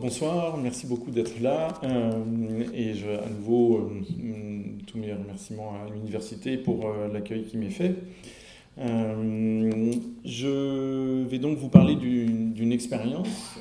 [0.00, 1.68] Bonsoir, merci beaucoup d'être là.
[1.84, 2.10] Euh,
[2.74, 4.02] et je, à nouveau, euh,
[4.86, 7.94] tous mes remerciements à l'université pour euh, l'accueil qui m'est fait.
[10.24, 13.56] je vais donc vous parler d'une expérience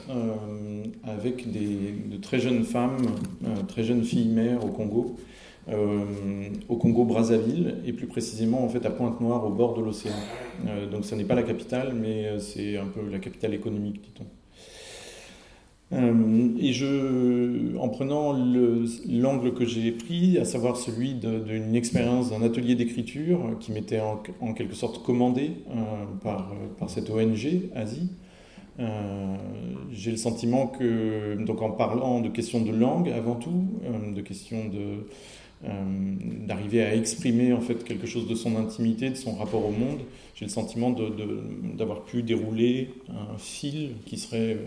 [1.04, 3.06] avec de très jeunes femmes,
[3.68, 5.18] très jeunes filles mères au Congo,
[6.68, 10.16] au Congo Brazzaville, et plus précisément en fait à Pointe-Noire, au bord de l'océan.
[10.92, 14.26] donc, ce n'est pas la capitale, mais c'est un peu la capitale économique, dit-on.
[15.94, 22.76] Euh, et en prenant l'angle que j'ai pris, à savoir celui d'une expérience d'un atelier
[22.76, 28.10] d'écriture qui m'était en, quelque sorte commandé euh, par, cette ONG, Asie,
[28.80, 29.36] euh,
[29.92, 33.68] j'ai le sentiment que, donc en parlant de questions de langue avant tout,
[34.16, 34.72] de questions
[36.48, 40.00] d'arriver à exprimer en fait quelque chose de son intimité, de son rapport au monde,
[40.34, 40.96] j'ai le sentiment
[41.78, 44.58] d'avoir pu dérouler un fil qui serait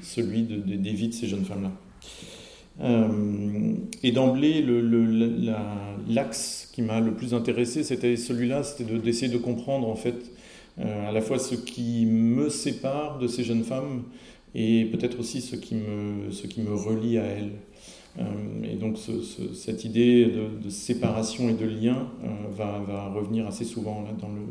[0.00, 1.72] celui des vies de ces jeunes femmes-là.
[2.80, 4.64] Euh, et d'emblée,
[6.08, 10.32] l'axe qui m'a le plus intéressé, c'était celui-là, c'était d'essayer de, comprendre en fait
[10.78, 14.04] euh, à la fois ce qui me sépare de ces jeunes femmes
[14.54, 17.52] et peut-être aussi ce qui me, ce qui me relie à elles.
[18.18, 18.24] Euh,
[18.64, 18.98] et donc
[19.54, 22.08] cette idée de, séparation et de lien
[22.50, 24.42] va, va, revenir assez souvent là, dans le,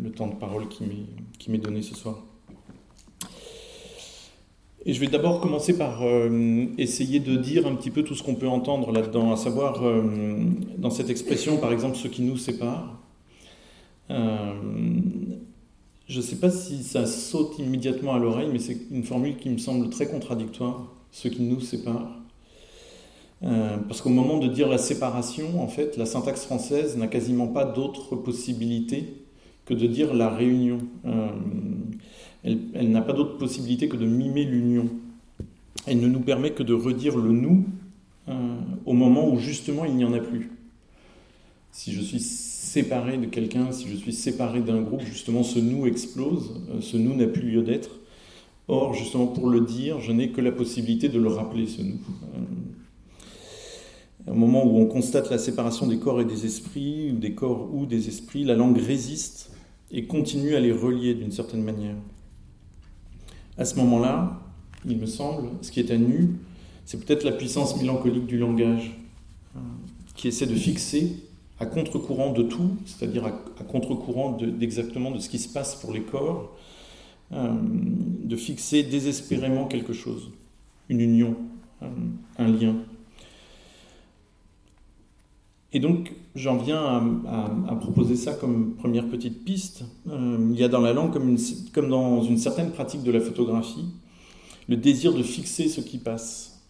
[0.00, 2.24] le temps de parole qui m'est donné ce soir.
[4.86, 8.22] Et je vais d'abord commencer par euh, essayer de dire un petit peu tout ce
[8.22, 10.02] qu'on peut entendre là-dedans, à savoir euh,
[10.78, 12.98] dans cette expression, par exemple, ce qui nous sépare.
[14.08, 14.54] Euh,
[16.08, 19.50] je ne sais pas si ça saute immédiatement à l'oreille, mais c'est une formule qui
[19.50, 22.16] me semble très contradictoire, ce qui nous sépare.
[23.42, 27.64] parce qu'au moment de dire la séparation, en fait, la syntaxe française n'a quasiment pas
[27.64, 29.14] d'autre possibilité
[29.66, 30.78] que de dire la réunion
[32.44, 34.88] elle, n'a pas d'autre possibilité que de mimer l'union.
[35.86, 37.64] Elle ne nous permet que de redire le nous
[38.28, 40.50] euh, au moment où justement il n'y en a plus.
[41.72, 45.86] Si je suis séparé de quelqu'un, si je suis séparé d'un groupe, justement ce nous
[45.86, 47.90] explose, euh, ce nous n'a plus lieu d'être.
[48.68, 51.98] Or, justement pour le dire, je n'ai que la possibilité de le rappeler, ce nous.
[52.34, 52.38] Euh,
[54.30, 57.68] au moment où on constate la séparation des corps et des esprits, ou des corps
[57.74, 59.50] ou des esprits, la langue résiste
[59.90, 61.96] et continue à les relier d'une certaine manière.
[63.60, 64.40] À ce moment-là,
[64.88, 66.30] il me semble, ce qui est à nu,
[66.86, 68.96] c'est peut-être la puissance mélancolique du langage,
[69.54, 69.58] euh,
[70.14, 71.16] qui essaie de fixer
[71.58, 73.32] à contre-courant de tout, c'est-à-dire à,
[73.64, 76.56] contre-courant d'exactement de, ce qui se passe pour les corps,
[77.32, 77.52] euh,
[78.24, 80.30] de fixer désespérément quelque chose,
[80.88, 81.36] une union,
[81.82, 81.88] euh,
[82.38, 82.76] un lien.
[85.72, 87.22] Et donc, j'en viens
[87.68, 89.84] à, proposer ça comme première petite piste.
[90.08, 93.86] Euh, il y a dans la langue, comme, dans une certaine pratique de la photographie,
[94.68, 96.60] le désir de fixer ce qui passe,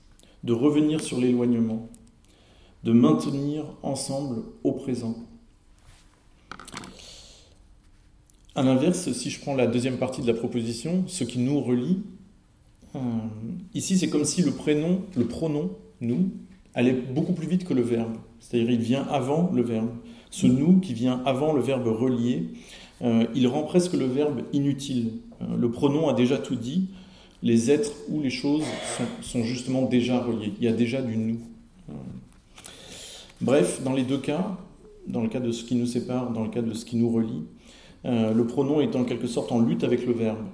[0.45, 1.89] de revenir sur l'éloignement,
[2.85, 5.17] de maintenir ensemble au présent.
[8.55, 12.03] A l'inverse, si je prends la deuxième partie de la proposition, ce qui nous relie,
[12.97, 12.99] euh,
[13.75, 15.71] ici c'est comme si le prénom, le pronom,
[16.03, 16.31] nous,
[16.75, 18.17] allait beaucoup plus vite que le verbe.
[18.41, 19.91] C'est-à-dire il vient avant le verbe.
[20.31, 22.49] Ce nous qui vient avant le verbe relié,
[23.03, 25.13] euh, il rend presque le verbe inutile.
[25.43, 26.89] Euh, le pronom a déjà tout dit.
[27.43, 28.65] Les êtres ou les choses
[29.23, 30.53] sont, justement déjà reliés.
[30.59, 31.39] Il y a déjà du nous.
[31.89, 31.95] Euh,
[33.41, 34.59] bref, dans les deux cas,
[35.07, 37.11] dans le cas de ce qui nous sépare, dans le cas de ce qui nous
[37.11, 37.45] relie,
[38.05, 40.45] le pronom est en quelque sorte en lutte avec le verbe.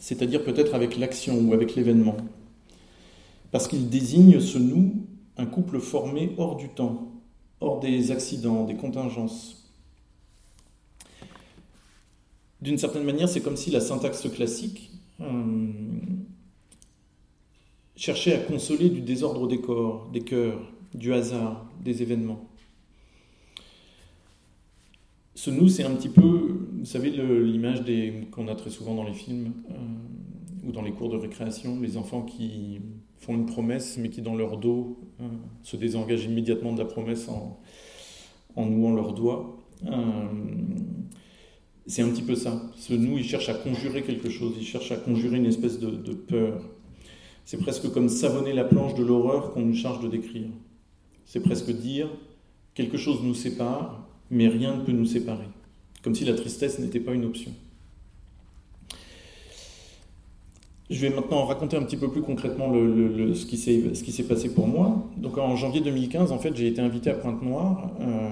[0.00, 2.16] C'est-à-dire peut-être avec l'action ou avec l'événement.
[3.52, 4.92] Parce qu'il désigne ce nous
[5.36, 7.12] un couple formé hors du temps,
[7.60, 9.72] hors des accidents, des contingences.
[12.60, 15.68] D'une certaine manière, c'est comme si la syntaxe classique euh,
[17.96, 20.60] cherchait à consoler du désordre des corps, des cœurs,
[20.94, 22.48] du hasard, des événements.
[25.34, 27.80] Ce nous, c'est un petit peu, vous savez, l'image
[28.30, 31.96] qu'on a très souvent dans les films euh, ou dans les cours de récréation, les
[31.96, 32.80] enfants qui
[33.20, 35.28] font une promesse, mais qui dans leur dos euh,
[35.62, 37.60] se désengagent immédiatement de la promesse en,
[38.56, 39.58] en nouant leurs doigts.
[39.86, 40.26] Euh,
[41.86, 42.62] c'est un petit peu ça.
[42.76, 45.90] Ce nous, il cherche à conjurer quelque chose, il cherche à conjurer une espèce de,
[45.90, 46.62] de peur.
[47.44, 50.48] C'est presque comme savonner la planche de l'horreur qu'on nous charge de décrire.
[51.24, 52.08] C'est presque dire
[52.74, 55.48] quelque chose nous sépare, mais rien ne peut nous séparer.
[56.02, 57.52] Comme si la tristesse n'était pas une option.
[60.90, 63.56] Je vais maintenant raconter un petit peu plus concrètement ce qui
[64.12, 65.06] s'est passé pour moi.
[65.16, 68.28] Donc en janvier 2015, en fait, j'ai été invité à Pointe-Noire euh,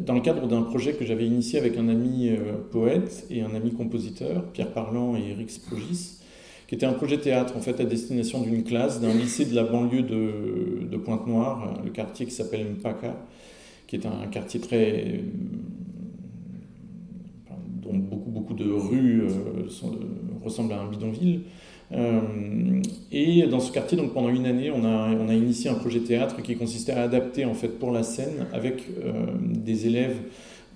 [0.00, 3.54] dans le cadre d'un projet que j'avais initié avec un ami euh, poète et un
[3.54, 6.20] ami compositeur, Pierre Parlant et Eric Sprogis,
[6.66, 9.64] qui était un projet théâtre en fait à destination d'une classe d'un lycée de la
[9.64, 13.18] banlieue de, Pointe-Noire, le quartier qui s'appelle Mpaka,
[13.86, 15.20] qui est un quartier très
[17.82, 19.24] dont beaucoup beaucoup de rues
[20.44, 21.40] ressemblent à un bidonville.
[21.92, 22.80] Euh,
[23.12, 26.00] et dans ce quartier, donc pendant une année, on a, on a initié un projet
[26.00, 30.16] théâtre qui consistait à adapter en fait pour la scène avec euh, des élèves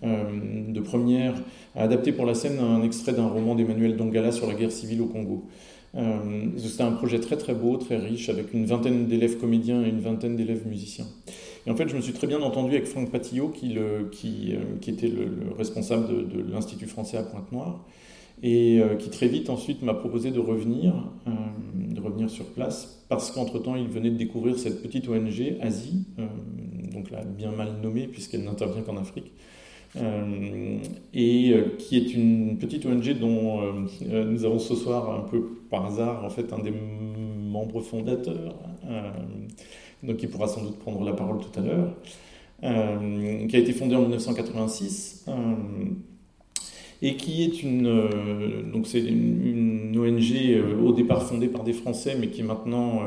[0.05, 0.25] euh,
[0.69, 1.35] de première,
[1.75, 5.03] à adapter pour la scène un extrait d'un roman d'Emmanuel Dongala sur la guerre civile
[5.03, 5.45] au Congo.
[6.59, 10.01] C'était un projet très très beau, très riche, avec une vingtaine d'élèves comédiens et une
[10.01, 11.07] vingtaine d'élèves musiciens.
[11.67, 14.55] Et en fait, je me suis très bien entendu avec Franck Patillot, qui, le, qui,
[14.81, 17.85] qui était le, responsable de l'Institut français à Pointe-Noire
[18.43, 20.95] et euh, qui très vite ensuite m'a proposé de revenir,
[21.27, 21.31] euh,
[21.95, 26.27] de revenir sur place, parce qu'entre-temps, il venait de découvrir cette petite ONG, Asie, euh,
[26.93, 29.33] donc là, bien mal nommée, puisqu'elle n'intervient qu'en Afrique,
[31.15, 33.63] et qui est une petite ONG dont
[34.03, 38.55] nous avons ce soir, un peu par hasard, en fait, un des membres fondateurs,
[40.03, 41.95] donc qui pourra sans doute prendre la parole tout à l'heure,
[42.61, 45.25] qui a été fondée en 1986
[47.01, 51.73] et qui est une euh, donc c'est une, ONG euh, au départ fondée par des
[51.73, 53.01] Français, mais qui maintenant,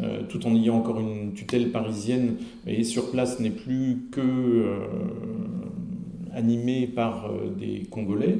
[0.00, 2.36] euh, tout en ayant encore une tutelle parisienne,
[2.66, 4.64] et sur place n'est plus que
[6.32, 8.38] animée par des Congolais,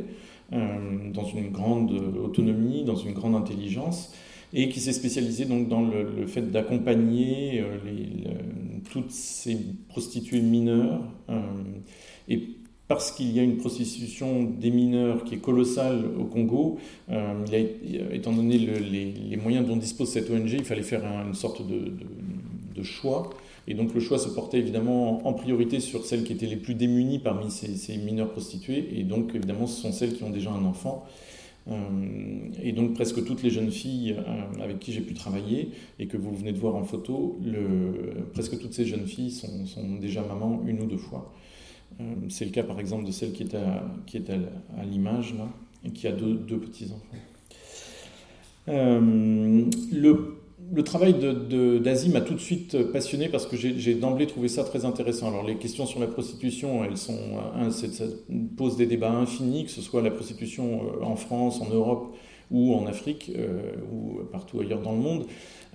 [0.50, 1.92] dans une grande
[2.22, 4.12] autonomie, dans une grande intelligence
[4.54, 7.62] et qui s'est spécialisée donc dans le, fait d'accompagner
[8.90, 9.58] toutes ces
[9.88, 11.02] prostituées mineures
[12.28, 12.40] et
[12.92, 16.78] parce qu'il y a une prostitution des mineurs qui est colossale au Congo,
[17.10, 17.44] euh,
[18.12, 23.30] étant donné les, moyens dont dispose cette ONG, il fallait faire une sorte de, choix.
[23.68, 26.74] Et donc le choix se portait évidemment en priorité sur celles qui étaient les plus
[26.74, 28.88] démunies parmi ces, mineurs prostituées.
[28.98, 31.06] Et donc évidemment ce sont celles qui ont déjà un enfant.
[31.70, 31.74] Euh,
[32.62, 36.16] et donc presque toutes les jeunes filles euh, avec qui j'ai pu travailler et que
[36.16, 37.38] vous venez de voir en photo,
[38.34, 41.32] presque toutes ces jeunes filles sont, sont déjà mamans une ou deux fois.
[42.00, 45.34] Euh, c'est le cas par exemple de celle qui est à, qui est à, l'image
[45.36, 45.48] là,
[45.84, 47.02] et qui a deux, petits-enfants.
[48.68, 50.36] Euh, le,
[50.72, 51.14] le, travail
[51.80, 55.28] d'Asie m'a tout de suite passionné parce que j'ai d'emblée trouvé ça très intéressant.
[55.28, 57.18] Alors les questions sur la prostitution, elles sont,
[57.70, 58.04] ça
[58.56, 62.14] pose des débats infinis, que ce soit la prostitution euh, en France, en Europe
[62.50, 63.32] ou en Afrique
[63.90, 65.24] ou partout ailleurs dans le monde.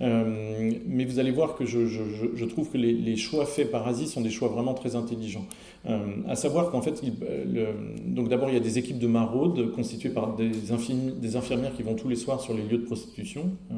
[0.00, 2.02] Euh, mais vous allez voir que je, je,
[2.34, 5.44] je trouve que les, les, choix faits par Asie sont des choix vraiment très intelligents.
[5.86, 7.14] Euh, à savoir qu'en fait, il,
[7.52, 7.66] le,
[8.06, 11.82] donc d'abord il y a des équipes de maraude constituées par des, des, infirmières qui
[11.82, 13.50] vont tous les soirs sur les lieux de prostitution.
[13.72, 13.74] Euh,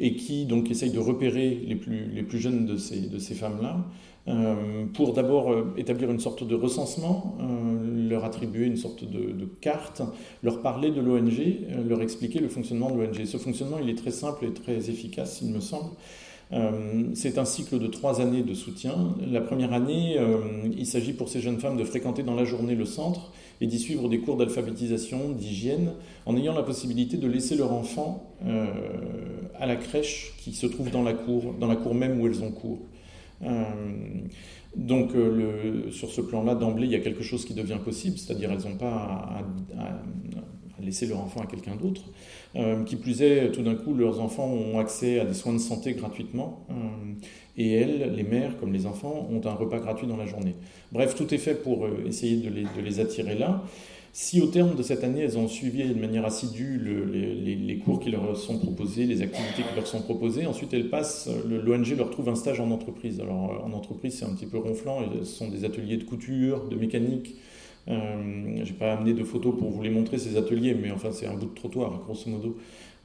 [0.00, 3.34] et qui donc essayent de repérer les plus, les plus jeunes de ces, de ces
[3.34, 3.86] femmes-là,
[4.28, 9.48] euh, pour d'abord euh, établir une sorte de recensement, euh, leur attribuer une sorte de,
[9.60, 10.02] carte,
[10.42, 13.24] leur parler de l'ONG, leur expliquer le fonctionnement de l'ONG.
[13.24, 15.90] Ce fonctionnement, il est très simple et très efficace, il me semble.
[17.14, 19.14] c'est un cycle de trois années de soutien.
[19.30, 20.16] La première année,
[20.76, 23.78] il s'agit pour ces jeunes femmes de fréquenter dans la journée le centre et d'y
[23.78, 25.92] suivre des cours d'alphabétisation, d'hygiène,
[26.26, 28.34] en ayant la possibilité de laisser leur enfant
[29.58, 32.42] à la crèche qui se trouve dans la cour, dans la cour même où elles
[32.42, 32.80] ont cours.
[33.42, 33.64] Euh,
[34.76, 38.52] donc euh, sur ce plan-là, d'emblée, il y a quelque chose qui devient possible, c'est-à-dire
[38.52, 39.42] elles n'ont pas
[39.78, 40.02] à,
[40.84, 42.02] laisser leur enfant à quelqu'un d'autre.
[42.56, 45.58] Euh, qui plus est, tout d'un coup, leurs enfants ont accès à des soins de
[45.58, 46.66] santé gratuitement.
[47.56, 50.54] et elles, les mères comme les enfants, ont un repas gratuit dans la journée.
[50.92, 53.62] Bref, tout est fait pour essayer de les, de les attirer là.
[54.12, 58.10] Si au terme de cette année, elles ont suivi de manière assidue les, cours qui
[58.10, 62.28] leur sont proposés, les activités qui leur sont proposées, ensuite elles passent, l'ONG leur trouve
[62.28, 63.20] un stage en entreprise.
[63.20, 66.68] Alors euh, en entreprise, c'est un petit peu ronflant, ce sont des ateliers de couture,
[66.68, 67.36] de mécanique.
[67.90, 71.10] Euh, Je n'ai pas amené de photos pour vous les montrer, ces ateliers, mais enfin
[71.12, 72.56] c'est un bout de trottoir, grosso modo.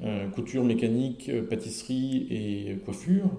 [0.03, 3.29] Euh, couture, mécanique, pâtisserie et coiffure.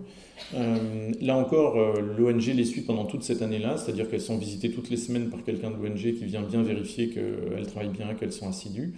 [0.55, 4.71] Euh, là encore, euh, l'ONG les suit pendant toute cette année-là, c'est-à-dire qu'elles sont visitées
[4.71, 8.33] toutes les semaines par quelqu'un de l'ONG qui vient bien vérifier qu'elles travaillent bien, qu'elles
[8.33, 8.95] sont assidues.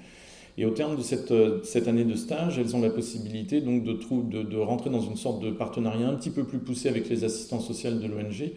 [0.57, 3.85] Et au terme de cette, euh, cette, année de stage, elles ont la possibilité donc
[3.85, 7.23] de, de, rentrer dans une sorte de partenariat un petit peu plus poussé avec les
[7.23, 8.51] assistants sociaux de l'ONG,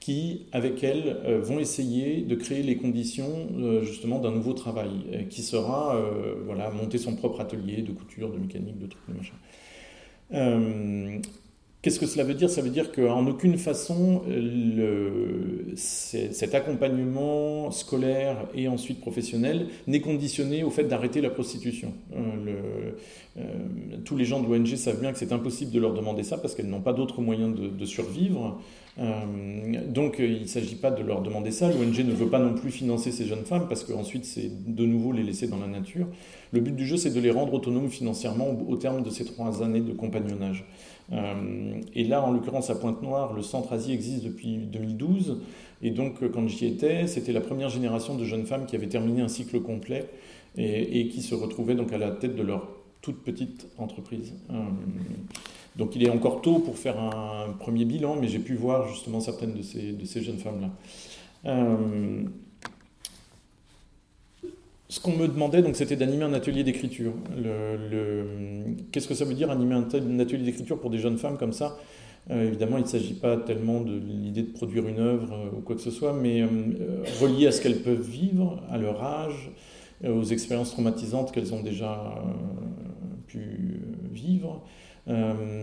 [0.00, 3.48] qui, avec elles, vont essayer de créer les conditions
[3.82, 6.00] justement d'un nouveau travail, qui sera
[6.44, 9.34] voilà, monter son propre atelier de couture, de mécanique, de trucs, de machin.
[11.88, 12.50] Qu'est-ce que cela veut dire?
[12.50, 14.20] Ça veut dire qu'en aucune façon,
[15.74, 21.94] cet accompagnement scolaire et ensuite professionnel n'est conditionné au fait d'arrêter la prostitution.
[22.14, 22.90] Euh,
[23.38, 23.42] euh,
[24.04, 26.54] tous les gens de l'ONG savent bien que c'est impossible de leur demander ça parce
[26.54, 28.60] qu'elles n'ont pas d'autres moyens de, survivre.
[28.98, 29.06] Euh,
[29.86, 31.70] donc il ne s'agit pas de leur demander ça.
[31.70, 35.12] L'ONG ne veut pas non plus financer ces jeunes femmes parce qu'ensuite c'est de nouveau
[35.12, 36.06] les laisser dans la nature.
[36.52, 39.62] Le but du jeu c'est de les rendre autonomes financièrement au terme de ces trois
[39.62, 40.66] années de compagnonnage.
[41.12, 45.40] Euh, et là, en l'occurrence, à Pointe-Noire, le centre Asie existe depuis 2012.
[45.82, 48.88] Et donc, euh, quand j'y étais, c'était la première génération de jeunes femmes qui avaient
[48.88, 50.08] terminé un cycle complet
[50.56, 52.68] et, qui se retrouvaient donc à la tête de leur
[53.00, 54.34] toute petite entreprise.
[54.50, 54.54] Euh,
[55.76, 59.20] donc, il est encore tôt pour faire un premier bilan, mais j'ai pu voir justement
[59.20, 60.70] certaines de ces, de ces jeunes femmes-là.
[64.90, 67.12] Ce qu'on me demandait, donc, c'était d'animer un atelier d'écriture.
[68.90, 71.76] Qu'est-ce que ça veut dire animer un, atelier d'écriture pour des jeunes femmes comme ça?
[72.30, 75.60] Euh, Évidemment, il ne s'agit pas tellement de l'idée de produire une œuvre euh, ou
[75.60, 76.48] quoi que ce soit, mais euh,
[77.20, 79.50] relié à ce qu'elles peuvent vivre, à leur âge,
[80.06, 82.22] aux expériences traumatisantes qu'elles ont déjà
[83.26, 83.80] pu
[84.12, 84.62] vivre.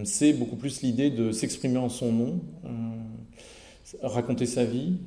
[0.03, 2.41] C'est beaucoup plus l'idée de s'exprimer en son nom,
[4.01, 4.97] raconter sa vie.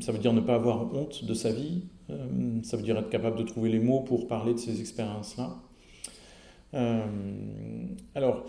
[0.00, 3.10] Ça veut dire ne pas avoir honte de sa vie, euh, ça veut dire être
[3.10, 5.56] capable de trouver les mots pour parler de ces expériences-là.
[6.74, 7.04] Euh,
[8.14, 8.44] alors,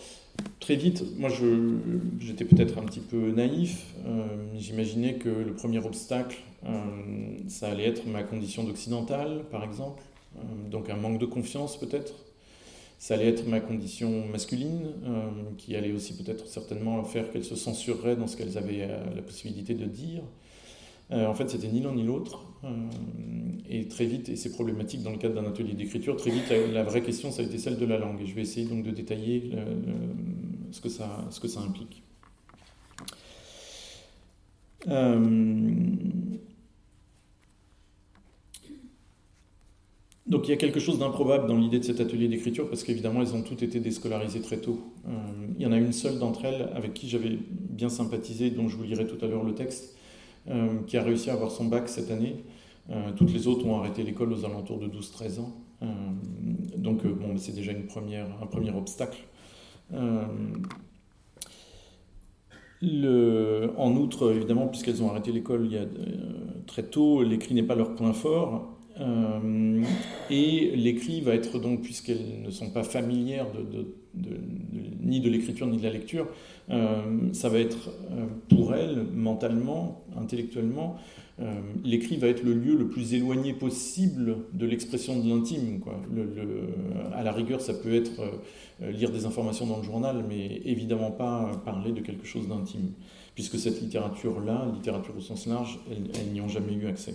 [0.60, 1.30] très vite, moi
[2.20, 3.96] j'étais peut-être un petit peu naïf.
[4.06, 4.26] Euh,
[4.58, 6.38] j'imaginais que le premier obstacle,
[7.48, 10.04] ça allait être ma condition d'occidental, par exemple.
[10.70, 12.14] donc un manque de confiance peut-être.
[13.00, 14.92] Ça allait être ma condition masculine,
[15.58, 19.76] qui allait aussi peut-être certainement faire qu'elles se censureraient dans ce qu'elles avaient la possibilité
[19.76, 20.24] de dire.
[21.12, 22.46] Euh, en fait, c'était ni l'un ni l'autre.
[22.64, 22.68] Euh,
[23.70, 26.84] et très vite, et c'est problématique dans le cadre d'un atelier d'écriture, très vite, la,
[26.84, 28.22] vraie question, ça a été celle de la langue.
[28.22, 29.52] Et je vais essayer donc de détailler
[30.72, 32.04] ce, que ça, ce que ça implique.
[34.88, 35.20] Euh,
[40.28, 43.22] donc il y a quelque chose d'improbable dans l'idée de cet atelier d'écriture parce qu'évidemment
[43.22, 44.80] elles ont toutes été déscolarisées très tôt.
[45.58, 48.78] il y en a une seule d'entre elles avec qui j'avais bien sympathisé, dont je
[48.78, 49.97] vous lirai tout à l'heure le texte, euh,
[50.88, 52.44] qui a réussi à avoir son bac cette année.
[52.90, 55.52] Euh, toutes les autres ont arrêté l'école aux alentours de 12-13 ans.
[55.84, 55.86] Euh,
[56.78, 59.20] donc, bon, c'est déjà une première, un premier obstacle.
[62.82, 65.70] Le, en outre, évidemment, puisqu'elles ont arrêté l'école
[66.68, 68.78] très tôt, l'écrit n'est pas leur point fort.
[70.30, 73.48] et l'écrit va être donc, puisqu'elles ne sont pas familières
[75.02, 76.32] ni de l'écriture ni de la lecture, euh,
[76.70, 80.98] ça va être euh, pour elle, mentalement, intellectuellement,
[81.40, 85.82] euh, l'écrit va être le lieu le plus éloigné possible de l'expression de l'intime.
[87.14, 88.22] à la rigueur, ça peut être
[88.82, 92.92] lire des informations dans le journal, mais évidemment pas parler de quelque chose d'intime,
[93.36, 97.14] puisque cette littérature-là, littérature au sens large, elles n'y ont jamais eu accès.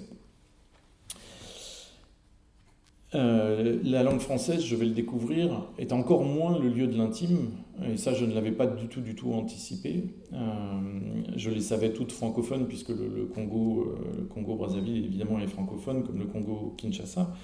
[3.14, 7.50] Euh, la langue française, je vais le découvrir, est encore moins le lieu de l'intime,
[7.84, 10.04] et ça je ne l'avais pas du tout du tout anticipé.
[10.32, 10.38] Euh,
[11.36, 16.04] je les savais toutes francophones puisque le, Congo, euh, le Congo Brazzaville évidemment est francophone
[16.04, 17.34] comme le Congo Kinshasa.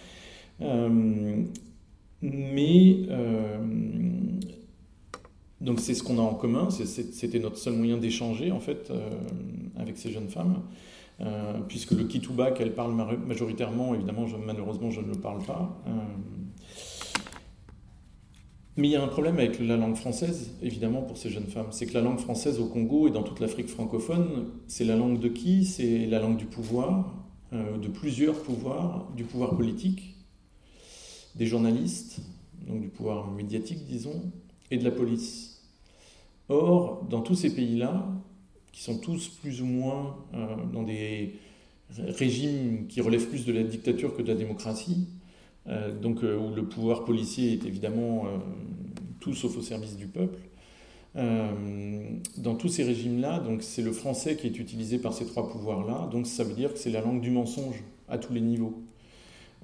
[2.20, 2.96] mais
[5.60, 8.92] donc c'est ce qu'on a en commun, c'était notre seul moyen d'échanger en fait
[9.76, 10.62] avec ces jeunes femmes.
[11.20, 12.94] Euh, puisque le Kituba qu'elle parle
[13.26, 15.76] majoritairement, évidemment, malheureusement, je ne le parle pas.
[18.78, 21.66] Mais il y a un problème avec la langue française, évidemment, pour ces jeunes femmes.
[21.72, 25.18] C'est que la langue française au Congo et dans toute l'Afrique francophone, c'est la langue
[25.18, 25.64] de qui?
[25.64, 27.12] C'est la langue du pouvoir,
[27.52, 30.14] euh, de plusieurs pouvoirs, du pouvoir politique,
[31.34, 32.20] des journalistes,
[32.68, 34.30] donc du pouvoir médiatique, disons,
[34.70, 35.60] et de la police.
[36.48, 38.06] Or, dans tous ces pays-là,
[38.70, 41.34] qui sont tous plus ou moins euh, dans des
[41.98, 45.08] régimes qui relèvent plus de la dictature que de la démocratie,
[46.00, 48.24] donc euh, où le pouvoir policier est évidemment
[49.20, 50.38] tout sauf au service du peuple.
[51.14, 56.08] dans tous ces régimes-là, donc c'est le français qui est utilisé par ces trois pouvoirs-là,
[56.12, 58.82] donc ça veut dire que c'est la langue du mensonge à tous les niveaux.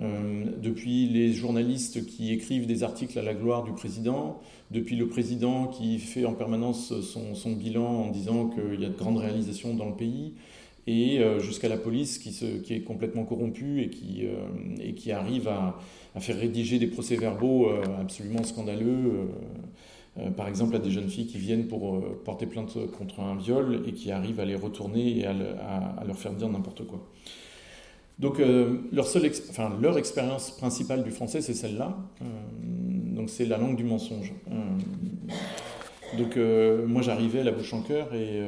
[0.00, 4.40] Euh, depuis les journalistes qui écrivent des articles à la gloire du président,
[4.72, 8.96] depuis le président qui fait en permanence son, bilan en disant qu'il y a de
[8.96, 10.34] grandes réalisations dans le pays,
[10.86, 15.78] et euh, jusqu'à la police qui, est complètement corrompue et qui, euh, arrive à,
[16.20, 17.68] faire rédiger des procès-verbaux
[18.00, 19.28] absolument scandaleux.
[20.36, 23.92] par exemple, à des jeunes filles qui viennent pour porter plainte contre un viol et
[23.92, 27.04] qui arrivent à les retourner et à, leur faire dire n'importe quoi.
[28.18, 31.96] Donc euh, leur, seule enfin, leur expérience principale du français, c'est celle-là.
[32.22, 32.24] Euh,
[33.14, 34.32] donc c'est la langue du mensonge.
[36.14, 38.40] Euh, Donc euh, moi j'arrivais à la bouche en cœur et,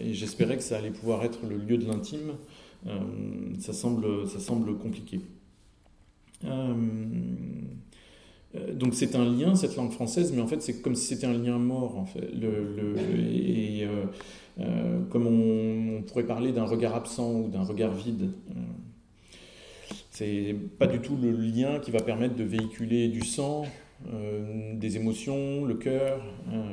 [0.00, 2.32] et j'espérais que ça allait pouvoir être le lieu de l'intime.
[3.58, 5.20] ça, semble, ça semble compliqué.
[8.74, 11.34] donc c'est un lien, cette langue française, mais en fait c'est comme si c'était un
[11.34, 11.96] lien mort.
[11.98, 12.28] En fait.
[12.32, 13.86] Et
[15.10, 18.32] comme on, on, pourrait parler d'un regard absent ou d'un regard vide.
[20.12, 23.81] C'est pas du tout le lien qui va permettre de véhiculer du sang, euh,
[24.74, 26.22] des émotions, le cœur.
[26.52, 26.72] Euh.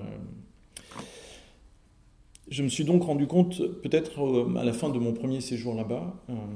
[2.50, 5.76] Je me suis donc rendu compte, peut-être euh, à la fin de mon premier séjour
[5.76, 6.16] là-bas,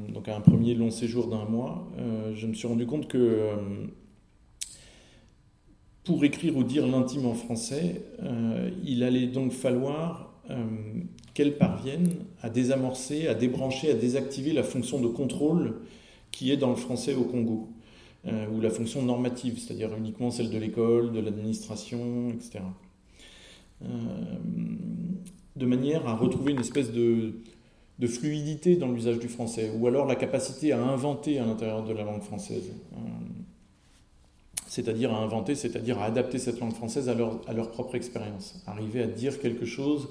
[0.10, 1.88] donc un premier long séjour d'un mois,
[2.34, 3.50] je me suis rendu compte que
[6.04, 8.04] pour écrire ou dire l'intime en français,
[8.84, 10.34] il allait donc falloir
[11.36, 12.10] qu'elle parvienne
[12.42, 15.82] à désamorcer, à débrancher, à désactiver la fonction de contrôle
[16.32, 17.70] qui est dans le français au Congo,
[18.26, 22.60] euh, ou la fonction normative, c'est-à-dire uniquement celle de l'école, de l'administration, etc.
[23.84, 23.88] Euh,
[25.58, 27.34] de manière à retrouver une espèce de,
[28.08, 32.04] fluidité dans l'usage du français, ou alors la capacité à inventer à l'intérieur de la
[32.04, 32.72] langue française.
[32.94, 32.98] Euh,
[34.68, 39.08] c'est-à-dire à inventer, c'est-à-dire à adapter cette langue française à leur, propre expérience, arriver à
[39.08, 40.10] dire quelque chose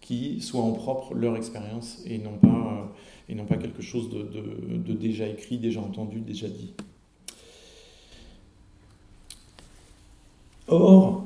[0.00, 5.80] qui soit en propre leur expérience et non pas quelque chose de, déjà écrit, déjà
[5.80, 6.74] entendu, déjà dit.
[10.68, 11.24] Or,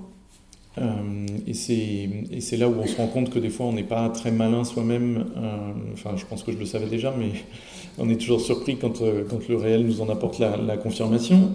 [0.79, 4.09] euh, et c'est là où on se rend compte que des fois on n'est pas
[4.11, 7.31] très malin soi-même, euh, enfin je pense que je le savais déjà, mais
[7.99, 11.53] on est toujours surpris quand, euh, quand le réel nous en apporte la, confirmation.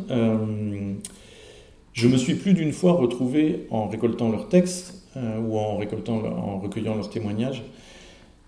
[1.94, 6.58] je me suis plus d'une fois retrouvé en récoltant leurs textes ou en, récoltant, en
[6.60, 7.64] recueillant leurs témoignages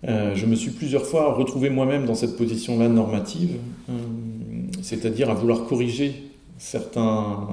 [0.02, 3.56] je me suis plusieurs fois retrouvé moi-même dans cette position-là normative,
[4.82, 7.46] c'est-à-dire à vouloir corriger certains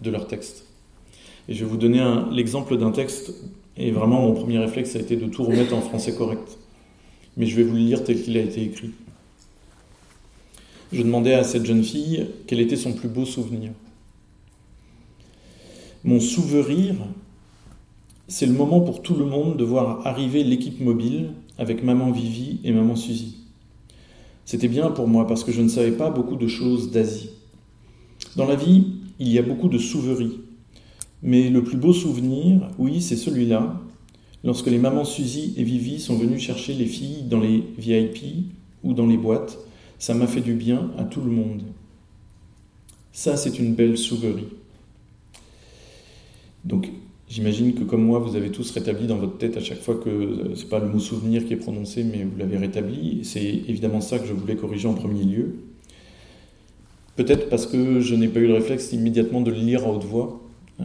[0.00, 0.67] de leurs textes.
[1.48, 3.32] Et je vais vous donner l'exemple d'un texte,
[3.76, 6.58] et vraiment mon premier réflexe a été de tout remettre en français correct.
[7.36, 8.90] Mais je vais vous le lire tel qu'il a été écrit.
[10.92, 13.72] Je demandais à cette jeune fille quel était son plus beau souvenir.
[16.04, 16.94] Mon souvenir,
[18.26, 22.60] c'est le moment pour tout le monde de voir arriver l'équipe mobile avec maman Vivi
[22.64, 23.36] et maman Suzy.
[24.44, 27.30] C'était bien pour moi parce que je ne savais pas beaucoup de choses d'Asie.
[28.36, 28.86] Dans la vie,
[29.18, 30.40] il y a beaucoup de souveries.
[31.22, 33.80] Mais le plus beau souvenir, oui, c'est celui-là,
[34.44, 38.52] lorsque les mamans Suzy et Vivi sont venues chercher les filles dans les VIP
[38.84, 39.58] ou dans les boîtes,
[39.98, 41.62] ça m'a fait du bien à tout le monde.
[43.12, 44.46] Ça, c'est une belle souverie.
[46.64, 46.90] Donc,
[47.28, 50.08] J'imagine que comme moi, vous avez tous rétabli dans votre tête à chaque fois que
[50.08, 53.20] euh, c'est pas le mot souvenir qui est prononcé, mais vous l'avez rétabli.
[53.22, 55.56] C'est évidemment ça que je voulais corriger en premier lieu.
[57.16, 60.04] Peut-être parce que je n'ai pas eu le réflexe immédiatement de le lire à haute
[60.04, 60.40] voix.
[60.80, 60.84] Euh,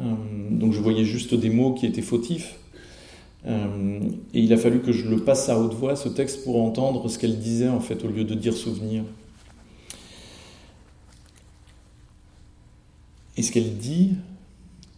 [0.49, 2.55] donc je voyais juste des mots qui étaient fautifs.
[3.45, 3.99] Euh,
[4.33, 7.07] et il a fallu que je le passe à haute voix, ce texte, pour entendre
[7.09, 9.03] ce qu'elle disait en fait, au lieu de dire souvenir.
[13.35, 14.11] Et ce qu'elle dit,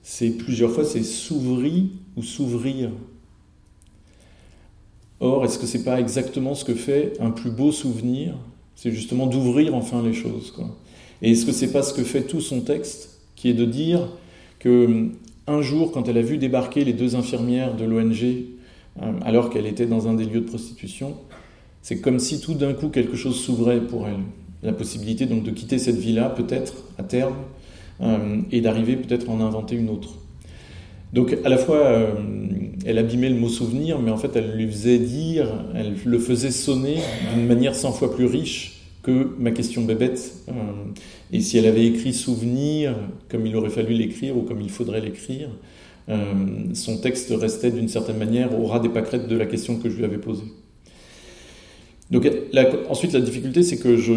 [0.04, 2.92] c'est plusieurs fois, c'est s'ouvrir ou s'ouvrir.
[5.20, 8.36] Or, est-ce que c'est pas exactement ce que fait un plus beau souvenir?
[8.76, 10.54] C'est justement d'ouvrir enfin les choses.
[11.22, 14.10] Et est-ce que c'est pas ce que fait tout son texte, qui est de dire
[14.60, 15.10] que
[15.48, 18.24] un jour, quand elle a vu débarquer les deux infirmières de l'ONG,
[19.02, 21.16] euh, alors qu'elle était dans un des lieux de prostitution,
[21.82, 24.22] c'est comme si tout d'un coup quelque chose s'ouvrait pour elle.
[24.64, 27.36] La possibilité donc de quitter cette vie-là, peut-être à terme,
[28.02, 30.16] euh, et d'arriver peut-être à en inventer une autre.
[31.14, 32.14] Donc à la fois, euh,
[32.86, 36.52] elle abîmait le mot souvenir, mais en fait, elle lui faisait dire, elle le faisait
[36.52, 36.98] sonner
[37.34, 38.75] d'une manière 100 fois plus riche
[39.06, 40.34] que ma question bébête.
[40.50, 40.52] Euh,
[41.32, 42.96] et si elle avait écrit souvenir
[43.30, 45.50] comme il aurait fallu l'écrire ou comme il faudrait l'écrire,
[46.76, 49.98] son texte restait d'une certaine manière au ras des pâquerettes de la question que je
[49.98, 50.44] lui avais posée.
[52.12, 52.30] Donc
[52.88, 54.14] ensuite, la difficulté, c'est que je,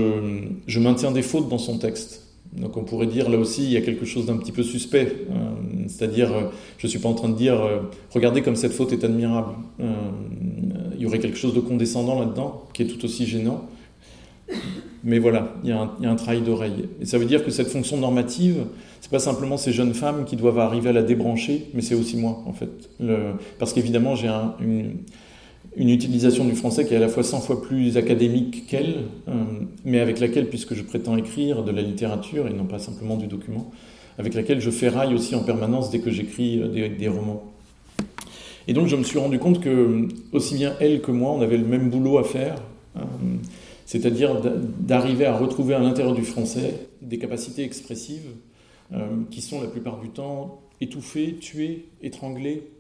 [0.67, 2.29] je maintiens des fautes dans son texte.
[2.57, 5.27] Donc on pourrait dire là aussi il y a quelque chose d'un petit peu suspect,
[5.31, 5.35] euh,
[5.87, 6.43] c'est-à-dire euh,
[6.79, 9.53] je ne suis pas en train de dire euh, regardez comme cette faute est admirable.
[9.79, 13.69] il y aurait quelque chose de condescendant là-dedans qui est tout aussi gênant.
[15.05, 16.89] Mais voilà, il y, a un, travail d'oreille.
[17.01, 18.67] Et ça veut dire que cette fonction normative,
[19.01, 22.17] c'est pas simplement ces jeunes femmes qui doivent arriver à la débrancher, mais c'est aussi
[22.17, 22.91] moi en fait.
[23.59, 24.29] parce qu'évidemment j'ai
[24.61, 29.33] une, utilisation du français qui est à la fois 100 fois plus académique qu'elle, euh,
[29.85, 33.29] mais avec laquelle, puisque je prétends écrire de la littérature et non pas simplement du
[33.29, 33.71] document,
[34.19, 37.45] avec laquelle je ferraille aussi en permanence dès que j'écris euh, des, romans.
[38.67, 41.57] Et donc je me suis rendu compte que aussi bien elle que moi, on avait
[41.57, 42.57] le même boulot à faire,
[42.97, 43.01] euh,
[43.89, 44.43] c'est-à-dire
[44.79, 48.35] d'arriver à retrouver à l'intérieur du français des capacités expressives
[49.31, 52.71] qui sont la plupart du temps étouffées, tuées, étranglées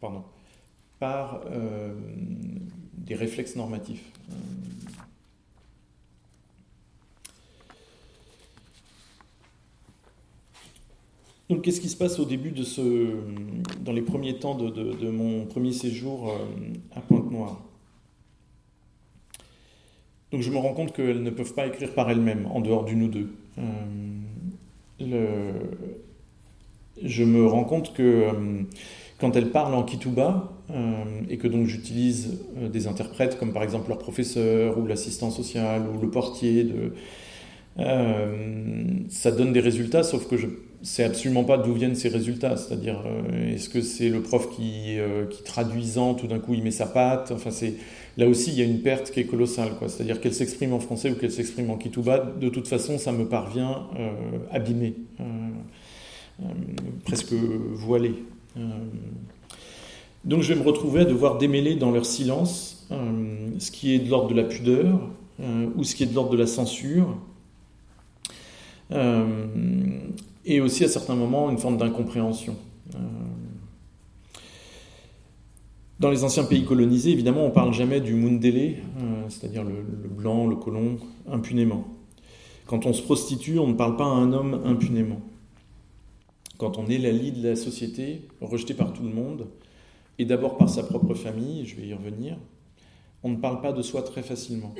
[0.00, 0.22] pardon,
[0.98, 1.40] par
[2.92, 4.04] des réflexes normatifs.
[11.48, 13.14] Donc, qu'est-ce qui se passe au début de ce,
[13.80, 16.38] dans les premiers temps de, mon premier séjour euh,
[16.96, 17.65] à Pointe-Noire?
[20.32, 23.02] Donc, je me rends compte qu'elles ne peuvent pas écrire par elles-mêmes, en dehors d'une
[23.04, 23.28] ou deux.
[25.00, 25.52] Euh,
[27.02, 28.32] je me rends compte que euh,
[29.18, 30.52] quand elles parlent en Kituba,
[31.28, 36.00] et que donc j'utilise des interprètes comme par exemple leur professeur ou l'assistant social ou
[36.00, 36.92] le portier de,
[39.08, 40.48] ça donne des résultats, sauf que je
[40.82, 42.56] sais absolument pas d'où viennent ces résultats.
[42.56, 46.62] C'est-à-dire, euh, est-ce que c'est le prof qui, euh, qui traduisant, tout d'un coup, il
[46.62, 47.32] met sa patte?
[47.32, 47.74] Enfin, c'est
[48.16, 49.72] là aussi, il y a une perte qui est colossale.
[49.80, 53.26] C'est-à-dire qu'elle s'exprime en français ou qu'elle s'exprime en kituba, de toute façon, ça me
[53.26, 54.94] parvient euh, abîmé,
[57.04, 58.14] presque voilé.
[60.24, 62.88] donc, je vais me retrouver à devoir démêler dans leur silence
[63.58, 65.00] ce qui est de l'ordre de la pudeur
[65.76, 67.16] ou ce qui est de l'ordre de la censure.
[68.92, 69.24] Euh,
[70.44, 72.54] et aussi à certains moments une forme d'incompréhension.
[75.98, 79.82] Dans les anciens pays colonisés, évidemment, on ne parle jamais du Mundele, euh, c'est-à-dire le,
[80.10, 81.84] blanc, le colon, impunément.
[82.66, 85.22] Quand on se prostitue, on ne parle pas à un homme impunément.
[86.58, 89.46] Quand on est la lie de la société, rejeté par tout le monde,
[90.18, 92.36] et d'abord par sa propre famille, je vais y revenir,
[93.22, 94.74] on ne parle pas de soi très facilement.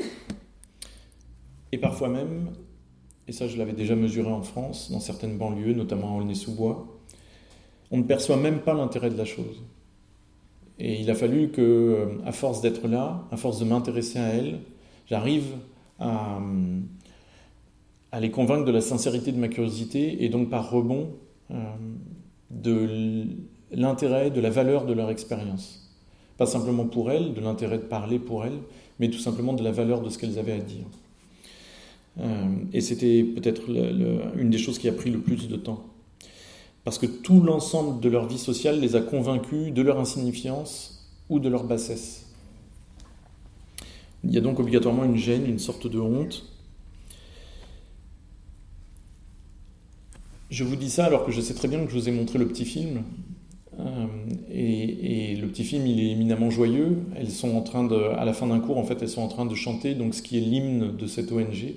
[1.73, 2.51] Et parfois même,
[3.27, 6.87] et ça je l'avais déjà mesuré en France, dans certaines banlieues, notamment en Aulnay-sous-Bois,
[7.91, 9.63] on ne perçoit même pas l'intérêt de la chose.
[10.79, 14.61] Et il a fallu que, à force d'être là, à force de m'intéresser à elle,
[15.09, 15.45] j'arrive
[15.99, 16.39] à,
[18.13, 21.11] à, les convaincre de la sincérité de ma curiosité et donc par rebond
[21.51, 21.55] euh,
[22.51, 23.25] de
[23.73, 25.83] l'intérêt, de la valeur de leur expérience.
[26.37, 28.59] Pas simplement pour elles, de l'intérêt de parler pour elles,
[29.01, 30.85] mais tout simplement de la valeur de ce qu'elles avaient à dire.
[32.21, 33.71] Euh, et c'était peut-être
[34.37, 35.85] une des choses qui a pris le plus de temps.
[36.87, 41.41] Parce que tout l'ensemble de leur vie sociale les a convaincus de leur insignifiance ou
[41.41, 42.27] de leur bassesse.
[44.23, 46.45] Il y a donc obligatoirement une gêne, une sorte de honte.
[50.49, 52.39] Je vous dis ça alors que je sais très bien que je vous ai montré
[52.39, 53.03] le petit film.
[53.81, 54.07] Euh,
[54.49, 56.99] et, et, le petit film, il est éminemment joyeux.
[57.17, 59.29] Elles sont en train de, à la fin d'un cours, en fait, elles sont en
[59.29, 61.75] train de chanter donc ce qui est l'hymne de cette ONG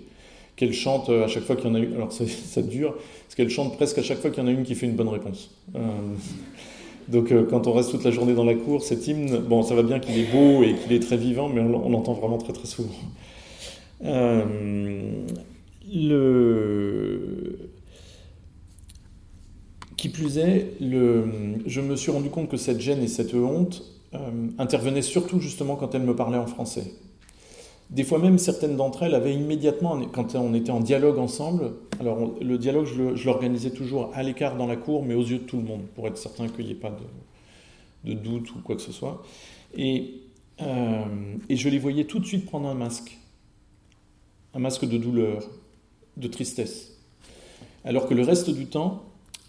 [0.60, 1.94] qu'elle chante euh, à chaque fois qu'il y en a une.
[1.94, 4.64] Alors ça, dure, parce qu'elle chante presque à chaque fois qu'il y en a une
[4.64, 5.52] qui fait une bonne réponse.
[5.76, 5.80] Euh,
[7.08, 9.74] donc euh, quand on reste toute la journée dans la cour, cet hymne, bon, ça
[9.74, 12.54] va bien qu'il est beau et qu'il est très vivant, mais on, l'entend vraiment très
[12.54, 12.90] très souvent.
[19.96, 21.26] Qui plus est, le...
[21.66, 23.84] je me suis rendu compte que cette gêne et cette honte
[24.58, 26.94] intervenaient surtout justement quand elle me parlait en français.
[27.90, 32.34] Des fois même, certaines d'entre elles avaient immédiatement, quand on était en dialogue ensemble, alors
[32.40, 35.58] le dialogue, je l'organisais toujours à l'écart dans la cour, mais aux yeux de tout
[35.58, 36.96] le monde, pour être certain qu'il n'y ait pas
[38.04, 39.24] de, doute ou quoi que ce soit.
[39.76, 40.22] Et,
[40.62, 41.04] euh,
[41.50, 43.18] et je les voyais tout de suite prendre un masque,
[44.54, 45.44] un masque de douleur,
[46.16, 46.96] de tristesse.
[47.86, 49.04] Alors que le reste du temps,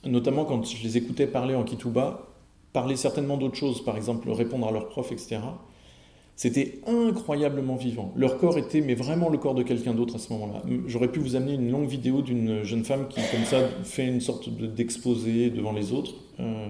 [0.04, 2.26] notamment quand je les écoutais parler en Kituba,
[2.72, 5.40] parlaient certainement d'autres choses, par exemple répondre à leurs profs, etc.
[6.40, 8.14] C'était incroyablement vivant.
[8.16, 10.62] Leur corps était, mais vraiment le corps de quelqu'un d'autre à ce moment-là.
[10.86, 14.22] J'aurais pu vous amener une longue vidéo d'une jeune femme qui, comme ça, fait une
[14.22, 16.14] sorte d'exposé devant les autres.
[16.40, 16.68] Euh,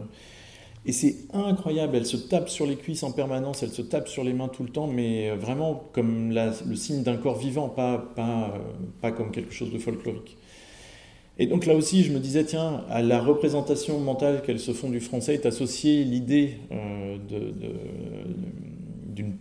[0.87, 1.95] et c'est incroyable.
[1.95, 4.65] Elle se tape sur les cuisses en permanence, elle se tape sur les mains tout
[4.65, 8.53] le temps, mais vraiment comme le signe d'un corps vivant, pas, pas,
[9.01, 10.37] pas comme quelque chose de folklorique.
[11.39, 14.91] Et donc là aussi, je me disais, tiens, à la représentation mentale qu'elles se font
[14.91, 17.55] du français est associée l'idée euh, de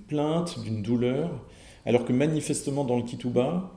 [0.10, 1.30] plainte, d'une douleur,
[1.86, 3.72] alors que manifestement dans le Kituba,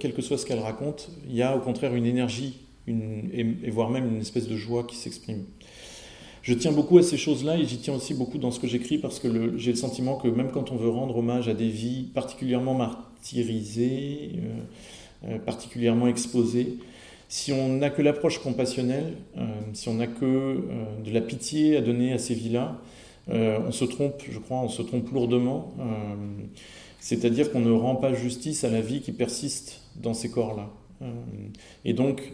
[0.00, 3.90] quel que soit ce qu'elle raconte, il y a au contraire une énergie, et, voire
[3.90, 5.44] même une espèce de joie qui s'exprime.
[6.42, 8.98] Je tiens beaucoup à ces choses-là et j'y tiens aussi beaucoup dans ce que j'écris
[8.98, 12.08] parce que j'ai le sentiment que même quand on veut rendre hommage à des vies
[12.14, 16.78] particulièrement martyrisées, euh, euh, particulièrement exposées,
[17.28, 20.64] si on n'a que l'approche compassionnelle, euh, si on n'a que
[21.04, 22.80] de la pitié à donner à ces vies-là,
[23.28, 25.74] euh, on se trompe, je crois, on se trompe lourdement.
[25.78, 25.84] Euh,
[27.00, 30.70] c'est-à-dire qu'on ne rend pas justice à la vie qui persiste dans ces corps-là.
[31.02, 31.06] Euh,
[31.84, 32.32] et donc,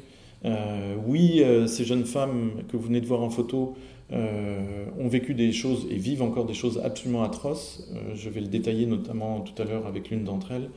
[1.07, 3.77] oui, ces jeunes femmes que vous venez de voir en photo
[4.13, 7.91] ont vécu des choses et vivent encore des choses absolument atroces.
[8.15, 10.71] je vais le détailler notamment tout à l'heure avec l'une d'entre elles.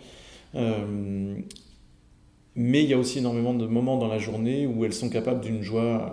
[2.55, 5.41] mais il y a aussi énormément de moments dans la journée où elles sont capables
[5.41, 6.11] d'une joie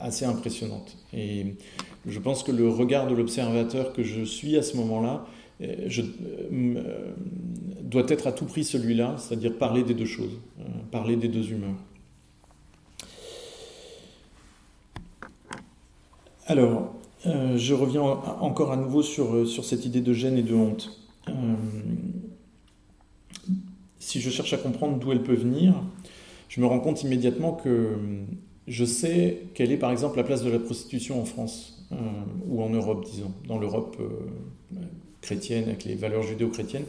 [0.00, 0.96] assez impressionnante.
[1.12, 1.56] Et
[2.06, 5.26] je pense que le regard de l'observateur que je suis à ce moment-là
[5.86, 6.02] je,
[7.82, 10.38] doit être à tout prix celui-là, c'est-à-dire parler des deux choses,
[10.90, 11.76] parler des deux humeurs.
[16.46, 16.94] Alors,
[17.26, 21.00] euh, je reviens encore à nouveau sur, euh, cette idée de gêne et de honte.
[21.28, 21.32] Euh,
[23.98, 25.74] si je cherche à comprendre d'où elle peut venir,
[26.48, 27.96] je me rends compte immédiatement que
[28.68, 31.75] je sais quelle est par exemple la place de la prostitution en France
[32.46, 33.96] ou en Europe, disons, dans l'Europe
[35.20, 36.84] chrétienne avec les valeurs judéo-chrétiennes.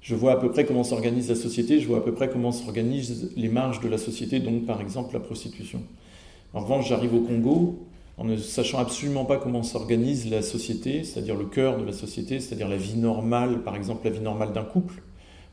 [0.00, 2.52] Je vois à peu près comment s'organise la société, je vois à peu près comment
[2.52, 5.82] s'organisent les marges de la société, donc par exemple la prostitution.
[6.54, 7.86] En revanche, j'arrive au Congo,
[8.16, 12.40] en ne sachant absolument pas comment s'organise la société, c'est-à-dire le cœur de la société,
[12.40, 15.02] c'est-à-dire la vie normale, par exemple la vie normale d'un couple,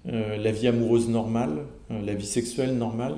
[0.08, 3.18] euh, la vie amoureuse normale, euh, la vie sexuelle normale.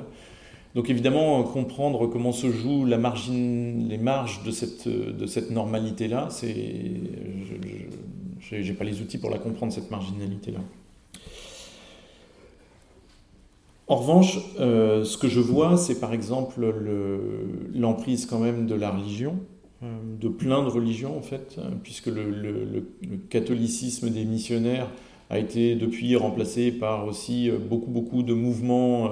[0.76, 7.02] Donc évidemment, comprendre comment se jouent la les marges de cette, de cette normalité-là, c'est,
[8.40, 10.60] je n'ai pas les outils pour la comprendre, cette marginalité-là.
[13.90, 16.72] En revanche, euh, ce que je vois, c'est par exemple
[17.74, 19.40] l'emprise quand même de la religion,
[19.82, 22.84] euh, de plein de religions en fait, hein, puisque le,
[23.32, 24.92] catholicisme des missionnaires
[25.30, 29.12] a été depuis remplacé par aussi euh, beaucoup beaucoup de mouvements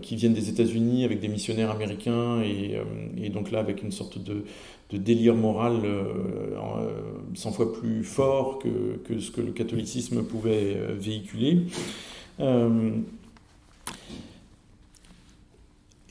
[0.00, 4.44] qui viennent des États-Unis avec des missionnaires américains et, donc là avec une sorte de,
[4.96, 5.82] délire moral
[7.34, 11.58] 100 fois plus fort que, que, ce que le catholicisme pouvait véhiculer.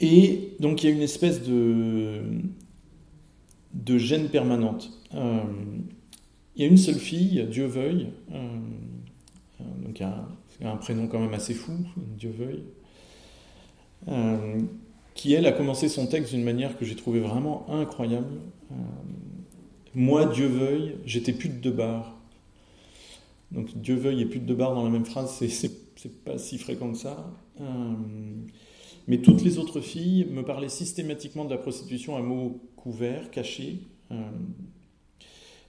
[0.02, 2.22] Et donc il y a une espèce de,
[3.74, 4.92] de gêne permanente.
[5.14, 5.42] Euh,
[6.56, 8.58] il y a une seule fille, Dieu veuille, euh,
[9.84, 10.28] donc il a,
[10.62, 12.64] un prénom quand même assez fou, Dieu veuille,
[14.08, 14.60] euh,
[15.14, 18.40] qui elle a commencé son texte d'une manière que j'ai trouvé vraiment incroyable.
[19.94, 22.18] Moi, Dieu veuille, j'étais pute de bar.
[23.52, 26.92] Donc Dieu veuille et pute de bar dans la même phrase, c'est pas si fréquent
[26.92, 27.30] que ça.
[29.08, 33.80] Mais toutes les autres filles me parlaient systématiquement de la prostitution à mots couverts, cachés.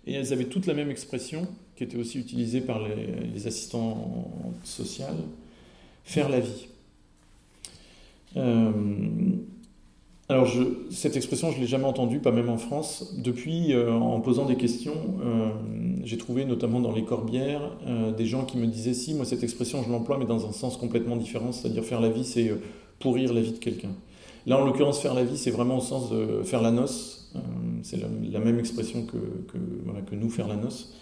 [0.07, 4.31] Euh, et elles avaient toutes la même expression, qui était aussi utilisée par les, assistants
[4.65, 5.17] sociales,
[6.05, 6.69] faire la vie.
[8.37, 8.71] Euh,
[10.29, 10.49] alors,
[10.91, 13.15] cette expression, je ne l'ai jamais entendue, pas même en France.
[13.19, 14.95] Depuis, euh, en posant des questions,
[16.05, 17.71] j'ai trouvé notamment dans les corbières
[18.17, 20.77] des gens qui me disaient si, moi, cette expression, je l'emploie, mais dans un sens
[20.77, 22.51] complètement différent, c'est-à-dire faire la vie, c'est
[22.99, 23.91] pourrir la vie de quelqu'un.
[24.47, 27.22] Là, en l'occurrence, faire la vie, c'est vraiment au sens de faire la noce.
[27.37, 27.39] Euh,
[27.83, 29.17] c'est la, même expression que,
[29.53, 30.95] que, nous, faire la noce.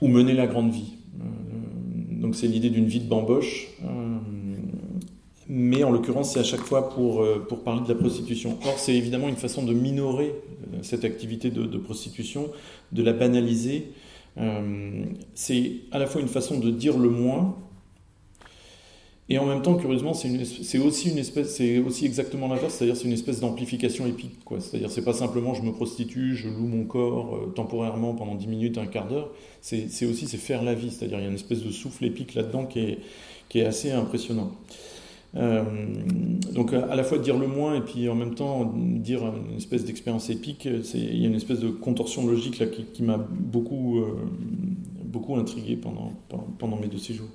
[0.00, 0.94] Ou mener la grande vie.
[1.20, 1.24] Euh,
[2.20, 3.68] donc c'est l'idée d'une vie de bamboche.
[3.84, 4.18] Euh,
[5.48, 8.58] mais en l'occurrence, c'est à chaque fois pour, pour parler de la prostitution.
[8.66, 10.34] Or, c'est évidemment une façon de minorer
[10.82, 12.50] cette activité de prostitution,
[12.90, 13.92] de la banaliser.
[15.34, 17.56] c'est à la fois une façon de dire le moins,
[19.28, 24.36] et en même temps, curieusement, c'est aussi exactement l'inverse, c'est-à-dire c'est une espèce d'amplification épique.
[24.60, 28.46] C'est-à-dire c'est pas simplement je me prostitue, je loue mon corps euh, temporairement pendant 10
[28.46, 29.30] minutes, un quart d'heure.
[29.60, 32.34] C'est aussi c'est faire la vie, c'est-à-dire il y a une espèce de souffle épique
[32.34, 32.98] là-dedans qui
[33.58, 34.52] est, assez impressionnant.
[35.34, 35.64] Euh,
[36.52, 39.84] donc à la fois dire le moins et puis en même temps dire une espèce
[39.84, 44.14] d'expérience épique, il y a une espèce de contorsion logique là qui, m'a beaucoup, euh,
[45.04, 47.28] beaucoup intrigué pendant mes deux séjours.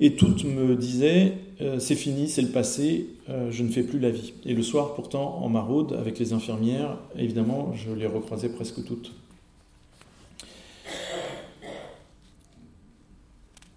[0.00, 3.98] Et toutes me disaient euh, c'est fini, c'est le passé, euh, je ne fais plus
[3.98, 4.32] la vie.
[4.46, 9.12] Et le soir, pourtant, en maraude avec les infirmières, évidemment, je les recroisais presque toutes.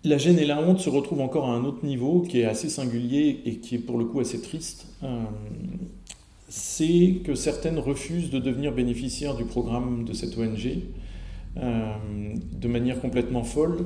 [0.05, 2.69] La gêne et la honte se retrouvent encore à un autre niveau qui est assez
[2.69, 4.87] singulier et qui est pour le coup assez triste.
[5.03, 5.23] Euh,
[6.47, 10.79] c'est que certaines refusent de devenir bénéficiaires du programme de cette ONG
[11.55, 13.85] de manière complètement folle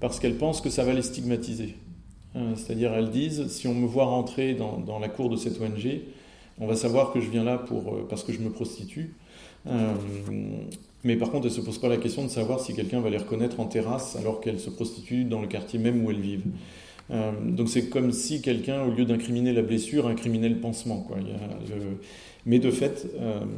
[0.00, 1.74] parce qu'elles pensent que ça va les stigmatiser.
[2.36, 6.00] Euh, c'est-à-dire, elles disent, si on me voit rentrer dans, la cour de cette ONG,
[6.58, 9.14] on va savoir que je viens là pour, euh, parce que je me prostitue.
[9.66, 9.94] Euh,
[11.02, 13.10] mais par contre, elles ne se posent pas la question de savoir si quelqu'un va
[13.10, 16.46] les reconnaître en terrasse alors qu'elles se prostituent dans le quartier même où elles vivent.
[17.44, 21.06] donc c'est comme si quelqu'un, au lieu d'incriminer la blessure, incriminait le pansement.
[22.44, 23.08] Mais de fait,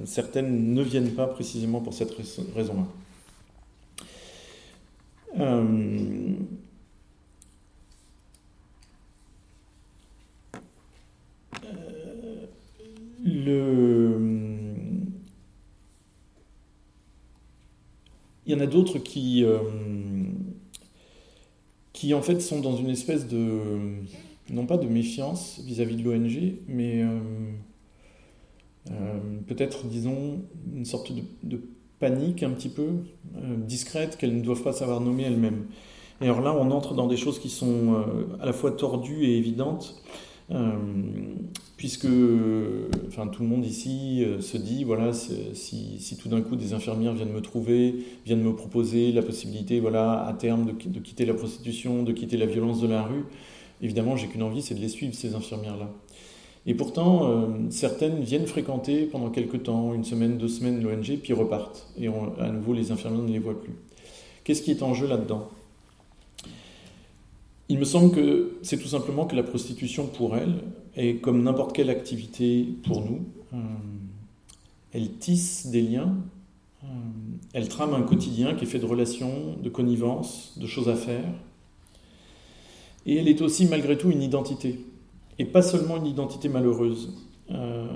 [0.04, 2.14] certaines ne viennent pas précisément pour cette
[2.54, 2.86] raison-là.
[5.38, 6.34] Euh,
[13.24, 14.18] le...
[18.46, 19.58] Il y en a d'autres qui, euh,
[21.92, 23.78] qui en fait sont dans une espèce de,
[24.50, 27.04] non pas de méfiance vis-à-vis de l'ONG, mais
[28.90, 30.42] euh, peut-être, disons,
[30.74, 31.60] une sorte de,
[32.00, 32.88] panique un petit peu
[33.58, 35.66] discrète qu'elles ne doivent pas savoir nommer elles-mêmes.
[36.20, 38.04] Et alors là, on entre dans des choses qui sont
[38.40, 40.02] à la fois tordues et évidentes
[41.78, 42.08] puisque
[43.06, 47.14] enfin, tout le monde ici euh, se dit, voilà, si, tout d'un coup des infirmières
[47.14, 52.02] viennent me trouver, viennent me proposer la possibilité, voilà, à terme de, quitter la prostitution,
[52.02, 53.24] de quitter la violence de la rue,
[53.80, 55.88] évidemment, j'ai qu'une envie, c'est de les suivre, ces infirmières-là.
[56.66, 61.32] Et pourtant, euh, certaines viennent fréquenter pendant quelques temps, une semaine, deux semaines, l'ONG, puis
[61.32, 61.88] repartent.
[61.98, 63.74] Et à nouveau, les infirmières ne les voient plus.
[64.44, 65.48] Qu'est-ce qui est en jeu là-dedans?
[67.70, 70.62] Il me semble que c'est tout simplement que la prostitution pour elle
[70.96, 73.20] est comme n'importe quelle activité pour nous.
[73.52, 73.56] Euh,
[74.92, 76.16] elle tisse des liens,
[76.82, 76.86] euh,
[77.52, 81.30] elle trame un quotidien qui est fait de relations, de connivence, de choses à faire.
[83.04, 84.80] Et elle est aussi malgré tout une identité.
[85.38, 87.14] Et pas seulement une identité malheureuse.
[87.50, 87.86] Euh,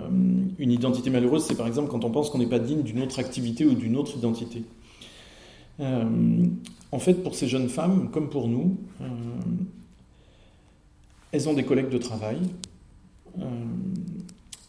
[0.59, 3.19] une identité malheureuse, c'est par exemple quand on pense qu'on n'est pas digne d'une autre
[3.19, 4.63] activité ou d'une autre identité.
[6.93, 9.07] En fait, pour ces jeunes femmes, comme pour nous, euh,
[11.33, 12.37] elles ont des collègues de travail
[13.41, 13.65] euh,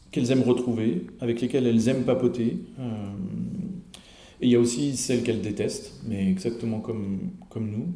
[0.10, 2.60] qu'elles aiment retrouver, avec lesquelles elles aiment papoter.
[2.80, 3.12] Euh,
[4.40, 7.88] et il y a aussi celles qu'elles détestent, mais exactement comme, comme nous.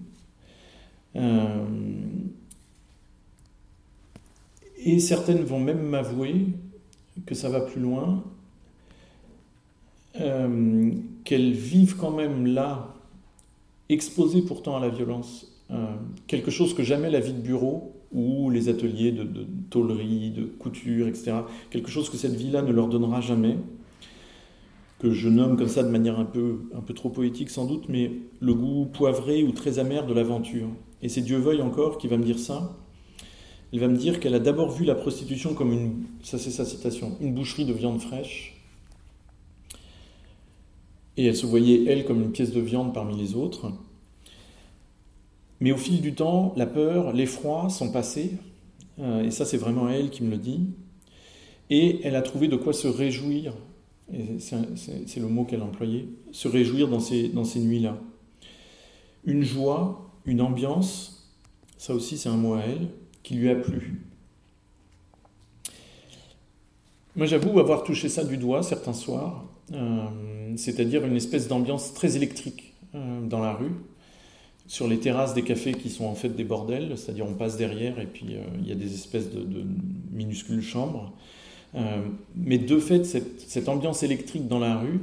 [4.77, 6.47] Et certaines vont même m'avouer
[7.25, 8.23] que ça va plus loin,
[11.23, 12.95] qu'elles vivent quand même là
[13.89, 15.47] exposé pourtant à la violence.
[15.71, 15.95] Euh,
[16.27, 20.45] quelque chose que jamais la vie de bureau ou les ateliers de, de tôlerie, de
[20.45, 21.33] couture, etc.,
[21.69, 23.57] quelque chose que cette vie-là ne leur donnera jamais,
[24.99, 27.85] que je nomme comme ça de manière un peu, un peu trop poétique sans doute,
[27.89, 30.69] mais le goût poivré ou très amer de l'aventure.
[31.01, 32.77] Et c'est Dieu veuille encore qui va me dire ça.
[33.73, 37.73] Il va me dire qu'elle a d'abord vu la prostitution comme une, citation, boucherie de
[37.73, 38.61] viande fraîche,
[41.17, 43.71] et elle se voyait, elle, comme une pièce de viande parmi les autres.
[45.59, 48.33] Mais au fil du temps, la peur, l'effroi sont passés,
[48.99, 50.61] euh, et ça c'est vraiment elle qui me le dit,
[51.69, 53.53] et elle a trouvé de quoi se réjouir,
[54.39, 56.99] c'est le mot qu'elle a employé, se réjouir dans
[57.33, 57.99] dans ces nuits-là.
[59.25, 61.33] Une joie, une ambiance,
[61.77, 62.87] ça aussi c'est un mot à elle,
[63.27, 63.99] qui lui a plu.
[67.17, 70.05] Moi j'avoue avoir touché ça du doigt certains soirs, euh,
[70.55, 73.73] c'est-à-dire une espèce d'ambiance très électrique euh, dans la rue,
[74.67, 77.99] sur les terrasses des cafés qui sont en fait des bordels, c'est-à-dire on passe derrière
[77.99, 79.45] et puis euh, il y a des espèces de,
[80.13, 81.11] minuscules chambres.
[82.33, 85.01] mais de fait, cette, ambiance électrique dans la rue,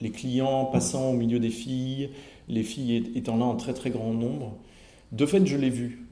[0.00, 2.08] les clients passant au milieu des filles,
[2.48, 4.56] les filles étant là en très très grand nombre,
[5.12, 6.05] de fait, je l'ai vu.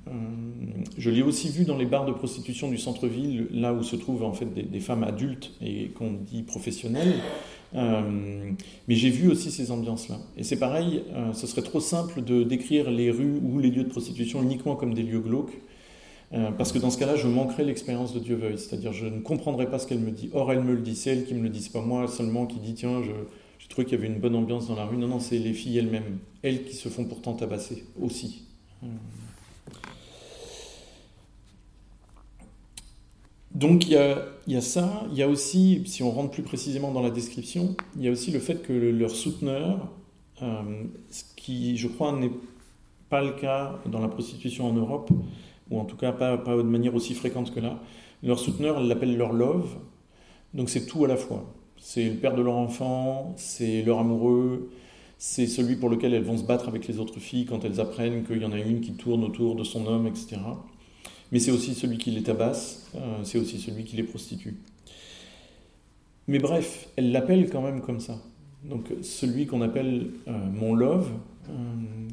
[0.99, 4.25] Je l'ai aussi vu dans les bars de prostitution du centre-ville, là où se trouvent
[4.25, 7.15] en fait des femmes adultes et qu'on dit professionnelles.
[7.75, 8.53] Euh,
[8.87, 10.19] mais j'ai vu aussi ces ambiances-là.
[10.37, 13.83] Et c'est pareil, euh, ce serait trop simple de décrire les rues ou les lieux
[13.83, 15.59] de prostitution uniquement comme des lieux glauques,
[16.33, 19.21] euh, parce que dans ce cas-là, je manquerais l'expérience de Dieu veuille, c'est-à-dire je ne
[19.21, 20.31] comprendrais pas ce qu'elle me dit.
[20.33, 22.61] Or, elle me le dit, c'est elle qui me le dit, pas moi seulement qui
[22.61, 23.11] dit tiens, je,
[23.59, 24.97] je trouve qu'il y avait une bonne ambiance dans la rue.
[24.97, 28.45] Non, non, c'est les filles elles-mêmes, elles qui se font pourtant tabasser aussi.
[33.55, 37.03] Donc il y, a, ça, il y a aussi, si on rentre plus précisément dans
[37.03, 39.93] la description, il y a aussi le fait que leur souteneur,
[40.43, 42.33] euh, ce qui je crois n'est
[43.11, 45.11] pas le cas dans la prostitution en Europe,
[45.71, 47.79] ou en tout cas pas, pas de manière aussi fréquente que là,
[48.25, 49.77] leur souteneur l'appelle leur love,
[50.53, 51.45] donc c'est tout à la fois.
[51.79, 54.73] C'est le père de leur enfant, c'est leur amoureux,
[55.17, 58.25] c'est celui pour lequel elles vont se battre avec les autres filles quand elles apprennent
[58.25, 60.39] qu'il y en a une qui tourne autour de son homme, etc
[61.35, 64.55] mais c'est aussi celui qui les tabasse, euh, c'est aussi celui qui les prostitue.
[66.29, 68.23] Mais bref, elle l'appelle quand même comme ça.
[68.63, 71.11] Donc celui qu'on appelle euh, mon love,
[71.51, 71.53] euh,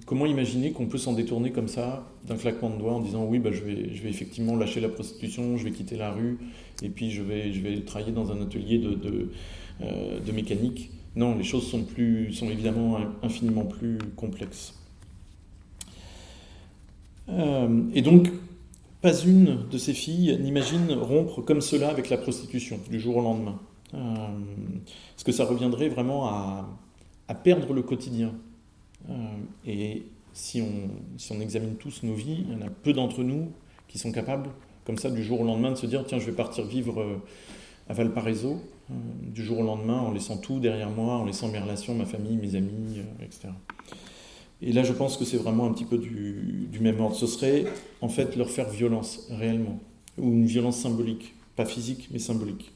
[0.07, 3.38] comment imaginer qu'on peut s'en détourner comme ça d'un claquement de doigts en disant oui,
[3.38, 6.39] bah, je, vais, je vais effectivement lâcher la prostitution, je vais quitter la rue
[6.81, 10.89] et puis je vais, je vais travailler dans un atelier de, de, mécanique.
[11.15, 14.73] Non, les choses sont, plus, sont évidemment infiniment plus complexes.
[17.93, 18.27] et donc,
[19.01, 23.21] pas une de ces filles n'imagine rompre comme cela avec la prostitution du jour au
[23.21, 23.59] lendemain.
[23.93, 23.97] Euh,
[25.15, 26.67] parce que ça reviendrait vraiment à,
[27.43, 28.33] perdre le quotidien.
[29.09, 29.13] Euh,
[29.65, 33.23] et si on, si on examine tous nos vies, il y en a peu d'entre
[33.23, 33.51] nous
[33.88, 34.49] qui sont capables,
[34.86, 37.15] comme ça, du jour au lendemain, de se dire tiens, je vais partir vivre euh,
[37.89, 38.61] à Valparaiso,
[39.21, 42.36] du jour au lendemain, en laissant tout derrière moi, en laissant mes relations, ma famille,
[42.36, 43.47] mes amis, etc.
[44.62, 47.16] Et là, je pense que c'est vraiment un petit peu du, même ordre.
[47.16, 47.66] Ce serait
[48.01, 49.80] en fait leur faire violence réellement,
[50.18, 52.72] ou une violence symbolique, pas physique, mais symbolique.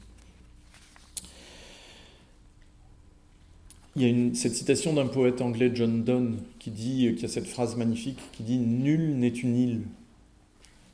[3.96, 7.46] il y a cette citation d'un poète anglais, John Donne, qui dit, qui a cette
[7.46, 9.80] phrase magnifique, qui dit Nul n'est une île.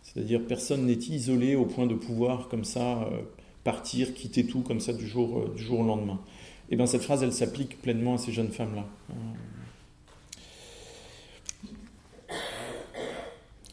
[0.02, 3.22] C'est-à-dire, personne n'est isolé au point de pouvoir, comme ça, euh,
[3.64, 6.20] partir, quitter tout, comme ça, du jour, euh, du jour au lendemain.
[6.70, 8.86] Et bien, cette phrase, elle s'applique pleinement à ces jeunes femmes-là.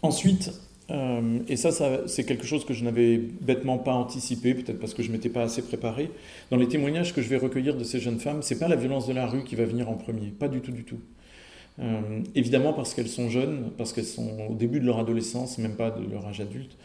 [0.02, 0.52] Ensuite,
[0.92, 1.72] euh, et ça,
[2.08, 5.44] c'est quelque chose que je n'avais bêtement pas anticipé, peut-être parce que je m'étais pas
[5.44, 6.10] assez préparé.
[6.52, 9.08] Dans les témoignages que je vais recueillir de ces jeunes femmes, c'est pas la violence
[9.08, 11.00] de la rue qui va venir en premier, pas du tout, du tout.
[11.80, 15.76] Euh, évidemment parce qu'elles sont jeunes, parce qu'elles sont au début de leur adolescence, même
[15.76, 16.78] pas de leur âge adulte.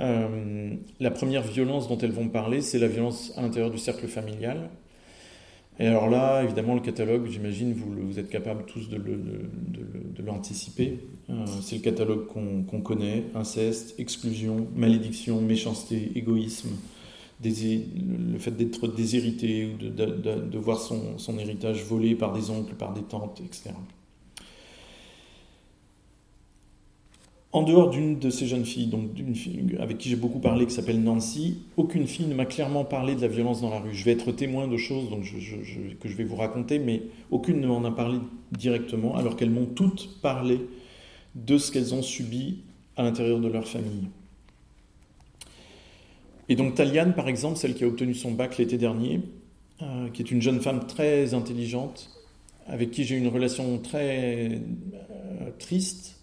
[0.00, 4.08] Euh, la première violence dont elles vont parler, c'est la violence à l'intérieur du cercle
[4.08, 4.70] familial.
[5.80, 9.00] Et alors là, évidemment, le catalogue, j'imagine, vous, vous, êtes capables tous de,
[10.22, 11.00] l'anticiper.
[11.30, 16.68] Euh, c'est le catalogue qu'on connaît, inceste, exclusion, malédiction, méchanceté, égoïsme,
[17.42, 22.92] le fait d'être déshérité ou de, voir son, son, héritage volé par des oncles, par
[22.92, 23.70] des tantes, etc.
[27.52, 30.66] En dehors d'une de ces jeunes filles, donc d'une fille avec qui j'ai beaucoup parlé,
[30.66, 33.92] qui s'appelle Nancy, aucune fille ne m'a clairement parlé de la violence dans la rue.
[33.92, 35.08] Je vais être témoin de choses
[36.00, 38.18] que je vais vous raconter, mais aucune ne m'en a parlé
[38.52, 40.60] directement, alors qu'elles m'ont toutes parlé
[41.34, 42.58] de ce qu'elles ont subi
[42.96, 44.06] à l'intérieur de leur famille.
[46.48, 49.20] Et donc Taliane, par exemple, celle qui a obtenu son bac l'été dernier,
[49.82, 52.10] euh, qui est une jeune femme très intelligente,
[52.66, 54.60] avec qui j'ai une relation très
[55.00, 56.19] euh, triste,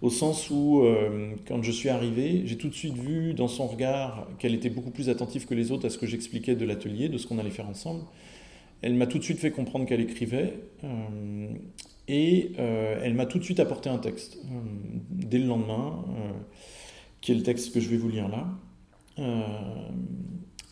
[0.00, 3.66] au sens où, euh, quand je suis arrivé, j'ai tout de suite vu dans son
[3.66, 7.08] regard qu'elle était beaucoup plus attentive que les autres à ce que j'expliquais de l'atelier,
[7.08, 8.02] de ce qu'on allait faire ensemble.
[8.80, 11.48] Elle m'a tout de suite fait comprendre qu'elle écrivait euh,
[12.06, 14.38] et euh, elle m'a tout de suite apporté un texte,
[15.10, 16.04] dès le lendemain,
[17.20, 18.46] qui est le texte que je vais vous lire là.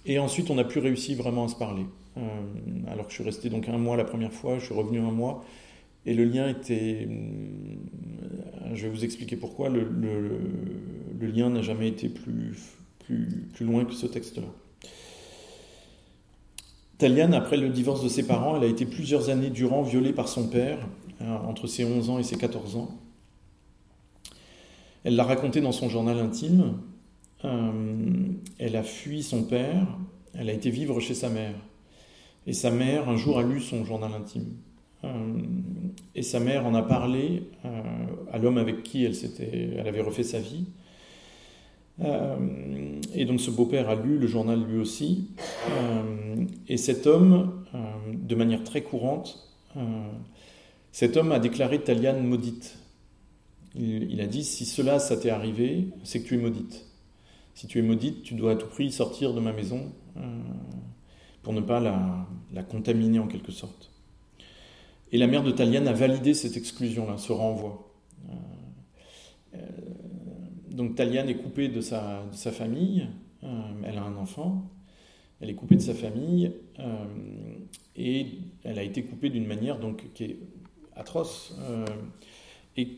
[0.06, 1.84] et ensuite, on a pu réussir vraiment à se parler.
[2.86, 5.10] alors que je suis resté donc un mois la première fois, je suis revenu un
[5.10, 5.44] mois.
[6.06, 7.08] Et le lien était.
[8.74, 9.68] Je vais vous expliquer pourquoi.
[9.68, 9.86] Le,
[11.20, 12.56] lien n'a jamais été plus,
[13.60, 14.48] loin que ce texte-là.
[16.98, 20.28] Taliane, après le divorce de ses parents, elle a été plusieurs années durant violée par
[20.28, 20.78] son père,
[21.20, 22.88] euh, entre ses 11 ans et ses 14 ans.
[25.04, 26.78] Elle l'a raconté dans son journal intime.
[27.44, 29.86] Euh, elle a fui son père,
[30.34, 31.54] elle a été vivre chez sa mère.
[32.46, 34.56] Et sa mère, un jour, a lu son journal intime.
[35.04, 35.40] Euh,
[36.14, 37.82] et sa mère en a parlé euh,
[38.32, 39.14] à l'homme avec qui elle,
[39.78, 40.66] elle avait refait sa vie.
[42.00, 45.30] Euh, et donc ce beau-père a lu le journal lui aussi.
[46.68, 47.64] et cet homme,
[48.12, 49.50] de manière très courante,
[50.92, 52.78] cet homme a déclaré Taliane maudite.
[53.78, 56.86] Il, a dit, si cela, ça t'est arrivé, c'est que tu es maudite.
[57.52, 59.92] Si tu es maudite, tu dois à tout prix sortir de ma maison
[61.42, 63.90] pour ne pas la, la contaminer en quelque sorte.
[65.12, 67.92] Et la mère de Taliane a validé cette exclusion-là, ce renvoi.
[68.28, 68.32] Euh,
[69.54, 69.58] euh,
[70.70, 73.06] donc Taliane est coupée de sa, famille,
[73.44, 73.48] euh,
[73.84, 74.70] elle a un enfant,
[75.40, 76.52] elle est coupée de sa famille,
[77.94, 78.26] et
[78.64, 80.38] elle a été coupée d'une manière donc, qui est
[80.94, 81.56] atroce,
[82.76, 82.88] et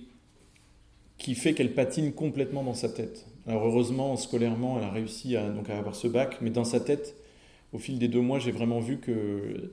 [1.18, 3.26] qui fait qu'elle patine complètement dans sa tête.
[3.46, 6.80] Alors heureusement, scolairement, elle a réussi à, donc, à avoir ce bac, mais dans sa
[6.80, 7.16] tête,
[7.72, 9.72] au fil des deux mois, j'ai vraiment vu que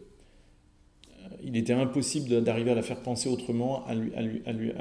[1.44, 4.72] il était impossible d'arriver à la faire penser autrement, à, lui,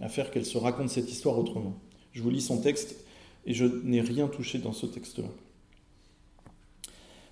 [0.00, 1.74] à, faire qu'elle se raconte cette histoire autrement.
[2.12, 2.96] Je vous lis son texte
[3.44, 5.28] et je n'ai rien touché dans ce texte-là.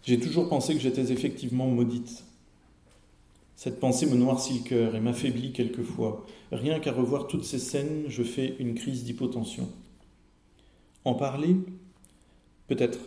[0.04, 2.24] J'ai toujours pensé que j'étais effectivement maudite.
[3.56, 6.26] Cette pensée me noircit le cœur et m'affaiblit quelquefois.
[6.52, 9.68] Rien qu'à revoir toutes ces scènes, je fais une crise d'hypotension.
[11.04, 11.56] En parler
[12.66, 12.98] Peut-être,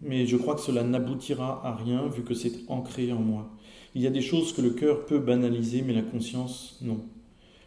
[0.00, 3.48] mais je crois que cela n'aboutira à rien vu que c'est ancré en moi.
[3.96, 7.00] Il y a des choses que le cœur peut banaliser, mais la conscience, non.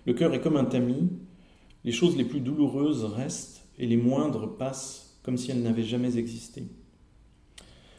[0.06, 1.10] Le cœur est comme un tamis,
[1.84, 6.18] les choses les plus douloureuses restent et les moindres passent comme si elles n'avaient jamais
[6.18, 6.66] existé.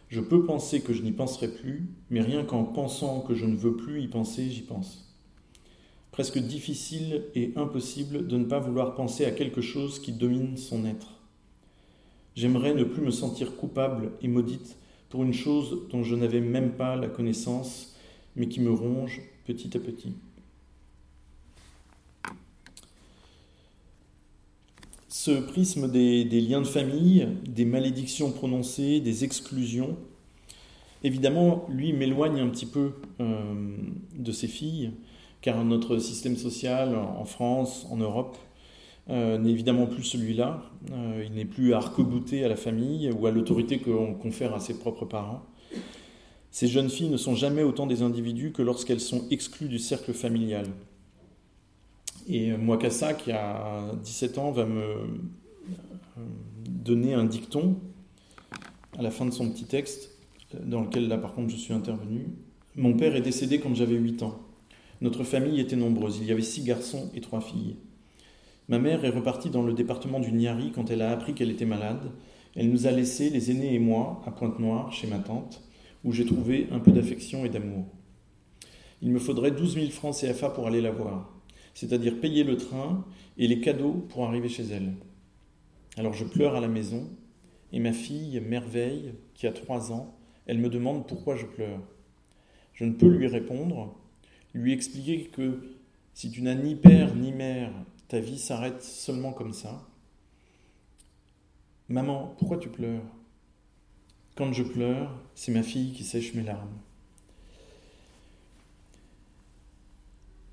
[0.07, 3.57] Je peux penser que je n'y penserai plus, mais rien qu'en pensant que je ne
[3.57, 5.13] veux plus y penser, j'y pense.
[6.13, 10.85] Presque difficile et impossible de ne pas vouloir penser à quelque chose qui domine son
[10.85, 11.21] être.
[12.37, 14.77] J'aimerais ne plus me sentir coupable et maudite
[15.09, 17.90] pour une chose dont je n'avais même pas la connaissance
[18.37, 20.15] mais qui me ronge petit à petit.
[25.09, 29.97] Ce prisme des, liens de famille, des malédictions prononcées, des exclusions,
[31.03, 33.77] évidemment, lui m'éloigne un petit peu euh,
[34.17, 34.93] de ses filles,
[35.43, 38.39] car notre système social en France, en Europe,
[39.11, 40.63] euh, n'est évidemment plus celui-là.
[40.93, 44.79] Euh, il n'est plus arc-bouté à la famille ou à l'autorité qu'on confère à ses
[44.79, 45.43] propres parents.
[46.51, 50.13] Ces jeunes filles ne sont jamais autant des individus que lorsqu'elles sont exclues du cercle
[50.13, 50.67] familial.
[52.29, 55.07] Et Mwakassa, qui a 17 ans, va me euh,
[56.69, 57.77] donner un dicton
[58.99, 60.11] à la fin de son petit texte,
[60.65, 62.27] dans lequel là par contre je suis intervenu.
[62.77, 64.41] Mon père est décédé quand j'avais 8 ans.
[65.01, 67.77] Notre famille était nombreuse, il y avait six garçons et trois filles.
[68.69, 71.65] Ma mère est repartie dans le département du Niari quand elle a appris qu'elle était
[71.65, 72.11] malade.
[72.55, 75.63] Elle nous a laissés, les aînés et moi, à Pointe-Noire, chez ma tante,
[76.05, 77.87] où j'ai trouvé un peu d'affection et d'amour.
[79.03, 81.33] Il me faudrait 12 000 francs CFA pour aller la voir,
[81.75, 83.05] c'est-à-dire payer le train
[83.39, 84.95] et les cadeaux pour arriver chez elle.
[85.97, 87.09] Alors je pleure à la maison,
[87.73, 91.81] et ma fille, Merveille, qui a trois ans, elle me demande pourquoi je pleure.
[92.75, 93.97] Je ne peux lui répondre,
[94.55, 95.77] lui expliquer que
[96.15, 97.73] si tu n'as ni père ni mère,
[98.09, 99.87] ta vie s'arrête seulement comme ça.
[101.89, 103.05] Maman, pourquoi tu pleures?
[104.37, 106.79] Quand je pleure, c'est ma fille qui sèche mes larmes.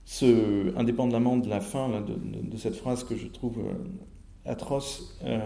[0.05, 5.39] Ce, indépendamment de la fin de, cette phrase que je trouve euh, atroce, euh,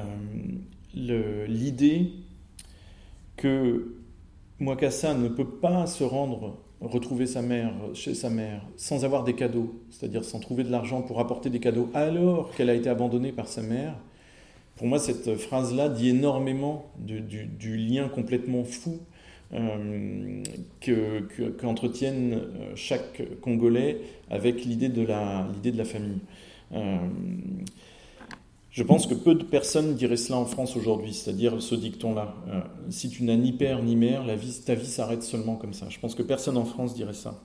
[0.94, 2.14] l'idée
[3.38, 3.96] que
[4.60, 9.36] Mwakassa ne peut pas se rendre retrouver sa mère chez sa mère sans avoir des
[9.36, 13.32] cadeaux, c'est-à-dire sans trouver de l'argent pour apporter des cadeaux alors qu'elle a été abandonnée
[13.32, 13.96] par sa mère,
[14.76, 18.99] pour moi cette phrase-là dit énormément du, lien complètement fou
[19.53, 20.43] euh,
[21.59, 23.99] qu'entretiennent euh, chaque Congolais
[24.30, 26.19] avec l'idée de, la, famille.
[26.74, 26.97] Euh,
[28.72, 32.34] je pense que peu de personnes diraient cela en France aujourd'hui, c'est-à-dire ce dicton-là.
[32.89, 34.24] Si tu n'as ni père ni mère,
[34.65, 35.88] ta vie s'arrête seulement comme ça.
[35.89, 37.41] Je pense que personne en France dirait ça.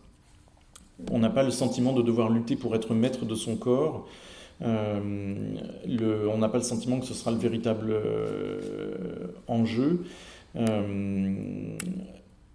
[1.10, 4.06] On n'a pas le sentiment de devoir lutter pour être maître de son corps.
[4.62, 10.04] Euh, on n'a pas le sentiment que ce sera le véritable euh, enjeu.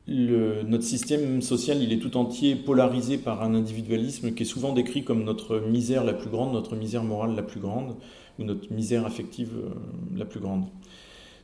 [0.08, 4.74] Le, notre système social, il est tout entier polarisé par un individualisme qui est souvent
[4.74, 7.95] décrit comme notre misère la plus grande, notre misère morale la plus grande
[8.39, 9.70] ou notre misère affective euh,
[10.18, 10.66] la plus grande.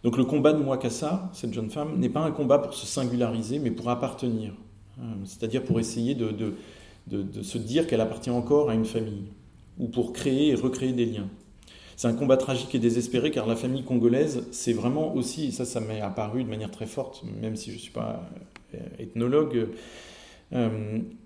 [0.03, 3.59] Donc le combat de Mwakassa, cette jeune femme, n'est pas un combat pour se singulariser,
[3.59, 4.53] mais pour appartenir.
[4.99, 6.53] Euh, c'est-à-dire pour essayer de,
[7.41, 9.25] se dire qu'elle appartient encore à une famille,
[9.79, 11.27] ou pour créer et recréer des liens.
[11.95, 15.65] C'est un combat tragique et désespéré car la famille congolaise, c'est vraiment aussi, et ça,
[15.65, 18.29] ça m'est apparu de manière très forte, même si je ne suis pas
[18.75, 19.69] euh, ethnologue,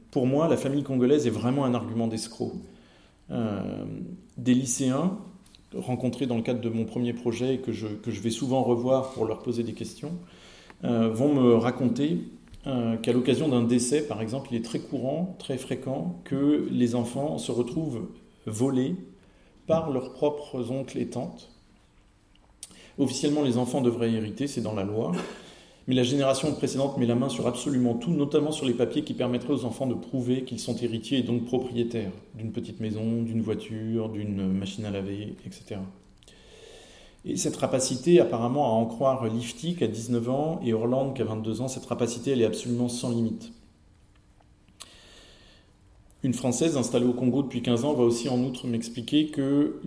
[0.10, 2.54] pour moi, la famille congolaise est vraiment un argument d'escroc.
[3.30, 5.16] des lycéens
[5.76, 8.64] rencontrés dans le cadre de mon premier projet et que je, que je vais souvent
[8.64, 10.14] revoir pour leur poser des questions,
[10.84, 12.20] euh, vont me raconter
[12.68, 16.96] euh, qu'à l'occasion d'un décès, par exemple, il est très courant, très fréquent que les
[16.96, 18.08] enfants se retrouvent
[18.46, 18.96] volés
[19.68, 21.50] par leurs propres oncles et tantes.
[22.98, 25.12] Officiellement, les enfants devraient hériter, c'est dans la loi.
[25.88, 29.14] Mais la génération précédente met la main sur absolument tout, notamment sur les papiers qui
[29.14, 33.42] permettraient aux enfants de prouver qu'ils sont héritiers et donc propriétaires d'une petite maison, d'une
[33.42, 35.80] voiture, d'une machine à laver, etc.
[37.26, 41.22] Et cette rapacité, apparemment, à en croire Lifty, qui a 19 ans, et Orland, qui
[41.22, 43.52] a 22 ans, cette rapacité, elle est absolument sans limite.
[46.24, 49.80] Une Française installée au Congo depuis 15 ans va aussi en outre m'expliquer que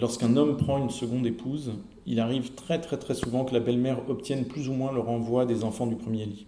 [0.00, 1.72] lorsqu'un homme prend une seconde épouse,
[2.06, 5.44] il arrive très très très souvent que la belle-mère obtienne plus ou moins le renvoi
[5.44, 6.46] des enfants du premier lit.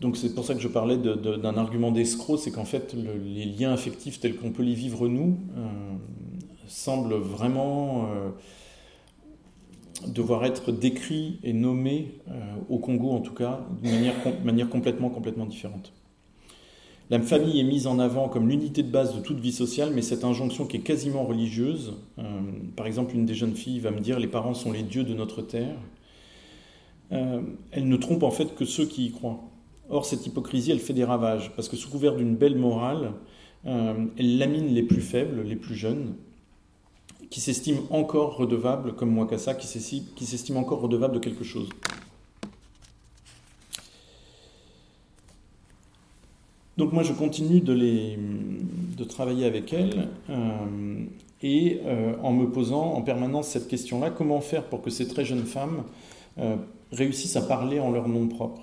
[0.00, 3.72] Donc c'est pour ça que je parlais d'un argument d'escroc, c'est qu'en fait les liens
[3.72, 5.66] affectifs tels qu'on peut les vivre nous euh,
[6.68, 8.30] semblent vraiment euh,
[10.06, 14.14] devoir être décrits et nommés euh, au Congo en tout cas d'une manière,
[14.44, 15.92] manière complètement complètement différente.
[17.08, 20.02] La famille est mise en avant comme l'unité de base de toute vie sociale, mais
[20.02, 22.22] cette injonction qui est quasiment religieuse, euh,
[22.74, 25.14] par exemple une des jeunes filles va me dire les parents sont les dieux de
[25.14, 25.76] notre terre,
[27.12, 29.40] euh, elle ne trompe en fait que ceux qui y croient.
[29.88, 33.12] Or cette hypocrisie, elle fait des ravages, parce que sous couvert d'une belle morale,
[33.66, 36.14] euh, elle lamine les plus faibles, les plus jeunes,
[37.30, 41.68] qui s'estiment encore redevables, comme Mwakassa, qui s'estiment encore redevables de quelque chose.
[46.76, 48.18] Donc moi je continue de, les,
[48.96, 51.04] de travailler avec elles euh,
[51.42, 55.24] et euh, en me posant en permanence cette question-là, comment faire pour que ces très
[55.24, 55.84] jeunes femmes
[56.38, 56.56] euh,
[56.92, 58.60] réussissent à parler en leur nom propre?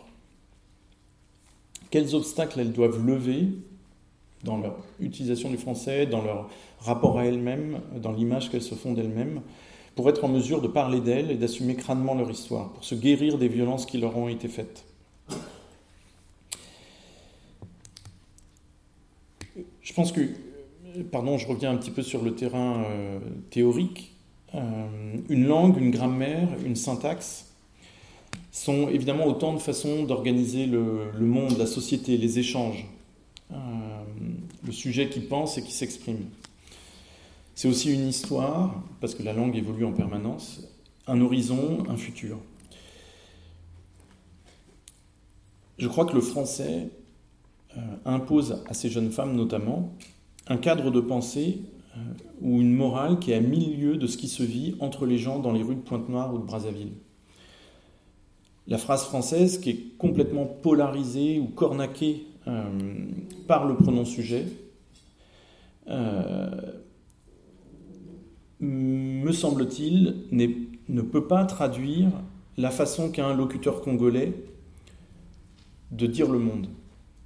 [1.90, 3.48] Quels obstacles elles doivent lever
[4.44, 6.50] dans leur utilisation du français, dans leur
[6.80, 9.42] rapport à elles-mêmes, dans l'image qu'elles se font d'elles-mêmes,
[9.96, 13.38] pour être en mesure de parler d'elles et d'assumer crânement leur histoire, pour se guérir
[13.38, 14.86] des violences qui leur ont été faites?
[19.84, 20.22] Je pense que,
[21.12, 23.20] pardon, je reviens un petit peu sur le terrain euh,
[23.50, 24.16] théorique.
[24.56, 24.88] Euh,
[25.30, 27.54] une langue, une grammaire, une syntaxe,
[28.52, 32.86] sont évidemment autant de façons d'organiser le, monde, la société, les échanges,
[33.52, 33.56] euh,
[34.64, 36.30] le sujet qui pense et qui s'exprime.
[37.56, 40.62] C'est aussi une histoire, parce que la langue évolue en permanence,
[41.08, 42.38] un horizon, un futur.
[45.78, 47.03] Je crois que le français euh,
[48.06, 49.94] impose à ces jeunes femmes notamment
[50.48, 51.62] un cadre de pensée
[51.96, 52.00] euh,
[52.42, 55.40] ou une morale qui est à milieu de ce qui se vit entre les gens
[55.40, 56.94] dans les rues de Pointe-Noire ou de Brazzaville.
[58.68, 62.64] La phrase française qui est complètement polarisée ou cornaquée euh,
[63.48, 64.46] par le pronom sujet
[68.64, 72.10] me semble-t-il, ne peut pas traduire
[72.58, 74.34] la façon qu'a un locuteur congolais
[75.92, 76.68] de dire le monde,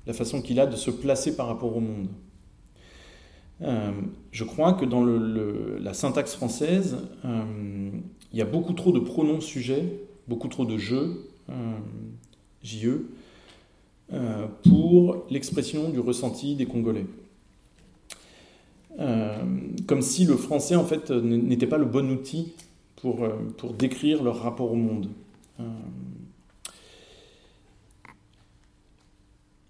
[0.08, 2.08] la façon qu'il a de se placer par rapport au monde.
[3.62, 3.92] Euh,
[4.32, 7.90] je crois que dans la syntaxe française, euh,
[8.32, 9.84] il y a beaucoup trop de pronoms sujets,
[10.28, 11.78] beaucoup trop de jeux, euh,
[12.64, 13.02] JE,
[14.64, 17.06] pour l'expression du ressenti des Congolais.
[19.86, 22.54] comme si le français, en fait, n'était pas le bon outil
[22.96, 23.20] pour
[23.78, 25.10] décrire leur rapport au monde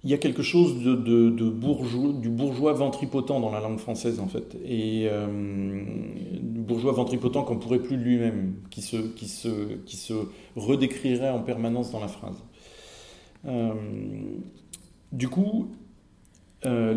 [0.03, 4.27] il y a quelque chose de, bourgeois, du bourgeois ventripotent dans la langue française, en
[4.27, 4.55] fait.
[4.63, 5.27] Et euh,
[6.39, 10.13] du bourgeois ventripotent qu'on pourrait plus lui-même, qui se, qui, se, qui se
[10.55, 12.43] redécrirait en permanence dans la phrase.
[13.47, 13.73] Euh,
[15.11, 15.71] du coup,
[16.65, 16.93] euh,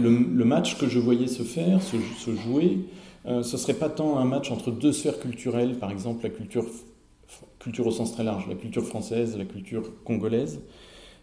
[0.00, 1.96] le, match que je voyais se faire, se,
[2.34, 2.80] jouer,
[3.24, 6.66] ce serait pas tant un match entre deux sphères culturelles, par exemple la culture,
[7.60, 10.60] culture au sens très large, la culture française, la culture congolaise,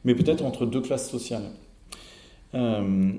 [0.03, 1.51] mais peut-être entre deux classes sociales.
[2.55, 3.11] Euh,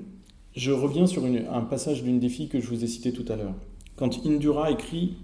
[0.55, 3.35] je reviens sur un passage d'une des filles que je vous ai cité tout à
[3.35, 3.55] l'heure.
[3.95, 5.15] Quand Indura écrit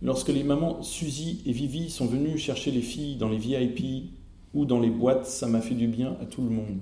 [0.00, 4.12] Lorsque les mamans Suzy et Vivi sont venues chercher les filles dans les VIP
[4.54, 6.78] ou dans les boîtes, ça m'a fait du bien à tout le monde.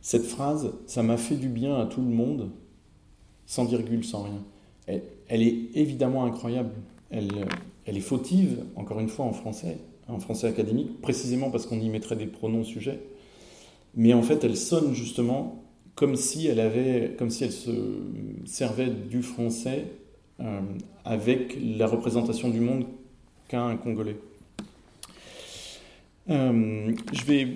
[0.00, 2.50] Cette phrase, ça m'a fait du bien à tout le monde,
[3.44, 4.44] sans virgule, sans rien.
[4.86, 6.74] Elle, est évidemment incroyable.
[7.10, 7.32] Elle,
[7.84, 9.78] elle est fautive, encore une fois en français
[10.10, 13.00] en français académique, précisément parce qu'on y mettrait des pronoms sujets.
[13.94, 17.70] Mais en fait, elle sonne justement comme si elle avait, comme si elle se
[18.46, 19.84] servait du français
[20.40, 20.60] euh,
[21.04, 22.84] avec la représentation du monde
[23.48, 24.16] qu'a un Congolais.
[26.30, 27.48] Euh, je vais,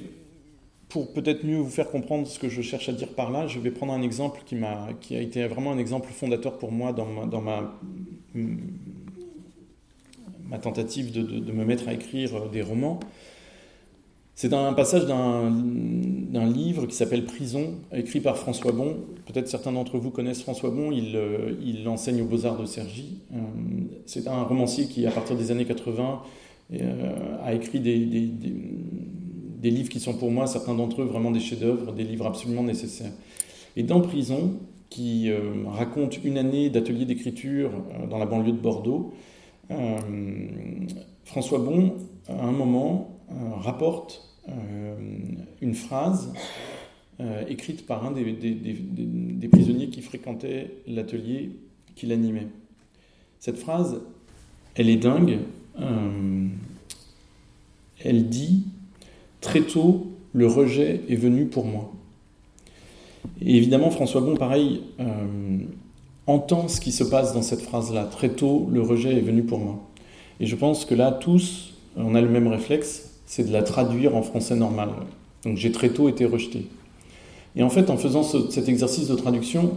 [0.89, 3.59] pour peut-être mieux vous faire comprendre ce que je cherche à dire par là, je
[3.61, 6.93] vais prendre un exemple qui, m'a, qui a été vraiment un exemple fondateur pour moi
[6.93, 7.81] dans ma, dans ma
[10.55, 13.01] ma tentative de, me mettre à écrire euh, des romans.
[14.37, 18.97] C'est un passage d'un livre qui s'appelle Prison, écrit par François Bon.
[19.27, 23.19] Peut-être certains d'entre vous connaissent François Bon, il, euh, enseigne aux Beaux-Arts de Cergy.
[23.33, 23.37] Euh,
[24.07, 26.23] c'est un romancier qui, à partir des années 80,
[27.45, 27.97] a écrit des,
[29.71, 33.13] livres qui sont pour moi, certains d'entre eux, vraiment des chefs-d'œuvre, des livres absolument nécessaires.
[33.77, 34.55] Et dans Prison,
[34.91, 35.31] qui
[35.67, 37.71] raconte une année d'atelier d'écriture
[38.11, 39.13] dans la banlieue de Bordeaux,
[41.25, 41.95] François Bon,
[42.29, 44.95] à un moment, euh, rapporte euh,
[45.61, 46.33] une phrase
[47.49, 51.53] écrite par un des, prisonniers qui fréquentait l'atelier
[51.95, 52.49] qu'il animait.
[53.39, 54.01] Cette phrase,
[54.75, 55.39] elle est dingue.
[58.05, 58.65] elle dit
[59.41, 61.93] Très tôt, le rejet est venu pour moi.
[63.41, 64.83] Et évidemment, François Bon, pareil,
[66.27, 68.05] entend ce qui se passe dans cette phrase-là.
[68.05, 69.81] Très tôt, le rejet est venu pour moi.
[70.41, 74.17] Et je pense que là, tous, on a le même réflexe, c'est de la traduire
[74.17, 74.91] en français normal.
[75.45, 76.69] Donc j'ai très tôt été rejeté.
[77.57, 79.73] Et en fait, en faisant cet exercice de traduction,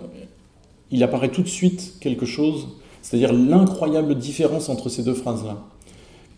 [0.90, 2.70] il apparaît tout de suite quelque chose,
[3.02, 5.64] c'est-à-dire l'incroyable différence entre ces deux phrases-là.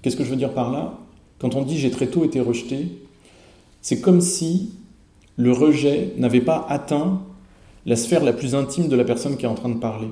[0.01, 0.97] Qu'est-ce que je veux dire par là?
[1.39, 2.88] Quand on dit j'ai très tôt été rejeté,
[3.82, 4.72] c'est comme si
[5.38, 7.22] le rejet n'avait pas atteint
[7.86, 10.09] la sphère la plus intime de la personne qui est en train de parler.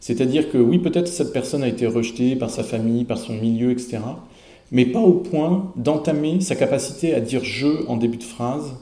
[0.00, 3.70] C'est-à-dire que oui, peut-être cette personne a été rejetée par sa famille, par son milieu,
[3.70, 3.98] etc.
[4.70, 8.74] Mais pas au point d'entamer sa capacité à dire je en début de phrase,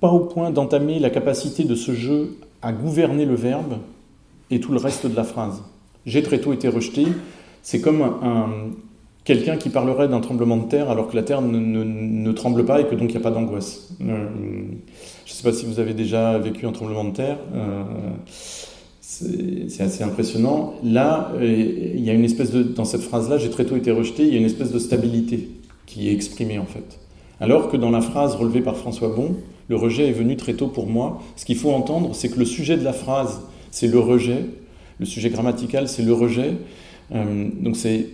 [0.00, 3.78] pas au point d'entamer la capacité de ce jeu à gouverner le verbe
[4.50, 5.62] et tout le reste de la phrase.
[6.06, 7.06] J'ai très tôt été rejeté,
[7.62, 8.48] c'est comme un,
[9.24, 12.86] quelqu'un qui parlerait d'un tremblement de terre alors que la terre ne, tremble pas et
[12.86, 13.90] que donc il n'y a pas d'angoisse.
[14.02, 14.26] Euh,
[15.24, 17.38] je ne sais pas si vous avez déjà vécu un tremblement de terre.
[17.54, 17.82] Euh,
[19.00, 20.74] c'est assez impressionnant.
[20.82, 23.92] Là, euh, il y a une espèce de, dans cette phrase-là, j'ai très tôt été
[23.92, 25.48] rejeté, il y a une espèce de stabilité
[25.86, 26.98] qui est exprimée en fait.
[27.40, 29.36] Alors que dans la phrase relevée par François Bon,
[29.68, 31.20] le rejet est venu très tôt pour moi.
[31.36, 34.46] Ce qu'il faut entendre, c'est que le sujet de la phrase, c'est le rejet.
[34.98, 36.54] Le sujet grammatical, c'est le rejet.
[37.10, 38.06] donc c'est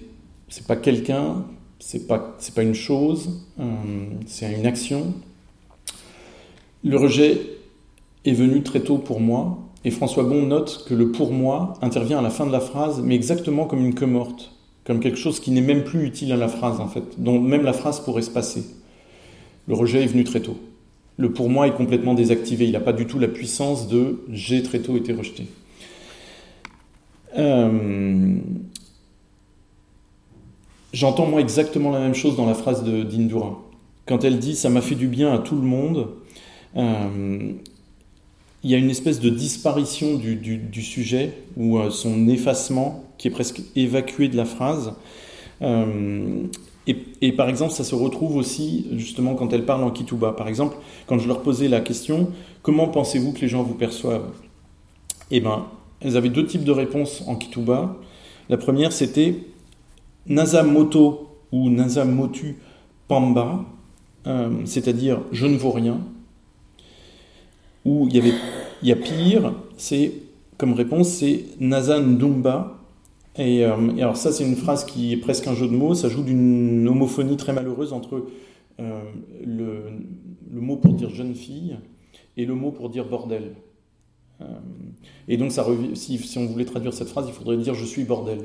[0.49, 1.45] c'est pas quelqu'un
[1.79, 3.47] c'est pas c'est pas une chose,
[4.27, 5.15] c'est une action.
[6.85, 7.41] Le rejet
[8.25, 12.19] est venu très tôt pour moi, et François Bon note que le pour moi intervient
[12.19, 14.53] à la fin de la phrase, mais exactement comme une queue morte,
[14.85, 17.63] comme quelque chose qui n'est même plus utile à la phrase en fait, dont même
[17.63, 18.65] la phrase pourrait se passer.
[19.67, 20.57] Le rejet est venu très tôt.
[21.17, 24.63] Le pour moi est complètement désactivé, il n'a pas du tout la puissance de j'ai
[24.63, 25.47] très tôt été rejeté.
[27.37, 28.39] Euh,
[30.93, 33.61] j'entends moi exactement la même chose dans la phrase de d'Indura.
[34.07, 36.09] Quand elle dit ça m'a fait du bien à tout le monde,
[36.77, 37.53] euh,
[38.65, 43.31] il y a une espèce de disparition du, sujet ou euh, son effacement qui est
[43.31, 44.93] presque évacué de la phrase.
[45.63, 46.45] Euh,
[47.21, 50.33] et, par exemple, ça se retrouve aussi justement quand elle parle en Kituba.
[50.33, 52.31] Par exemple, quand je leur posais la question
[52.63, 54.31] comment pensez-vous que les gens vous perçoivent?
[55.31, 55.67] Eh bien,
[56.01, 57.97] elles avaient deux types de réponses en Kituba.
[58.49, 59.37] La première, c'était
[60.29, 62.57] Nazamoto ou Nazamotu
[63.09, 63.65] Pamba,
[64.27, 66.01] euh, c'est-à-dire je ne vaux rien.
[67.85, 68.35] Ou il y avait,
[68.83, 70.13] il a pire, c'est
[70.59, 72.75] comme réponse, c'est Nazan Dumba.
[73.37, 75.95] Et, euh, et, alors ça, c'est une phrase qui est presque un jeu de mots.
[75.95, 78.27] Ça joue d'une homophonie très malheureuse entre
[78.81, 79.01] euh,
[79.47, 81.77] le, mot pour dire jeune fille
[82.37, 83.55] et le mot pour dire bordel.
[85.27, 88.39] Et donc, ça si, on voulait traduire cette phrase, il faudrait dire je suis bordel.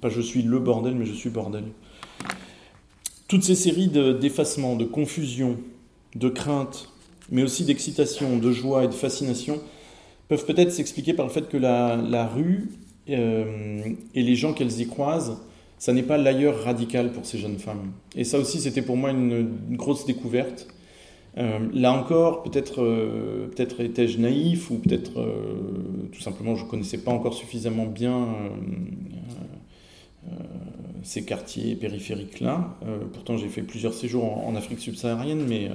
[0.00, 1.64] Pas je suis le bordel, mais je suis bordel.
[3.28, 5.58] Toutes ces séries d'effacements, de, de confusion,
[6.14, 6.90] de crainte,
[7.30, 9.60] mais aussi d'excitation, de joie et de fascination,
[10.28, 12.70] peuvent peut-être s'expliquer par le fait que la, rue
[13.08, 13.82] euh,
[14.14, 15.38] et les gens qu'elles y croisent,
[15.78, 17.92] ça n'est pas l'ailleurs radical pour ces jeunes femmes.
[18.14, 20.68] Et ça aussi, c'était pour moi une, grosse découverte.
[21.36, 25.24] Euh, là encore, peut-être euh, peut-être étais-je naïf ou peut-être
[26.10, 28.26] tout simplement je ne connaissais pas encore suffisamment bien
[31.02, 32.76] ces quartiers périphériques-là.
[33.12, 35.70] pourtant, j'ai fait plusieurs séjours en Afrique subsaharienne, mais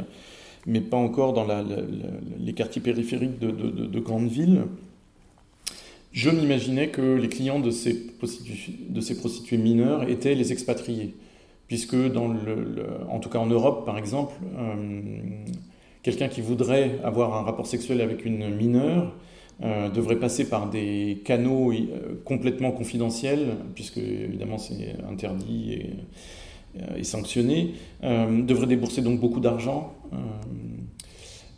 [0.65, 1.47] mais pas encore dans
[2.39, 4.63] les quartiers périphériques de, grandes villes.
[6.11, 11.15] Je m'imaginais que les clients de ces, prostituées, mineures étaient les expatriés,
[11.67, 15.11] puisque en tout cas en Europe par exemple, euh,
[16.03, 19.15] quelqu'un qui voudrait avoir un rapport sexuel avec une mineure
[19.61, 25.89] euh, devrait passer par des canaux euh, complètement confidentiels, puisque évidemment c'est interdit et
[26.81, 27.73] euh, sanctionné,
[28.03, 29.93] euh, devrait débourser donc beaucoup d'argent.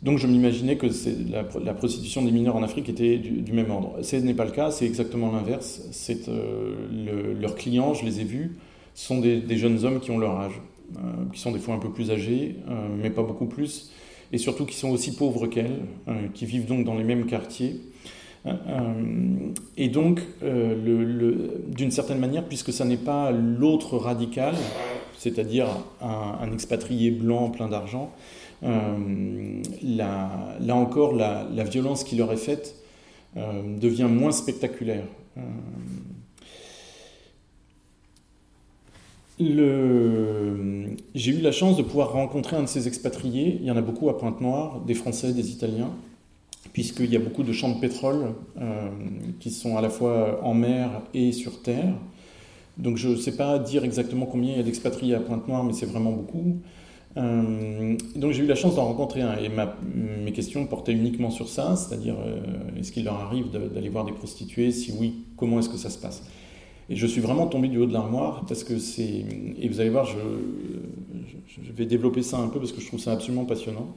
[0.02, 0.86] Donc je m'imaginais que
[1.30, 3.96] la, la, prostitution des mineurs en Afrique était du, même ordre.
[4.02, 5.88] Ce n'est pas le cas, c'est exactement l'inverse.
[5.90, 8.58] C'est leurs clients, je les ai vus,
[8.94, 10.60] sont des, jeunes hommes qui ont leur âge,
[11.32, 12.56] qui sont des fois un peu plus âgés,
[13.02, 13.90] mais pas beaucoup plus,
[14.32, 15.80] et surtout qui sont aussi pauvres qu'elles,
[16.34, 17.80] qui vivent donc dans les mêmes quartiers.
[19.76, 24.54] et donc, d'une certaine manière, puisque ça n'est pas l'autre radical,
[25.16, 25.68] c'est-à-dire
[26.00, 28.12] un, expatrié blanc plein d'argent,
[28.62, 32.76] euh, là, encore, la, violence qui leur est faite
[33.36, 35.04] euh, devient moins spectaculaire.
[35.36, 35.40] Euh,
[39.38, 43.58] j'ai eu la chance de pouvoir rencontrer un de ces expatriés.
[43.60, 45.90] Il y en a beaucoup à Pointe-Noire, des Français, des Italiens,
[46.72, 48.34] puisqu'il y a beaucoup de champs de pétrole
[49.40, 51.94] qui sont à la fois en mer et sur terre.
[52.78, 55.72] Donc je ne sais pas dire exactement combien il y a d'expatriés à Pointe-Noire, mais
[55.72, 56.58] c'est vraiment beaucoup.
[57.16, 61.48] Euh, donc j'ai eu la chance d'en rencontrer un et mes questions portaient uniquement sur
[61.48, 62.40] ça, c'est-à-dire euh,
[62.78, 64.70] est-ce qu'il leur arrive d'aller voir des prostituées?
[64.70, 66.22] Si oui, comment est-ce que ça se passe?
[66.88, 69.24] Et je suis vraiment tombé du haut de l'armoire parce que c'est...
[69.58, 73.12] Et vous allez voir, je, vais développer ça un peu parce que je trouve ça
[73.12, 73.94] absolument passionnant.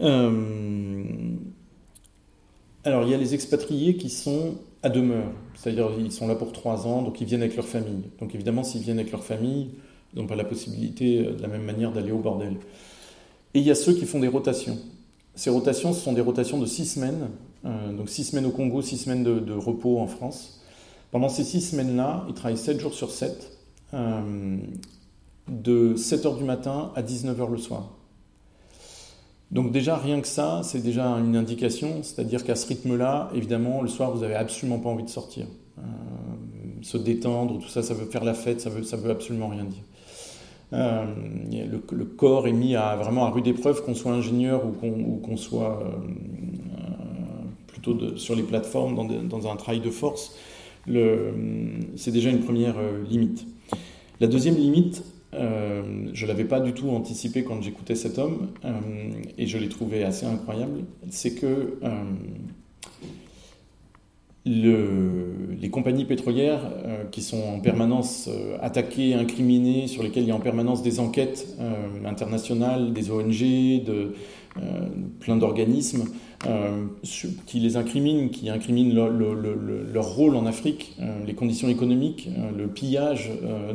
[0.00, 1.04] Euh,
[2.84, 5.32] alors il y a les expatriés qui sont à demeure.
[5.54, 8.04] C'est-à-dire ils sont là pour trois ans, donc ils viennent avec leur famille.
[8.20, 9.70] Donc évidemment, s'ils viennent avec leur famille,
[10.14, 12.56] ils n'ont pas la possibilité euh, de la même manière d'aller au bordel.
[13.54, 14.78] Et il y a ceux qui font des rotations.
[15.34, 17.28] Ces rotations, ce sont des rotations de six semaines.
[17.64, 20.55] Euh, donc six semaines au Congo, six semaines de, repos en France.
[21.16, 23.50] Pendant ces six semaines-là, ils travaillent sept jours sur sept,
[23.94, 24.58] euh,
[25.48, 27.94] de 7h du matin à 19h le soir.
[29.50, 33.88] Donc déjà, rien que ça, c'est déjà une indication, c'est-à-dire qu'à ce rythme-là, évidemment, le
[33.88, 35.46] soir, vous n'avez absolument pas envie de sortir.
[35.78, 35.82] Euh,
[36.82, 39.64] se détendre, tout ça, ça veut faire la fête, ça veut, ça veut absolument rien
[39.64, 39.84] dire.
[40.74, 41.06] Euh,
[41.92, 45.82] le, corps est mis à, vraiment à rude épreuve, qu'on soit ingénieur ou qu'on soit
[47.68, 50.34] plutôt sur les plateformes dans, un travail de force.
[50.88, 52.76] C'est déjà une première
[53.08, 53.46] limite.
[54.20, 55.02] La deuxième limite,
[55.34, 55.82] euh,
[56.12, 58.70] je ne l'avais pas du tout anticipé quand j'écoutais cet homme, euh,
[59.36, 62.04] et je l'ai trouvé assez incroyable, c'est que euh,
[64.46, 70.32] les compagnies pétrolières euh, qui sont en permanence euh, attaquées, incriminées, sur lesquelles il y
[70.32, 74.14] a en permanence des enquêtes euh, internationales, des ONG, de,
[75.20, 76.04] plein d'organismes
[77.46, 80.96] qui les incriminent, qui incriminent leur rôle en Afrique,
[81.26, 83.30] les conditions économiques, le pillage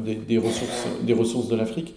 [0.06, 1.96] des, ressources, des ressources de l'Afrique.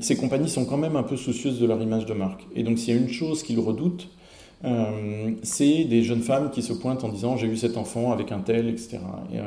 [0.00, 2.46] ces compagnies sont quand même un peu soucieuses de leur image de marque.
[2.54, 4.08] Et donc s'il y a une chose qu'ils redoutent,
[4.64, 8.32] euh, c'est des jeunes femmes qui se pointent en disant j'ai eu cet enfant avec
[8.32, 8.98] un tel, etc.
[9.32, 9.42] Et, euh,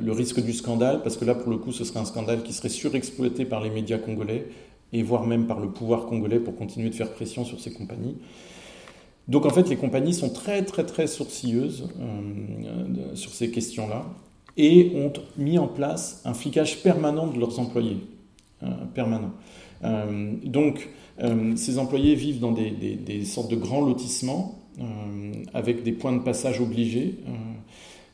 [0.00, 2.52] le risque du scandale, parce que là pour le coup ce serait un scandale qui
[2.52, 4.46] serait surexploité par les médias congolais
[4.92, 8.16] et voire même par le pouvoir congolais pour continuer de faire pression sur ces compagnies.
[9.28, 14.06] Donc en fait les compagnies sont très très très sourcilleuses euh, sur ces questions-là
[14.56, 17.98] et ont mis en place un flicage permanent de leurs employés.
[18.94, 19.32] permanent.
[20.44, 20.88] donc
[21.54, 26.22] ces employés vivent dans des, des, sortes de grands lotissements euh, avec des points de
[26.22, 27.16] passage obligés.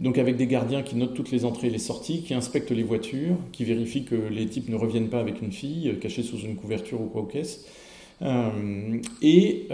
[0.01, 2.71] Euh, donc avec des gardiens qui notent toutes les entrées et les sorties, qui inspectent
[2.71, 6.23] les voitures, qui vérifient que les types ne reviennent pas avec une fille euh, cachée
[6.23, 7.67] sous une couverture ou quoi au caisse.
[9.21, 9.69] et,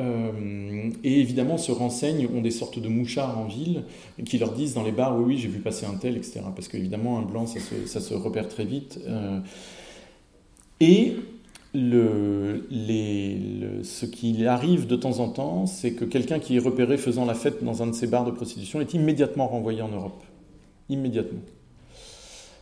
[1.05, 3.85] et, évidemment se renseignent, ont des sortes de mouchards en ville
[4.27, 6.41] qui leur disent dans les bars oui oui j'ai vu passer un tel etc.
[6.53, 8.99] Parce qu'évidemment un blanc ça se, ça se, repère très vite.
[10.81, 11.15] et
[11.75, 12.67] le,
[13.83, 17.35] ce qui arrive de temps en temps, c'est que quelqu'un qui est repéré faisant la
[17.35, 20.23] fête dans un de ces bars de prostitution est immédiatement renvoyé en Europe.
[20.89, 21.41] Immédiatement.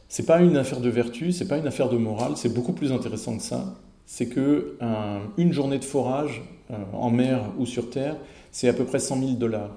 [0.08, 2.92] C'est pas une affaire de vertu, c'est pas une affaire de morale, c'est beaucoup plus
[2.92, 3.76] intéressant que ça.
[4.06, 4.76] C'est que
[5.36, 6.42] une journée de forage
[6.72, 8.16] euh, en mer ou sur terre,
[8.52, 9.70] c'est à peu près 100 000 dollars.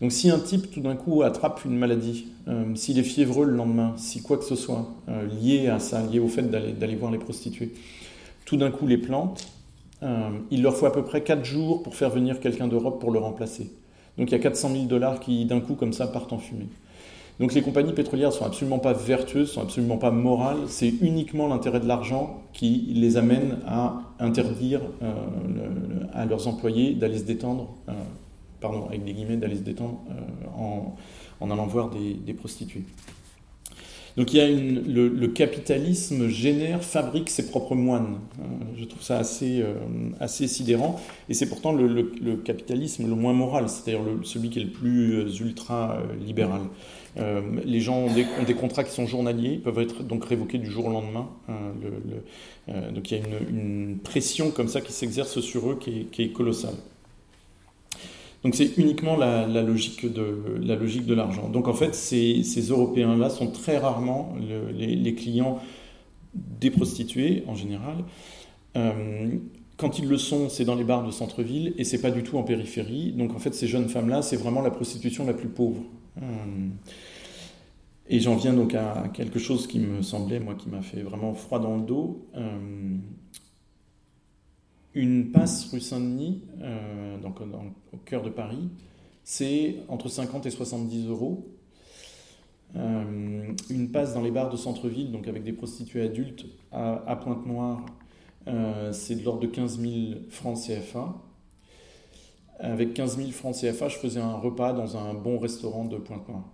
[0.00, 3.52] Donc si un type tout d'un coup attrape une maladie, euh, s'il est fiévreux le
[3.52, 7.10] lendemain, si quoi que ce soit euh, lié à ça, lié au fait d'aller voir
[7.10, 7.72] les prostituées,
[8.44, 9.48] tout d'un coup les plantes,
[10.02, 13.10] euh, il leur faut à peu près 4 jours pour faire venir quelqu'un d'Europe pour
[13.10, 13.72] le remplacer.
[14.18, 16.68] Donc il y a 400 000 dollars qui d'un coup comme ça partent en fumée.
[17.40, 21.48] Donc les compagnies pétrolières ne sont absolument pas vertueuses, sont absolument pas morales, c'est uniquement
[21.48, 25.12] l'intérêt de l'argent qui les amène à interdire euh,
[26.12, 27.92] à leurs employés d'aller se détendre, euh,
[28.60, 29.98] pardon, avec des guillemets, d'aller se détendre
[30.56, 32.84] en, allant voir des prostituées.
[34.16, 38.20] Donc il y a le, capitalisme génère, fabrique ses propres moines.
[38.38, 38.44] Euh,
[38.76, 39.74] je trouve ça assez, euh,
[40.20, 41.00] assez sidérant.
[41.28, 45.44] Et c'est pourtant le, capitalisme le moins moral, c'est-à-dire celui qui est le plus euh,
[45.44, 46.62] ultra-libéral.
[47.64, 50.90] les gens ont des, contrats qui sont journaliers, peuvent être donc révoqués du jour au
[50.90, 51.28] lendemain.
[52.94, 56.74] donc il y a une, pression comme ça qui s'exerce sur eux qui est colossale.
[58.44, 61.48] Donc c'est uniquement la, logique de la logique de l'argent.
[61.48, 65.60] Donc en fait, ces, Européens-là sont très rarement les, clients
[66.34, 68.04] des prostituées en général.
[68.76, 69.38] Euh,
[69.78, 72.36] quand ils le sont, c'est dans les bars de centre-ville et c'est pas du tout
[72.36, 73.12] en périphérie.
[73.12, 75.82] Donc en fait, ces jeunes femmes-là, c'est vraiment la prostitution la plus pauvre.
[76.22, 76.68] Euh,
[78.08, 81.32] et j'en viens donc à quelque chose qui me semblait, moi, qui m'a fait vraiment
[81.32, 82.26] froid dans le dos.
[82.36, 82.96] Euh,
[84.94, 88.68] une passe rue Saint-Denis, euh, donc au cœur de Paris,
[89.24, 91.48] c'est entre 50 et 70 euros.
[92.76, 97.84] Euh, une passe dans les bars de centre-ville, donc avec des prostituées adultes à, Pointe-Noire,
[98.46, 99.94] euh, c'est de l'ordre de 15 000
[100.30, 101.14] francs CFA.
[102.60, 106.48] Avec 15 000 francs CFA, je faisais un repas dans un bon restaurant de Pointe-Noire.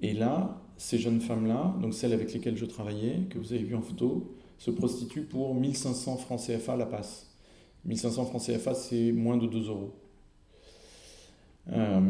[0.00, 3.74] et là, ces jeunes femmes-là, donc celles avec lesquelles je travaillais, que vous avez vu
[3.74, 7.26] en photo, se prostitue pour 1500 francs CFA la passe.
[7.84, 9.94] 1500 francs CFA, c'est moins de 2 euros.
[11.72, 12.00] Euh,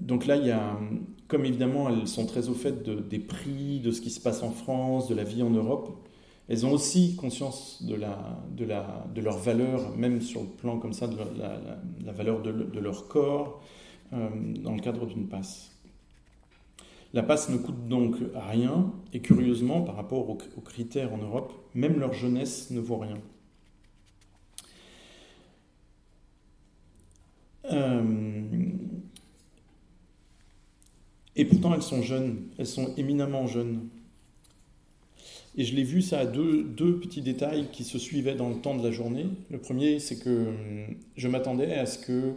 [0.00, 0.78] donc là, il y a,
[1.26, 4.50] comme évidemment elles sont très au fait des prix, de ce qui se passe en
[4.50, 6.08] France, de la vie en Europe,
[6.48, 10.78] elles ont aussi conscience de, la, de, la, de leur valeur, même sur le plan
[10.78, 13.62] comme ça, de la, valeur de, de, leur corps,
[14.14, 14.28] euh,
[14.62, 15.77] dans le cadre d'une passe.
[17.14, 21.98] La passe ne coûte donc rien, et curieusement, par rapport aux, critères en Europe, même
[21.98, 23.18] leur jeunesse ne vaut rien.
[27.70, 28.02] Euh,
[31.36, 33.88] et pourtant, elles sont jeunes, elles sont éminemment jeunes.
[35.56, 38.76] Et je l'ai vu, ça a deux, petits détails qui se suivaient dans le temps
[38.76, 39.26] de la journée.
[39.50, 42.34] Le premier, c'est que hum, je m'attendais à ce que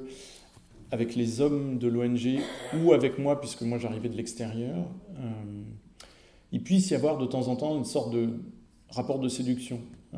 [0.92, 2.42] avec les hommes de l'ONG
[2.78, 4.86] ou avec moi, puisque moi j'arrivais de l'extérieur,
[5.18, 5.64] euh,
[6.52, 8.30] il puisse y avoir de temps en temps une sorte de
[8.89, 9.80] rapport de séduction.
[10.14, 10.18] Euh,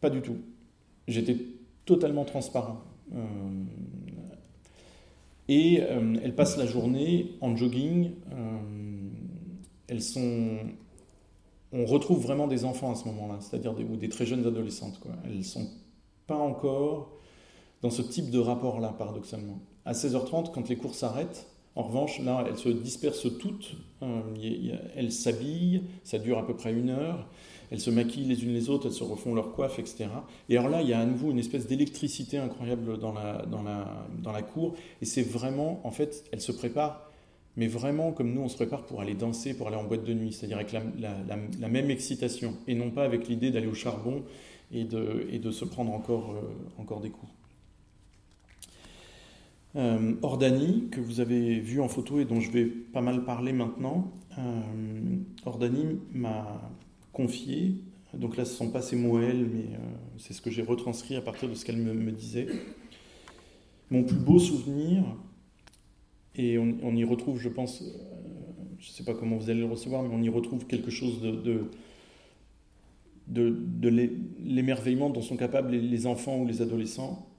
[0.00, 0.38] pas du tout.
[1.06, 1.36] J'étais
[1.84, 2.80] totalement transparent.
[3.14, 3.64] Euh,
[5.48, 8.12] et elles passent la journée en jogging.
[9.88, 10.60] elles sont.
[11.72, 15.00] On retrouve vraiment des enfants à ce moment-là, c'est-à-dire des, très jeunes adolescentes.
[15.24, 15.68] Elles sont
[16.26, 17.21] pas encore
[17.82, 19.58] dans ce type de rapport-là, paradoxalement.
[19.84, 24.20] à 16h30, quand les cours s'arrêtent, en revanche, là, elles se dispersent toutes, euh,
[24.94, 27.26] elles s'habillent, ça dure à peu près une heure,
[27.70, 30.06] elles se maquillent les unes les autres, elles se refont leur coiffe, etc.
[30.50, 33.62] Et alors là, il y a à nouveau une espèce d'électricité incroyable dans la, dans,
[33.62, 37.10] la, dans la cour, et c'est vraiment, en fait, elles se préparent,
[37.56, 40.12] mais vraiment comme nous, on se prépare pour aller danser, pour aller en boîte de
[40.12, 44.22] nuit, c'est-à-dire avec la, la, même excitation, et non pas avec l'idée d'aller au charbon
[44.70, 47.32] et de, et de se prendre encore, euh, encore des coups.
[49.74, 53.52] Euh, Ordani, que vous avez vu en photo et dont je vais pas mal parler
[53.52, 54.60] maintenant, euh,
[55.46, 56.70] Ordani m'a
[57.12, 57.76] confié,
[58.12, 59.78] donc là ce ne sont pas ses mots elle, mais euh,
[60.18, 62.48] c'est ce que j'ai retranscrit à partir de ce qu'elle me, disait.
[63.90, 65.04] Mon plus beau souvenir,
[66.34, 67.82] et on, y retrouve, je pense,
[68.78, 71.20] je ne sais pas comment vous allez le recevoir, mais on y retrouve quelque chose
[71.20, 71.70] de,
[73.26, 73.88] de,
[74.42, 77.31] l'émerveillement dont sont capables les enfants ou les adolescents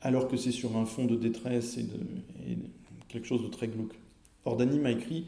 [0.00, 1.98] alors que c'est sur un fond de détresse et, de,
[3.08, 3.98] quelque chose de très glauque.
[4.44, 5.26] Ordani m'a écrit,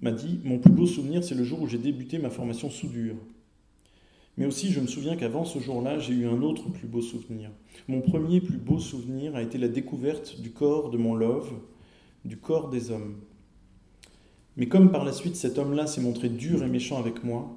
[0.00, 3.16] m'a dit Mon plus beau souvenir, c'est le jour où j'ai débuté ma formation soudure.
[4.36, 7.50] Mais aussi, je me souviens qu'avant ce jour-là, j'ai eu un autre plus beau souvenir.
[7.86, 11.52] Mon premier plus beau souvenir a été la découverte du corps de mon love,
[12.24, 13.16] du corps des hommes.
[14.56, 17.56] Mais comme par la suite cet homme-là s'est montré dur et méchant avec moi,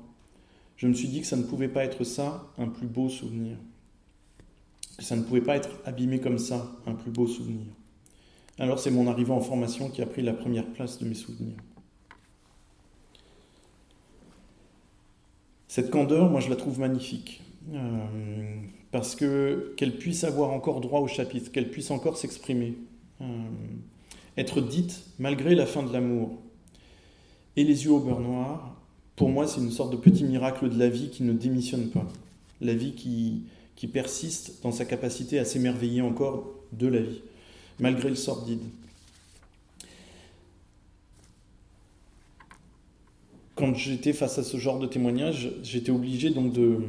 [0.78, 3.58] je me suis dit que ça ne pouvait pas être ça, un plus beau souvenir
[5.00, 7.66] ça ne pouvait pas être abîmé comme ça, un plus beau souvenir.
[8.58, 11.58] Alors c'est mon arrivée en formation qui a pris la première place de mes souvenirs.
[15.68, 17.44] Cette candeur, moi je la trouve magnifique,
[17.74, 18.06] euh,
[18.92, 22.78] parce que qu'elle puisse avoir encore droit au chapitre, qu'elle puisse encore s'exprimer,
[23.20, 23.26] euh,
[24.38, 26.32] être dite malgré la fin de l'amour.
[27.58, 28.78] Et les yeux au beurre noir,
[29.18, 32.08] pour moi c'est une sorte de petit miracle de la vie qui ne démissionne pas,
[32.62, 33.44] la vie qui,
[33.76, 37.22] qui persiste dans sa capacité à s'émerveiller encore de la vie,
[37.80, 38.64] malgré le sordide.
[43.56, 46.80] Quand j'étais face à ce genre de témoignage, j'étais obligé donc de,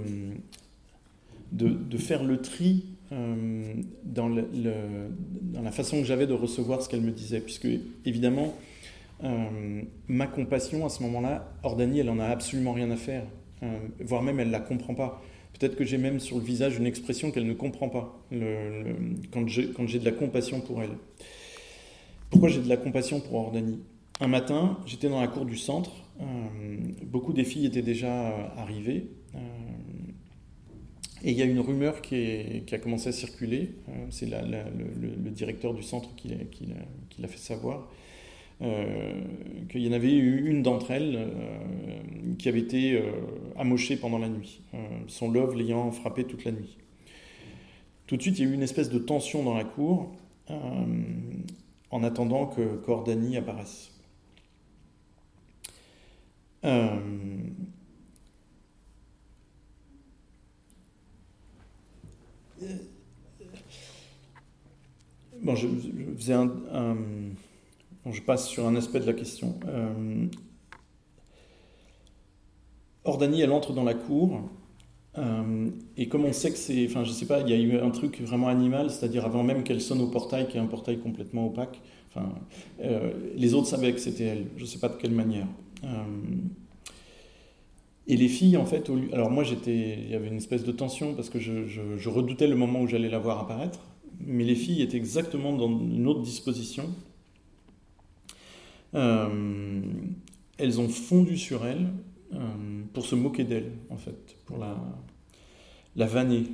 [1.52, 3.74] de, faire le tri euh,
[4.04, 7.68] dans, la façon que j'avais de recevoir ce qu'elle me disait, puisque
[8.04, 8.54] évidemment,
[9.24, 13.24] euh, ma compassion à ce moment-là, Ordanie, elle en a absolument rien à faire,
[13.62, 15.22] euh, voire même elle la comprend pas.
[15.58, 18.20] Peut-être que j'ai même sur le visage une expression qu'elle ne comprend pas
[19.32, 20.90] quand j'ai de la compassion pour elle.
[22.30, 23.80] Pourquoi j'ai de la compassion pour Ordani?
[24.20, 25.92] Un matin, j'étais dans la cour du centre.
[26.20, 26.24] Euh,
[27.04, 29.10] beaucoup des filles étaient déjà arrivées.
[29.34, 29.38] Euh,
[31.22, 33.72] et il y a une rumeur qui, a commencé à circuler.
[33.88, 36.28] Euh, c'est le, directeur du centre qui
[37.18, 37.88] l'a fait savoir.
[38.62, 39.20] Euh,
[39.68, 41.58] qu'il y en avait eu une d'entre elles euh,
[42.38, 43.02] qui avait été euh,
[43.58, 44.62] amochée pendant la nuit,
[45.08, 46.78] son love l'ayant frappée toute la nuit.
[48.06, 50.10] Tout de suite, il y a eu une espèce de tension dans la cour
[51.90, 53.92] en attendant que Cordani apparaisse.
[65.42, 65.66] Bon, je,
[66.16, 66.48] faisais un,
[68.12, 69.54] je passe sur un aspect de la question.
[69.66, 70.26] Euh,
[73.04, 74.40] Ordani, elle entre dans la cour.
[75.18, 76.86] Euh, et comme on sait que c'est.
[76.86, 79.62] Enfin, je sais pas, il y a eu un truc vraiment animal, c'est-à-dire avant même
[79.62, 81.80] qu'elle sonne au portail, qui est un portail complètement opaque.
[82.08, 82.28] Enfin,
[82.82, 84.46] euh, les autres savaient que c'était elle.
[84.56, 85.46] Je sais pas de quelle manière.
[88.06, 91.14] et les filles, en fait, alors moi, j'étais, il y avait une espèce de tension
[91.14, 93.80] parce que je redoutais le moment où j'allais la voir apparaître.
[94.20, 96.84] Mais les filles étaient exactement dans une autre disposition.
[98.96, 99.82] Euh,
[100.58, 101.88] elles ont fondu sur elle
[102.32, 102.38] euh,
[102.94, 106.44] pour se moquer d'elle, en fait, pour la, vanner,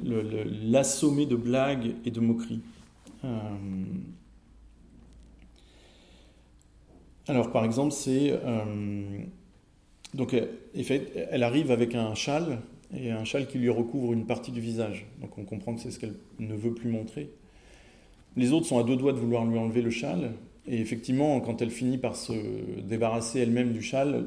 [0.65, 2.63] l'assommer de blagues et de moqueries.
[3.25, 3.39] Euh,
[7.29, 8.39] alors, par exemple, c'est.
[10.15, 10.35] donc,
[10.83, 12.59] fait, elle arrive avec un châle,
[12.95, 15.07] et un châle qui lui recouvre une partie du visage.
[15.21, 17.31] Donc, on comprend que c'est ce qu'elle ne veut plus montrer.
[18.37, 20.33] Les autres sont à deux doigts de vouloir lui enlever le châle,
[20.67, 22.33] et effectivement, quand elle finit par se
[22.83, 24.25] débarrasser elle-même du châle,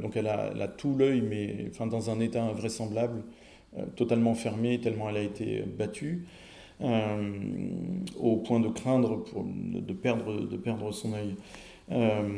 [0.00, 3.22] donc elle a, tout l'œil, mais dans un état invraisemblable,
[3.78, 6.26] euh, totalement fermé, tellement elle a été battue,
[6.80, 7.32] euh,
[8.18, 11.36] au point de craindre de, perdre, son œil.
[11.92, 12.28] Euh,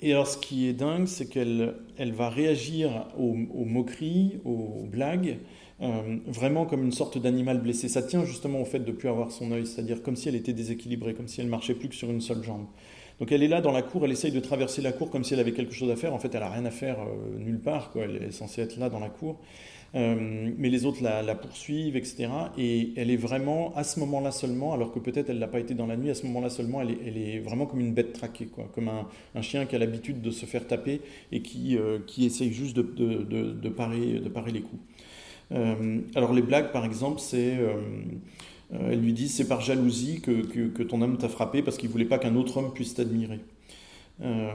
[0.00, 5.36] et alors, ce qui est dingue, c'est qu'elle elle va réagir aux moqueries, aux blagues,
[5.82, 7.88] euh, vraiment comme une sorte d'animal blessé.
[7.88, 10.36] Ça tient justement au fait de ne plus avoir son œil, c'est-à-dire comme si elle
[10.36, 12.66] était déséquilibrée, comme si elle marchait plus que sur une seule jambe.
[13.18, 15.34] Donc elle est là dans la cour, elle essaye de traverser la cour comme si
[15.34, 16.14] elle avait quelque chose à faire.
[16.14, 17.92] En fait, elle a rien à faire euh, nulle part.
[17.96, 19.38] Elle est censée être là dans la cour.
[19.94, 22.28] Euh, mais les autres la, poursuivent, etc.
[22.56, 25.74] Et elle est vraiment, à ce moment-là seulement, alors que peut-être elle n'a pas été
[25.74, 28.88] dans la nuit, à ce moment-là seulement, elle est, vraiment comme une bête traquée, comme
[28.88, 31.76] un, chien qui a l'habitude de se faire taper et qui,
[32.06, 34.80] qui essaye juste de, de, parer, de parer les coups.
[36.14, 37.58] Alors les blagues, par exemple, c'est...
[38.72, 42.04] Euh, elle lui dit c'est par jalousie que, ton homme t'a frappé parce qu'il voulait
[42.04, 43.40] pas qu'un autre homme puisse t'admirer.
[44.22, 44.50] Euh,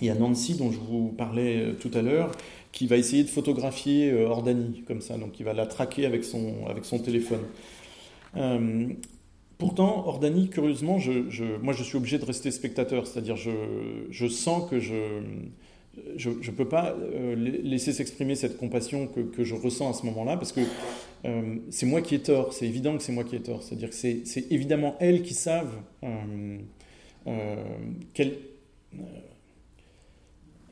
[0.00, 2.32] il y a Nancy dont je vous parlais euh, tout à l'heure
[2.72, 6.66] qui va essayer de photographier Ordani comme ça, donc il va la traquer avec son,
[6.68, 7.42] avec son téléphone.
[9.58, 10.98] pourtant, Ordani, curieusement,
[11.62, 13.52] moi je suis obligé de rester spectateur, c'est-à-dire je,
[14.10, 15.20] je sens que je
[16.16, 20.36] je ne peux pas euh, laisser s'exprimer cette compassion que, je ressens à ce moment-là,
[20.36, 20.60] parce que
[21.24, 23.62] euh, c'est moi qui ai tort, c'est évident que c'est moi qui ai tort.
[23.62, 25.74] C'est-à-dire que c'est évidemment elles qui savent
[26.04, 26.58] euh,
[28.12, 28.38] qu'elles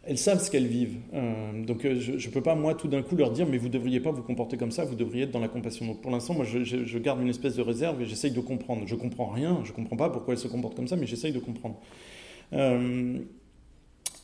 [0.05, 0.97] elles savent ce qu'elles vivent.
[1.65, 4.01] donc je ne peux pas, moi, tout d'un coup leur dire, mais vous ne devriez
[4.01, 5.87] pas vous comporter comme ça, vous devriez être dans la compassion.
[5.87, 8.83] Donc pour l'instant, moi, je, garde une espèce de réserve et j'essaye de comprendre.
[8.87, 11.33] Je comprends rien, je ne comprends pas pourquoi elles se comportent comme ça, mais j'essaye
[11.33, 11.81] de comprendre.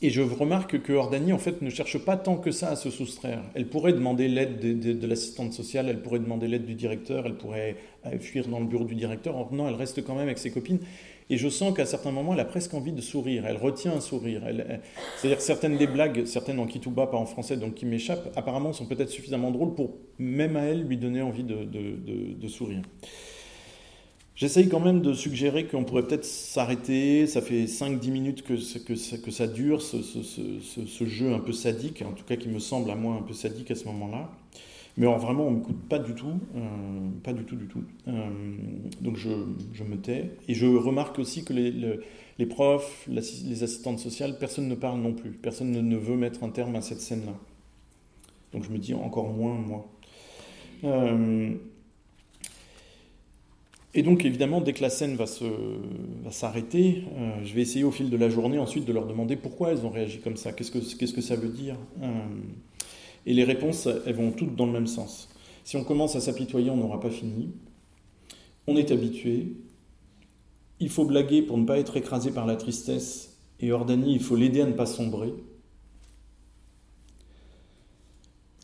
[0.01, 2.89] Et je remarque que Ordani, en fait, ne cherche pas tant que ça à se
[2.89, 3.41] soustraire.
[3.53, 7.75] Elle pourrait demander l'aide de, l'assistante sociale, elle pourrait demander l'aide du directeur, elle pourrait
[8.05, 9.35] euh, fuir dans le bureau du directeur.
[9.51, 10.79] non, elle reste quand même avec ses copines.
[11.29, 13.45] Et je sens qu'à certains moments, elle a presque envie de sourire.
[13.45, 14.41] Elle retient un sourire.
[15.17, 18.71] C'est-à-dire que certaines des blagues, certaines en Kituba, pas en français, donc qui m'échappent, apparemment
[18.71, 22.81] sont peut-être suffisamment drôles pour, même à elle, lui donner envie de sourire.
[24.39, 27.27] J'essaye quand même de suggérer qu'on pourrait peut-être s'arrêter.
[27.27, 32.37] Ça fait 5-10 minutes que, ça dure, ce, jeu un peu sadique, en tout cas
[32.37, 34.31] qui me semble à moi un peu sadique à ce moment-là.
[34.95, 36.59] Mais vraiment, on ne m'écoute pas du tout, euh,
[37.21, 37.83] pas du tout, du tout.
[38.07, 38.29] Euh,
[39.01, 39.29] donc je,
[39.83, 40.31] me tais.
[40.47, 45.31] Et je remarque aussi que les, profs, les assistantes sociales, personne ne parle non plus.
[45.31, 47.35] Personne ne, ne, veut mettre un terme à cette scène-là.
[48.53, 49.85] Donc je me dis encore moins moi.
[50.85, 51.55] Euh,
[53.95, 55.25] et donc évidemment, dès que la scène va,
[56.29, 59.71] s'arrêter, euh, je vais essayer au fil de la journée ensuite de leur demander pourquoi
[59.71, 61.75] elles ont réagi comme ça, qu'est-ce que, que ça veut dire.
[62.03, 62.07] Euh,
[63.25, 65.29] et les réponses, elles vont toutes dans le même sens.
[65.63, 67.51] Si on commence à s'apitoyer, on n'aura pas fini.
[68.67, 69.53] On est habitué.
[70.79, 73.37] Il faut blaguer pour ne pas être écrasé par la tristesse.
[73.59, 75.33] Et Ordani, il faut l'aider à ne pas sombrer.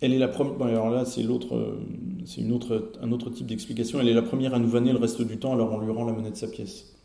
[0.01, 0.67] Elle est la première.
[0.67, 1.79] alors là, c'est l'autre,
[2.25, 3.99] c'est un autre type d'explication.
[3.99, 6.05] Elle est la première à nous vanner le reste du temps, alors on lui rend
[6.05, 6.95] la monnaie de sa pièce.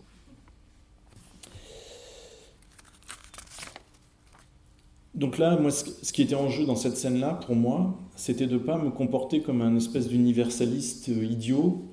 [5.21, 8.55] Donc là, moi, ce qui était en jeu dans cette scène-là, pour moi, c'était de
[8.55, 11.85] ne pas me comporter comme un espèce d'universaliste euh, idiot.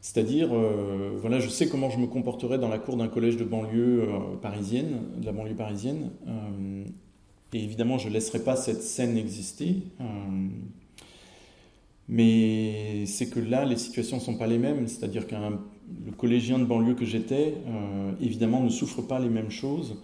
[0.00, 3.44] C'est-à-dire, euh, voilà, je sais comment je me comporterais dans la cour d'un collège de
[3.44, 6.12] banlieue euh, parisienne, de la banlieue parisienne.
[7.52, 9.82] Et évidemment, je ne laisserai pas cette scène exister.
[12.10, 14.86] Euh, mais c'est que là, les situations ne sont pas les mêmes.
[14.86, 19.50] C'est-à-dire que le collégien de banlieue que j'étais, euh, évidemment, ne souffre pas les mêmes
[19.50, 19.96] choses.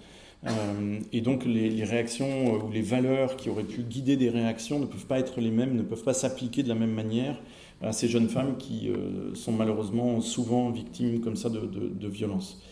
[0.46, 4.86] Euh, et donc les, réactions ou les valeurs qui auraient pu guider des réactions ne
[4.86, 7.40] peuvent pas être les mêmes, ne peuvent pas s'appliquer de la même manière
[7.82, 8.88] à ces jeunes femmes qui
[9.34, 12.62] sont malheureusement souvent victimes comme ça de, de violences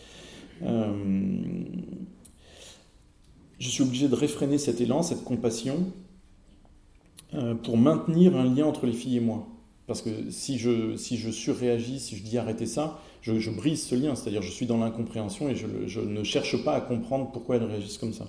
[3.59, 5.91] je suis obligé de réfréner cet élan, cette compassion,
[7.33, 9.47] euh, pour maintenir un lien entre les filles et moi.
[9.85, 13.95] Parce que si je, si je surréagis, si je dis arrêtez ça, je, brise ce
[13.95, 17.63] lien, c'est-à-dire je suis dans l'incompréhension et je, ne cherche pas à comprendre pourquoi elles
[17.63, 18.25] réagissent comme ça.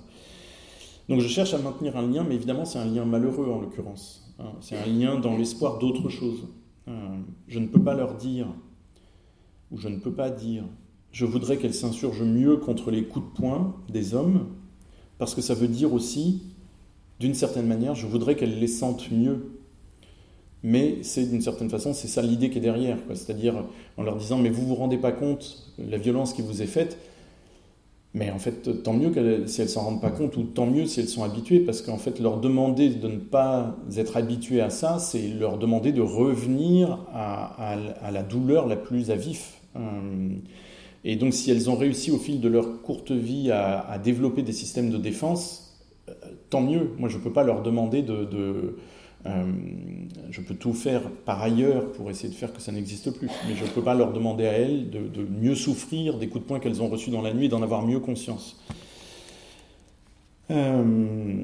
[1.07, 4.33] Donc je cherche à maintenir un lien, mais évidemment c'est un lien malheureux en l'occurrence.
[4.39, 4.51] Hein.
[4.61, 6.47] C'est un lien dans l'espoir d'autre chose.
[6.87, 8.47] Euh, je ne peux pas leur dire,
[9.71, 10.63] ou je ne peux pas dire,
[11.11, 14.47] je voudrais qu'elles s'insurgent mieux contre les coups de poing des hommes,
[15.17, 16.43] parce que ça veut dire aussi,
[17.19, 19.51] d'une certaine manière, je voudrais qu'elles les sentent mieux.
[20.61, 22.97] Mais c'est d'une certaine façon, c'est ça l'idée qui est derrière.
[23.09, 23.65] C'est-à-dire
[23.97, 26.67] en leur disant, mais vous vous rendez pas compte de la violence qui vous est
[26.67, 26.97] faite.
[28.13, 29.11] Mais en fait, tant mieux
[29.45, 31.97] si elles s'en rendent pas compte, ou tant mieux si elles sont habituées, parce qu'en
[31.97, 37.05] fait, leur demander de ne pas être habituées à ça, c'est leur demander de revenir
[37.13, 37.77] à,
[38.11, 39.61] la douleur la plus à vif.
[39.75, 40.29] Euh,
[41.03, 44.53] et donc si elles ont réussi au fil de leur courte vie à, développer des
[44.53, 45.68] systèmes de défense,
[46.49, 46.91] tant mieux.
[46.97, 48.77] Moi, je ne peux pas leur demander de...
[49.25, 49.43] Euh,
[50.31, 53.55] je peux tout faire par ailleurs pour essayer de faire que ça n'existe plus, mais
[53.55, 56.59] je ne peux pas leur demander à elles de, mieux souffrir des coups de poing
[56.59, 58.63] qu'elles ont reçus dans la nuit et d'en avoir mieux conscience.
[60.51, 61.43] Euh,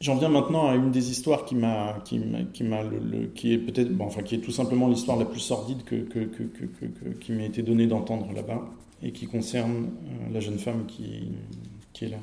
[0.00, 2.84] J'en viens maintenant à une des histoires qui m'a, qui, m'a,
[3.34, 6.20] qui est peut-être, bon, enfin, qui est tout simplement l'histoire la plus sordide que, que,
[6.20, 8.62] que, qui m'a été donnée d'entendre là-bas.
[9.02, 9.88] et qui concerne
[10.32, 11.32] la jeune femme qui,
[11.92, 12.18] qui est là.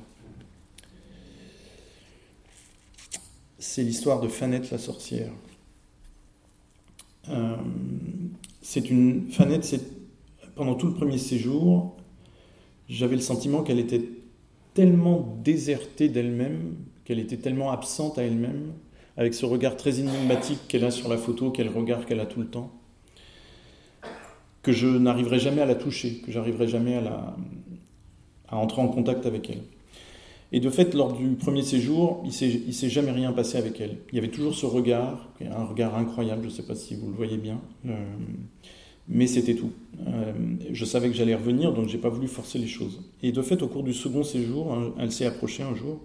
[3.57, 5.31] C'est l'histoire de Fanette la sorcière.
[8.61, 9.81] c'est une Fanette, c'est
[10.55, 11.95] pendant tout le premier séjour,
[12.87, 14.09] j'avais le sentiment qu'elle était
[14.73, 18.73] tellement désertée d'elle-même, qu'elle était tellement absente à elle-même,
[19.17, 22.39] avec ce regard très énigmatique qu'elle a sur la photo, quel regard qu'elle a tout
[22.39, 22.71] le temps,
[24.61, 29.49] que je n'arriverai jamais à la toucher, que j'arriverai jamais à entrer en contact avec
[29.49, 29.63] elle.
[30.55, 33.97] Et de fait, lors du premier séjour, il ne s'est jamais rien passé avec elle.
[34.13, 37.09] Il y avait toujours ce regard, un regard incroyable, je ne sais pas si vous
[37.09, 37.59] le voyez bien.
[37.85, 38.15] Euh,
[39.09, 39.73] mais c'était tout.
[40.07, 40.31] Euh,
[40.71, 43.01] je savais que j'allais revenir, donc j'ai pas voulu forcer les choses.
[43.21, 45.99] Et de fait, au cours du second séjour, hein, elle s'est approchée un jour,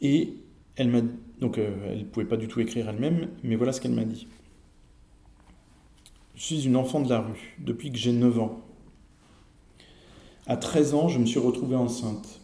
[0.00, 0.34] et
[0.74, 1.02] elle m'a
[1.38, 4.26] donc euh, elle pouvait pas du tout écrire elle-même, mais voilà ce qu'elle m'a dit.
[6.34, 8.60] Je suis une enfant de la rue depuis que j'ai 9 ans.
[10.48, 12.37] À 13 ans, je me suis retrouvée enceinte.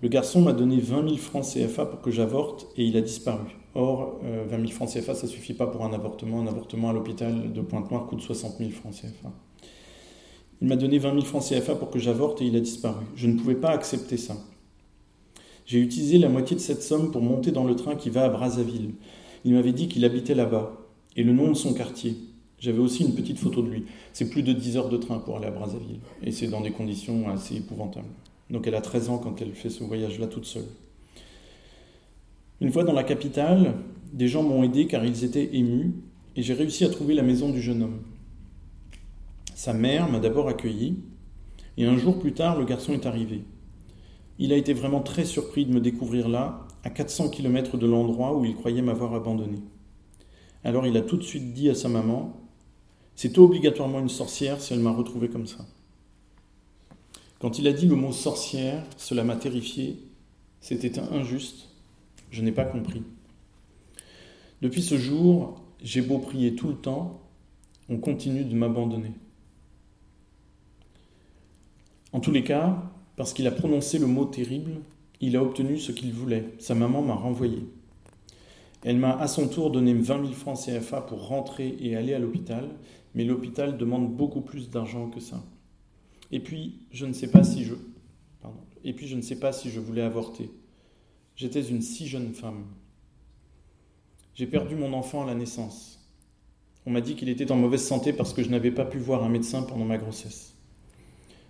[0.00, 3.56] Le garçon m'a donné 20 000 francs CFA pour que j'avorte et il a disparu.
[3.74, 6.40] Or, 20 euh, 000 francs CFA, ça ne suffit pas pour un avortement.
[6.40, 9.32] Un avortement à l'hôpital de Pointe-Noire coûte 60 000 francs CFA.
[10.60, 13.04] Il m'a donné 20 000 francs CFA pour que j'avorte et il a disparu.
[13.16, 14.36] Je ne pouvais pas accepter ça.
[15.66, 18.28] J'ai utilisé la moitié de cette somme pour monter dans le train qui va à
[18.28, 18.94] Brazzaville.
[19.44, 20.78] Il m'avait dit qu'il habitait là-bas
[21.16, 22.16] et le nom de son quartier.
[22.60, 23.84] J'avais aussi une petite photo de lui.
[24.12, 26.70] C'est plus de 10 heures de train pour aller à Brazzaville et c'est dans des
[26.70, 28.06] conditions assez épouvantables.
[28.50, 30.68] Donc elle a 13 ans quand elle fait ce voyage-là toute seule.
[32.60, 33.74] Une fois dans la capitale,
[34.12, 35.94] des gens m'ont aidé car ils étaient émus
[36.34, 38.02] et j'ai réussi à trouver la maison du jeune homme.
[39.54, 40.96] Sa mère m'a d'abord accueilli
[41.76, 43.44] et un jour plus tard, le garçon est arrivé.
[44.38, 48.36] Il a été vraiment très surpris de me découvrir là, à 400 km de l'endroit
[48.36, 49.58] où il croyait m'avoir abandonné.
[50.64, 52.40] Alors il a tout de suite dit à sa maman
[53.14, 55.66] C'est obligatoirement une sorcière si elle m'a retrouvé comme ça.
[57.38, 59.98] Quand il a dit le mot sorcière, cela m'a terrifié.
[60.60, 61.68] C'était injuste
[62.30, 63.02] je n'ai pas compris.
[64.62, 67.20] Depuis ce jour, j'ai beau prier tout le temps,
[67.88, 69.12] on continue de m'abandonner.
[72.12, 72.82] En tous les cas,
[73.16, 74.72] parce qu'il a prononcé le mot terrible,
[75.20, 76.54] il a obtenu ce qu'il voulait.
[76.58, 77.66] Sa maman m'a renvoyé.
[78.84, 82.18] Elle m'a à son tour donné 20 000 francs CFA pour rentrer et aller à
[82.18, 82.68] l'hôpital,
[83.14, 85.42] mais l'hôpital demande beaucoup plus d'argent que ça.
[86.30, 87.80] Et puis, je ne sais pas si je,
[89.80, 90.50] voulais avorter.
[91.36, 92.64] J'étais une si jeune femme.
[94.34, 96.06] J'ai perdu mon enfant à la naissance.
[96.86, 99.24] On m'a dit qu'il était en mauvaise santé parce que je n'avais pas pu voir
[99.24, 100.54] un médecin pendant ma grossesse.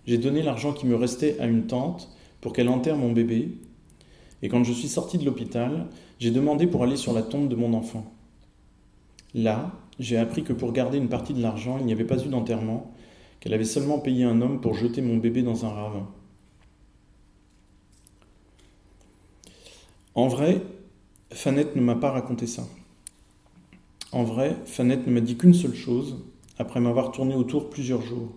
[0.05, 2.09] J'ai donné l'argent qui me restait à une tante
[2.41, 3.57] pour qu'elle enterre mon bébé.
[4.41, 5.87] Et quand je suis sorti de l'hôpital,
[6.19, 8.13] j'ai demandé pour aller sur la tombe de mon enfant.
[9.33, 12.29] Là, j'ai appris que pour garder une partie de l'argent, il n'y avait pas eu
[12.29, 12.91] d'enterrement,
[13.39, 16.07] qu'elle avait seulement payé un homme pour jeter mon bébé dans un ravin.
[20.15, 20.61] En vrai,
[21.31, 22.67] Fanette ne m'a pas raconté ça.
[24.11, 26.17] En vrai, Fanette ne m'a dit qu'une seule chose,
[26.57, 28.29] après m'avoir tourné autour plusieurs jours.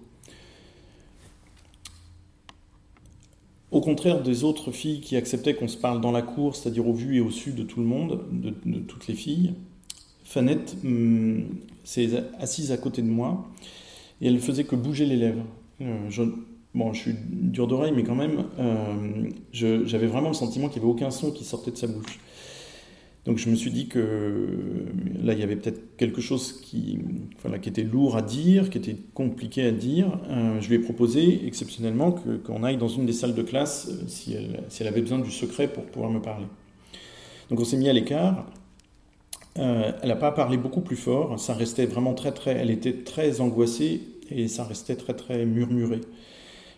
[3.71, 6.93] Au contraire des autres filles qui acceptaient qu'on se parle dans la cour, c'est-à-dire au
[6.93, 9.55] vu et au su de tout le monde, de, toutes les filles,
[10.25, 11.47] Fanette hum,
[11.83, 13.49] s'est assise à côté de moi
[14.23, 15.45] et elle faisait que bouger les lèvres.
[15.83, 16.09] Euh,
[16.75, 20.87] Bon, je suis dur d'oreille, mais quand même, euh, j'avais vraiment le sentiment qu'il n'y
[20.89, 22.19] avait aucun son qui sortait de sa bouche.
[23.27, 24.87] Donc je me suis dit que
[25.23, 26.99] là, il y avait peut-être quelque chose qui,
[27.43, 30.19] voilà, qui était lourd à dire, qui était compliqué à dire.
[30.31, 32.11] Euh, je lui ai proposé exceptionnellement
[32.45, 35.19] qu'on aille dans une des salles de classe euh, si, elle, si, elle, avait besoin
[35.19, 36.47] du secret pour pouvoir me parler.
[37.51, 38.47] Donc on s'est mis à l'écart.
[39.57, 41.39] elle n'a pas parlé beaucoup plus fort.
[41.39, 42.53] Ça restait vraiment très très.
[42.53, 46.01] Elle était très angoissée et ça restait très très murmuré.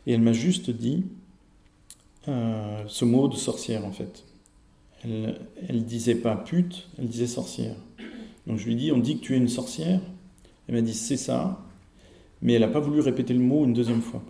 [0.06, 1.05] Et elle m'a juste dit
[2.28, 4.24] euh, ce mot de sorcière en fait.
[5.05, 7.76] Elle, elle disait pas pute, elle disait sorcière.
[8.47, 10.01] Donc je lui dis on dit que tu es une sorcière.
[10.68, 11.62] Elle m'a dit c'est ça,
[12.43, 14.22] mais elle n'a pas voulu répéter le mot une deuxième fois.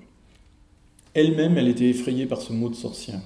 [1.14, 3.20] Elle-même, elle était effrayée par ce mot de sorcière.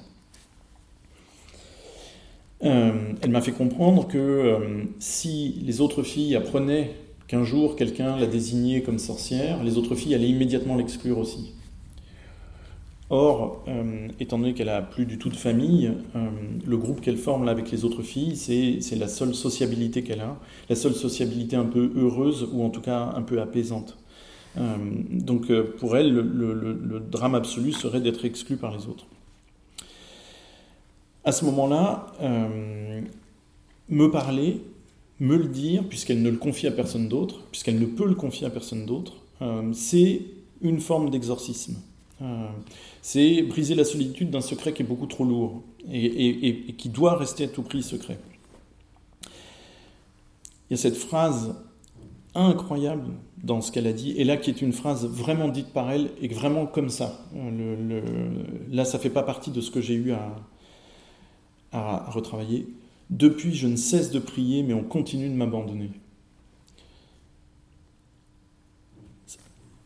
[2.64, 6.94] Euh, elle m'a fait comprendre que euh, si les autres filles apprenaient
[7.28, 11.52] qu'un jour quelqu'un la désignait comme sorcière, les autres filles allaient immédiatement l'exclure aussi.
[13.10, 16.28] Or, euh, étant donné qu'elle a plus du tout de famille, euh,
[16.66, 20.36] le groupe qu'elle forme là avec les autres filles, c'est la seule sociabilité qu'elle a,
[20.68, 23.96] la seule sociabilité un peu heureuse ou en tout cas un peu apaisante.
[24.58, 24.76] Euh,
[25.10, 29.06] donc pour elle, le, drame absolu serait d'être exclue par les autres.
[31.24, 32.06] À ce moment-là,
[33.88, 34.60] me parler,
[35.20, 38.46] me le dire, puisqu'elle ne le confie à personne d'autre, puisqu'elle ne peut le confier
[38.46, 39.14] à personne d'autre,
[39.72, 40.22] c'est
[40.60, 41.76] une forme d'exorcisme.
[43.02, 47.44] c'est briser la solitude d'un secret qui est beaucoup trop lourd et, qui doit rester
[47.44, 48.18] à tout prix secret.
[50.70, 51.54] Il y a cette phrase
[52.34, 53.10] incroyable
[53.42, 56.10] dans ce qu'elle a dit, et là qui est une phrase vraiment dite par elle,
[56.20, 57.24] et vraiment comme ça.
[58.70, 60.36] là, ça fait pas partie de ce que j'ai eu à,
[61.72, 62.66] à retravailler.
[63.10, 65.90] Depuis, je ne cesse de prier, mais on continue de m'abandonner.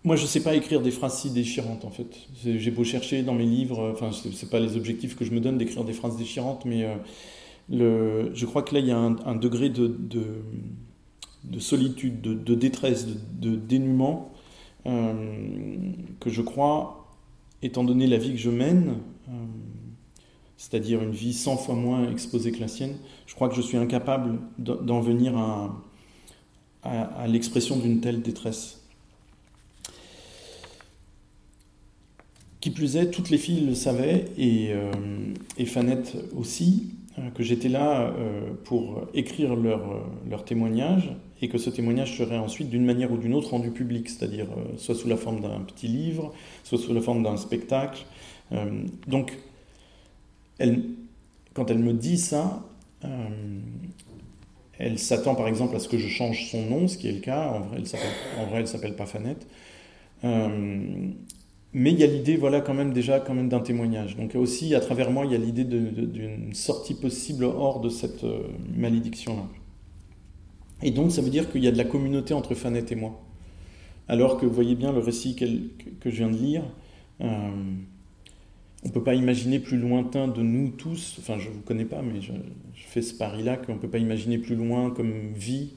[0.05, 2.09] Moi, je ne sais pas écrire des phrases si déchirantes, en fait.
[2.45, 5.41] J'ai beau chercher dans mes livres, enfin, ce n'est pas les objectifs que je me
[5.41, 6.85] donne d'écrire des phrases déchirantes, mais
[7.71, 13.07] euh, je crois que là, il y a un, degré de, de, solitude, de, détresse,
[13.07, 14.33] de, dénuement,
[14.87, 15.13] euh,
[16.21, 17.09] que je crois,
[17.63, 19.33] étant donné la vie que je mène, euh,
[20.63, 22.95] c'est-à-dire une vie 100 fois moins exposée que la sienne,
[23.27, 25.83] je crois que je suis incapable d'en venir à,
[26.85, 28.81] à l'expression d'une telle détresse.
[32.61, 34.93] Qui plus est, toutes les filles le savaient, et, euh,
[35.67, 41.11] Fanette aussi, euh, que j'étais là euh, pour écrire leur, leur, témoignage,
[41.41, 44.95] et que ce témoignage serait ensuite d'une manière ou d'une autre rendu public, c'est-à-dire soit
[44.95, 46.33] sous la forme d'un petit livre,
[46.63, 48.07] soit sous la forme d'un spectacle.
[49.09, 49.33] donc,
[50.59, 50.83] elle,
[51.55, 52.65] quand elle me dit ça,
[54.79, 57.21] elle s'attend par exemple à ce que je change son nom, ce qui est le
[57.21, 57.49] cas.
[57.51, 57.61] En
[58.47, 59.47] vrai, elle s'appelle pas Fanette
[61.75, 64.17] mais il y a l'idée, voilà, quand même déjà, quand même d'un témoignage.
[64.17, 68.25] Donc aussi, à travers moi, il y a l'idée d'une sortie possible hors de cette
[68.25, 68.43] euh,
[68.77, 69.47] malédiction-là.
[70.83, 73.23] Et donc, ça veut dire qu'il y a de la communauté entre Fanette et moi.
[74.09, 76.65] Alors que, vous voyez bien, le récit que je viens de lire,
[77.23, 77.51] euh,
[78.85, 81.85] on ne peut pas imaginer plus lointain de nous tous, enfin, je ne vous connais
[81.85, 82.33] pas, mais je,
[82.75, 85.71] fais ce pari-là, qu'on ne peut pas imaginer plus loin comme vie,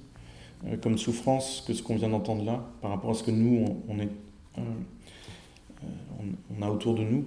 [0.67, 3.63] euh, comme souffrance que ce qu'on vient d'entendre là, par rapport à ce que nous,
[3.87, 4.09] on, est
[6.59, 7.25] on, a autour de nous.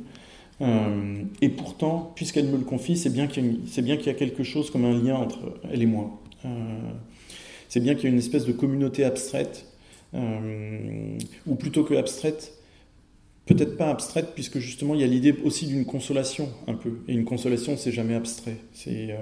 [0.61, 4.85] Euh, et pourtant, puisqu'elle me le confie, c'est bien qu'il y, a quelque chose comme
[4.85, 5.39] un lien entre
[5.71, 6.21] elle et moi.
[6.45, 6.49] Euh,
[7.69, 9.67] c'est bien qu'il y a une espèce de communauté abstraite,
[10.15, 12.58] euh, ou plutôt que abstraite,
[13.49, 17.01] peut-être pas abstraite, puisque justement il y a l'idée aussi d'une consolation un peu.
[17.09, 18.59] Et une consolation, c'est jamais abstrait.
[18.87, 19.17] il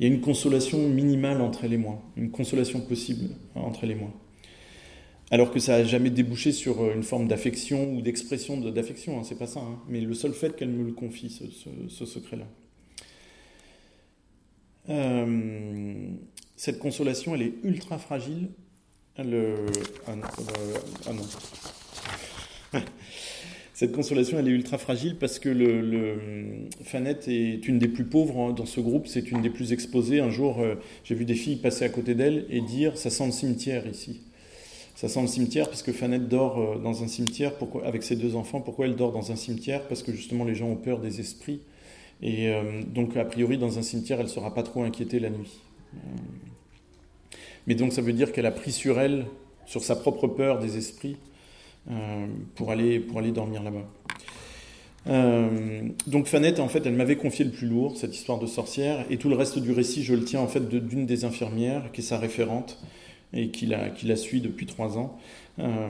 [0.00, 3.96] y a une consolation minimale entre elle et moi, une consolation possible entre elle et
[3.96, 4.10] moi
[5.30, 9.22] alors que ça n'a jamais débouché sur euh, une forme d'affection ou d'expression d'affection, hein,
[9.24, 9.80] c'est pas ça, hein.
[9.88, 11.30] mais le seul fait qu'elle me le confie,
[11.88, 12.46] ce, secret-là.
[14.88, 16.10] Euh,
[16.54, 18.50] cette consolation, elle est ultra fragile.
[19.18, 19.66] Le...
[20.06, 20.22] Ah non,
[21.06, 22.80] ah non.
[23.76, 26.16] Cette consolation, elle est ultra fragile parce que le, le,
[26.82, 30.18] Fanette est une des plus pauvres hein, dans ce groupe, c'est une des plus exposées.
[30.18, 33.26] Un jour, euh, j'ai vu des filles passer à côté d'elle et dire Ça sent
[33.26, 34.22] le cimetière ici.
[34.94, 37.52] Ça sent le cimetière puisque Fanette dort euh, dans un cimetière
[37.84, 38.62] avec ses deux enfants.
[38.62, 39.86] Pourquoi elle dort dans un cimetière?
[39.88, 41.60] Parce que justement les gens ont peur des esprits.
[42.22, 45.28] Et euh, donc a priori dans un cimetière elle ne sera pas trop inquiétée la
[45.28, 45.60] nuit.
[45.96, 45.98] Euh,
[47.66, 49.26] mais donc ça veut dire qu'elle a pris sur elle,
[49.66, 51.18] sur sa propre peur des esprits,
[52.54, 53.86] pour, aller, pour aller dormir là-bas.
[56.06, 59.16] donc Fanette, en fait, elle m'avait confié le plus lourd, cette histoire de sorcière, et
[59.18, 62.04] tout le reste du récit, je le tiens en fait d'une des infirmières, qui est
[62.04, 62.78] sa référente,
[63.32, 65.18] et qui la, qui la suit depuis trois ans.
[65.58, 65.88] Euh,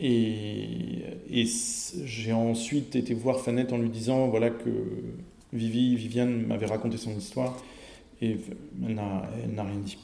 [0.00, 1.46] et, et
[2.04, 4.70] j'ai ensuite été voir Fanette en lui disant voilà que
[5.52, 7.56] Vivi, Viviane m'avait raconté son histoire
[8.22, 8.36] et
[8.86, 9.98] elle n'a rien dit.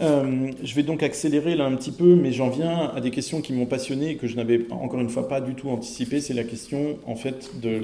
[0.00, 3.42] Euh, je vais donc accélérer là un petit peu, mais j'en viens à des questions
[3.42, 6.20] qui m'ont passionné et que je n'avais encore une fois pas du tout anticipé.
[6.20, 7.82] C'est la question en fait de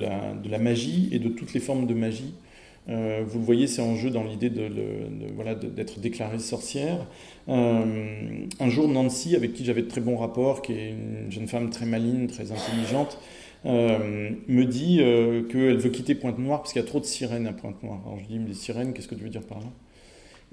[0.49, 2.35] la, magie et de toutes les formes de magie
[2.89, 4.71] euh, vous le voyez, c'est en jeu dans l'idée de,
[5.35, 7.05] voilà, d'être déclarée sorcière.
[7.49, 11.49] Euh, un jour, Nancy, avec qui j'avais de très bons rapports, qui est une jeune
[11.49, 13.19] femme très maligne, très intelligente,
[13.65, 14.99] me dit
[15.51, 17.99] qu'elle veut quitter Pointe-Noire parce qu'il y a trop de sirènes à Pointe-Noire.
[18.07, 19.67] Alors je dis, mais les sirènes, qu'est-ce que tu veux dire par là?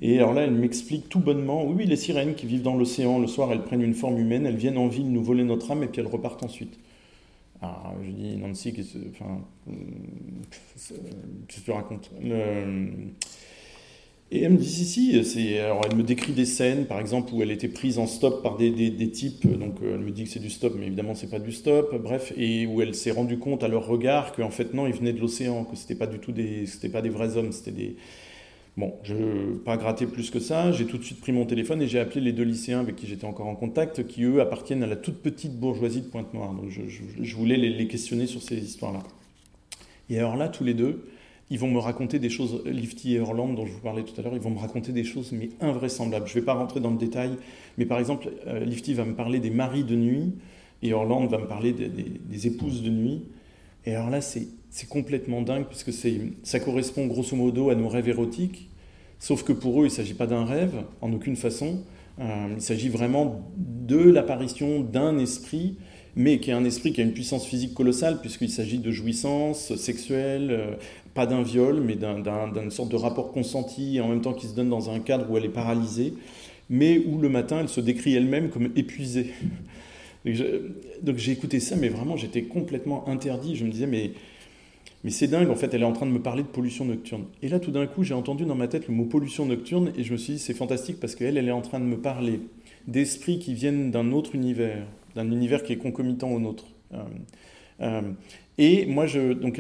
[0.02, 3.20] Et alors là, elle m'explique tout bonnement, oui, oui, les sirènes qui vivent dans l'océan,
[3.20, 5.84] le soir, elles prennent une forme humaine, elles viennent en ville nous voler notre âme
[5.84, 6.78] et puis elles repartent ensuite.
[7.62, 9.40] Alors, je dis, Nancy, qu'est-ce enfin,
[11.48, 12.12] que tu racontes?
[14.32, 17.42] Et elle me dit, si, si, alors elle me décrit des scènes, par exemple, où
[17.44, 20.30] elle était prise en stop par des, des, types, donc euh, elle me dit que
[20.30, 23.38] c'est du stop, mais évidemment, c'est pas du stop, bref, et où elle s'est rendue
[23.38, 26.18] compte à leur regard qu'en fait, non, ils venaient de l'océan, que c'était pas du
[26.18, 27.96] tout des, c'était pas des vrais hommes, c'était des,
[28.76, 30.72] Bon, je pas gratter plus que ça.
[30.72, 33.06] J'ai tout de suite pris mon téléphone et j'ai appelé les deux lycéens avec qui
[33.06, 36.56] j'étais encore en contact, qui eux appartiennent à la toute petite bourgeoisie de Pointe-Noire.
[36.70, 39.04] Je, voulais les, questionner sur ces histoires-là.
[40.10, 41.06] Et alors là, tous les deux,
[41.52, 44.24] ils vont me raconter des choses, Lifty et Orland, dont je vous parlais tout à
[44.24, 46.26] l'heure, ils vont me raconter des choses mais invraisemblables.
[46.26, 47.38] Je ne vais pas rentrer dans le détail,
[47.78, 50.34] mais par exemple, euh, Lifty va me parler des maris de nuit
[50.82, 53.22] Et Orlando va me parler des, épouses de nuit.
[53.86, 54.48] Et alors là, c'est
[54.90, 55.92] complètement dingue, puisque
[56.44, 58.70] ça correspond grosso modo à nos rêves érotiques.
[59.20, 61.84] Sauf que pour eux, il ne s'agit pas d'un rêve, en aucune façon.
[62.20, 65.78] Euh, il s'agit vraiment de l'apparition d'un esprit,
[66.16, 69.76] mais qui est un esprit qui a une puissance physique colossale, puisqu'il s'agit de jouissance
[69.76, 70.76] sexuelle, euh,
[71.14, 74.70] pas d'un viol, mais d'une sorte de rapport consenti, en même temps qui se donne
[74.70, 76.14] dans un cadre où elle est paralysée,
[76.70, 79.34] mais où le matin, elle se décrit elle-même comme épuisée.
[80.26, 83.56] Donc j'ai écouté ça, mais vraiment, j'étais complètement interdit.
[83.56, 84.12] Je me disais, mais
[85.04, 87.26] mais c'est dingue, en fait, elle est en train de me parler de pollution nocturne.
[87.42, 90.04] Et là, tout d'un coup, j'ai entendu dans ma tête le mot pollution nocturne et
[90.04, 92.40] je me suis dit, c'est fantastique parce qu'elle, elle est en train de me parler
[92.88, 96.68] d'esprits qui viennent d'un autre univers, d'un univers qui est concomitant au nôtre.
[96.94, 97.04] Euh,
[97.82, 98.02] euh,
[98.58, 99.60] et moi, donc,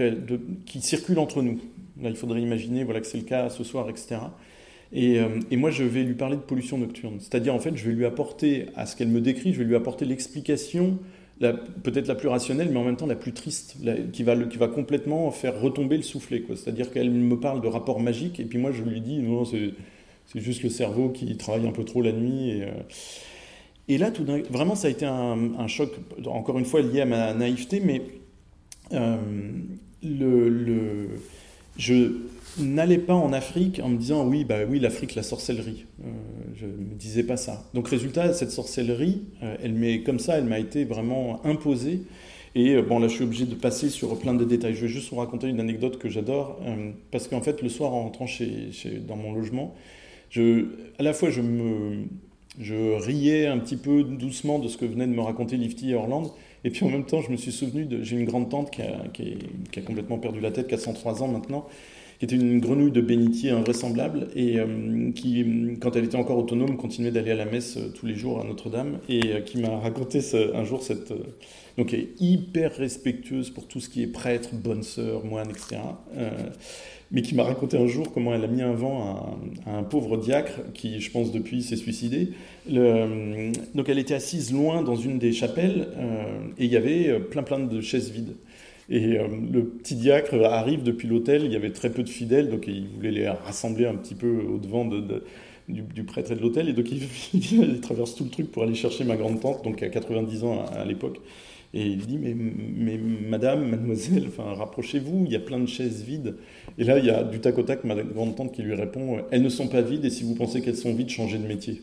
[0.66, 1.60] qui circule entre nous.
[2.02, 4.18] Là, il faudrait imaginer voilà, que c'est le cas ce soir, etc.
[4.94, 7.18] Et, euh, et, moi, je vais lui parler de pollution nocturne.
[7.20, 9.76] C'est-à-dire, en fait, je vais lui apporter, à ce qu'elle me décrit, je vais lui
[9.76, 11.00] apporter l'explication
[11.84, 13.78] peut-être la plus rationnelle, mais en même temps la plus triste,
[14.12, 16.44] qui, va, complètement faire retomber le soufflet.
[16.50, 19.74] C'est-à-dire qu'elle me parle de rapports magiques, et puis moi je lui dis, non, c'est,
[20.36, 22.52] juste le cerveau qui travaille un peu trop la nuit.
[22.52, 22.72] Et, euh,
[23.90, 25.92] et là, tout vraiment, ça a été un, choc,
[26.26, 28.02] encore une fois lié à ma naïveté, mais
[28.94, 29.18] euh,
[30.02, 31.10] le,
[31.78, 32.12] je,
[32.60, 35.86] n'allais pas en Afrique en me disant oui, bah oui, l'Afrique, la sorcellerie.
[36.04, 36.10] Euh,
[36.56, 37.64] je ne me disais pas ça.
[37.74, 42.02] Donc résultat, cette sorcellerie, euh, elle m'est comme ça, elle m'a été vraiment imposée.
[42.56, 44.76] Et euh, bon, là, je suis obligé de passer sur plein de détails.
[44.76, 46.60] Je vais juste vous raconter une anecdote que j'adore,
[47.12, 48.70] parce qu'en fait, le soir, en rentrant chez,
[49.08, 49.74] dans mon logement,
[50.30, 50.68] je,
[51.00, 52.06] à la fois, je me,
[52.60, 55.96] je riais un petit peu doucement de ce que venait de me raconter Lifty et
[55.96, 58.04] Orlando, et puis en même temps, je me suis souvenu de.
[58.04, 59.38] J'ai une grande tante qui a, qui,
[59.86, 61.68] complètement perdu la tête, qui a 103 ans maintenant,
[62.24, 65.46] qui était une grenouille de bénitier invraisemblable et euh, qui,
[65.82, 68.46] quand elle était encore autonome, continuait d'aller à la messe euh, tous les jours à
[68.46, 70.22] Notre-Dame et euh, qui m'a raconté
[70.56, 71.12] un jour cette.
[71.78, 75.82] donc, elle est hyper respectueuse pour tout ce qui est prêtre, bonne sœur, moine, etc.
[77.12, 80.16] mais qui m'a raconté un jour comment elle a mis un vent à, un pauvre
[80.16, 82.30] diacre qui, je pense, depuis s'est suicidé.
[82.70, 85.90] Donc, elle était assise loin dans une des chapelles
[86.58, 88.36] et il y avait plein plein de chaises vides.
[88.94, 92.52] Et euh, le petit diacre arrive depuis l'hôtel, il y avait très peu de fidèles,
[92.52, 95.24] donc il voulait les rassembler un petit peu au-devant de,
[95.68, 96.86] du, prêtre et de l'hôtel, et donc
[97.34, 100.86] il, traverse tout le truc pour aller chercher ma grande-tante, donc à 90 ans à,
[100.86, 101.22] l'époque.
[101.74, 106.36] Et il dit, mais, madame, mademoiselle, rapprochez-vous, il y a plein de chaises vides.
[106.78, 109.42] Et là, il y a du tac au tac ma grande-tante qui lui répond, elles
[109.42, 111.82] ne sont pas vides, et si vous pensez qu'elles sont vides, changez de métier.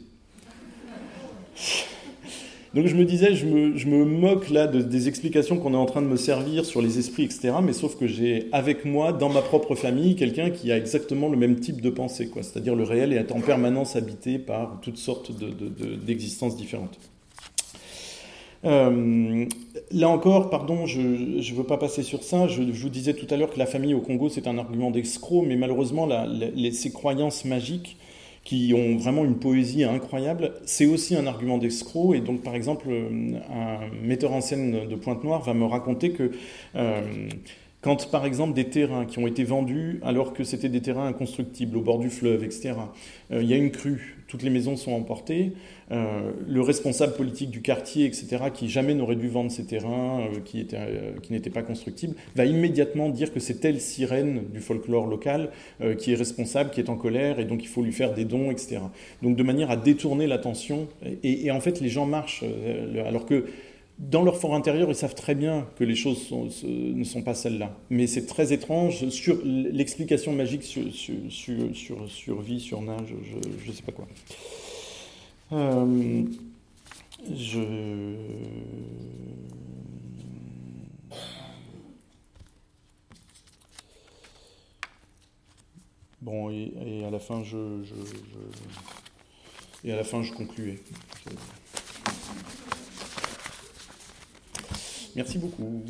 [2.73, 6.07] Donc je me disais, je me, moque là des explications qu'on est en train de
[6.07, 7.55] me servir sur les esprits, etc.
[7.63, 11.37] Mais sauf que j'ai avec moi, dans ma propre famille, quelqu'un qui a exactement le
[11.37, 12.45] même type de pensée, quoi.
[12.45, 15.33] C'est-à-dire le réel est en permanence habité par toutes sortes
[16.07, 16.97] d'existences différentes.
[18.65, 19.47] Euh,
[19.91, 22.47] là encore, pardon, je ne veux pas passer sur ça.
[22.47, 25.45] Je, vous disais tout à l'heure que la famille au Congo, c'est un argument d'escroc,
[25.45, 26.09] mais malheureusement,
[26.73, 27.97] ces croyances magiques
[28.45, 30.53] qui ont vraiment une poésie incroyable.
[30.65, 32.15] C'est aussi un argument d'escroc.
[32.15, 36.31] Et donc, par exemple, euh, un metteur en scène de Pointe-Noire va me raconter que
[36.75, 37.29] euh,
[37.83, 41.77] quand, par exemple, des terrains qui ont été vendus alors que c'était des terrains inconstructibles
[41.77, 42.75] au bord du fleuve, etc.,
[43.31, 45.53] euh, il y a une crue, toutes les maisons sont emportées,
[45.93, 50.41] euh, le responsable politique du quartier, etc., qui jamais n'aurait dû vendre ces terrains, euh,
[50.45, 50.67] qui,
[51.23, 55.51] qui n'étaient pas constructibles, va immédiatement dire que c'est telle sirène du folklore local
[55.99, 58.51] qui est responsable, qui est en colère, et donc il faut lui faire des dons,
[58.51, 58.79] etc.
[59.23, 60.89] Donc de manière à détourner l'attention.
[61.23, 62.45] Et, en fait, les gens marchent,
[63.07, 63.47] alors que
[63.99, 66.33] dans leur fort intérieur, ils savent très bien que les choses
[66.65, 67.77] ne sont pas celles-là.
[67.91, 69.09] Mais c'est très étrange.
[69.11, 71.15] Sur l'explication magique sur, sur,
[71.75, 73.15] sur, sur nage,
[73.65, 74.07] je ne sais pas quoi.
[75.53, 76.25] Euh,
[77.35, 77.61] je.
[86.23, 87.95] Bon, et, à la fin, je, je,
[89.85, 90.79] et à la fin, je concluais.
[95.17, 95.83] Merci beaucoup.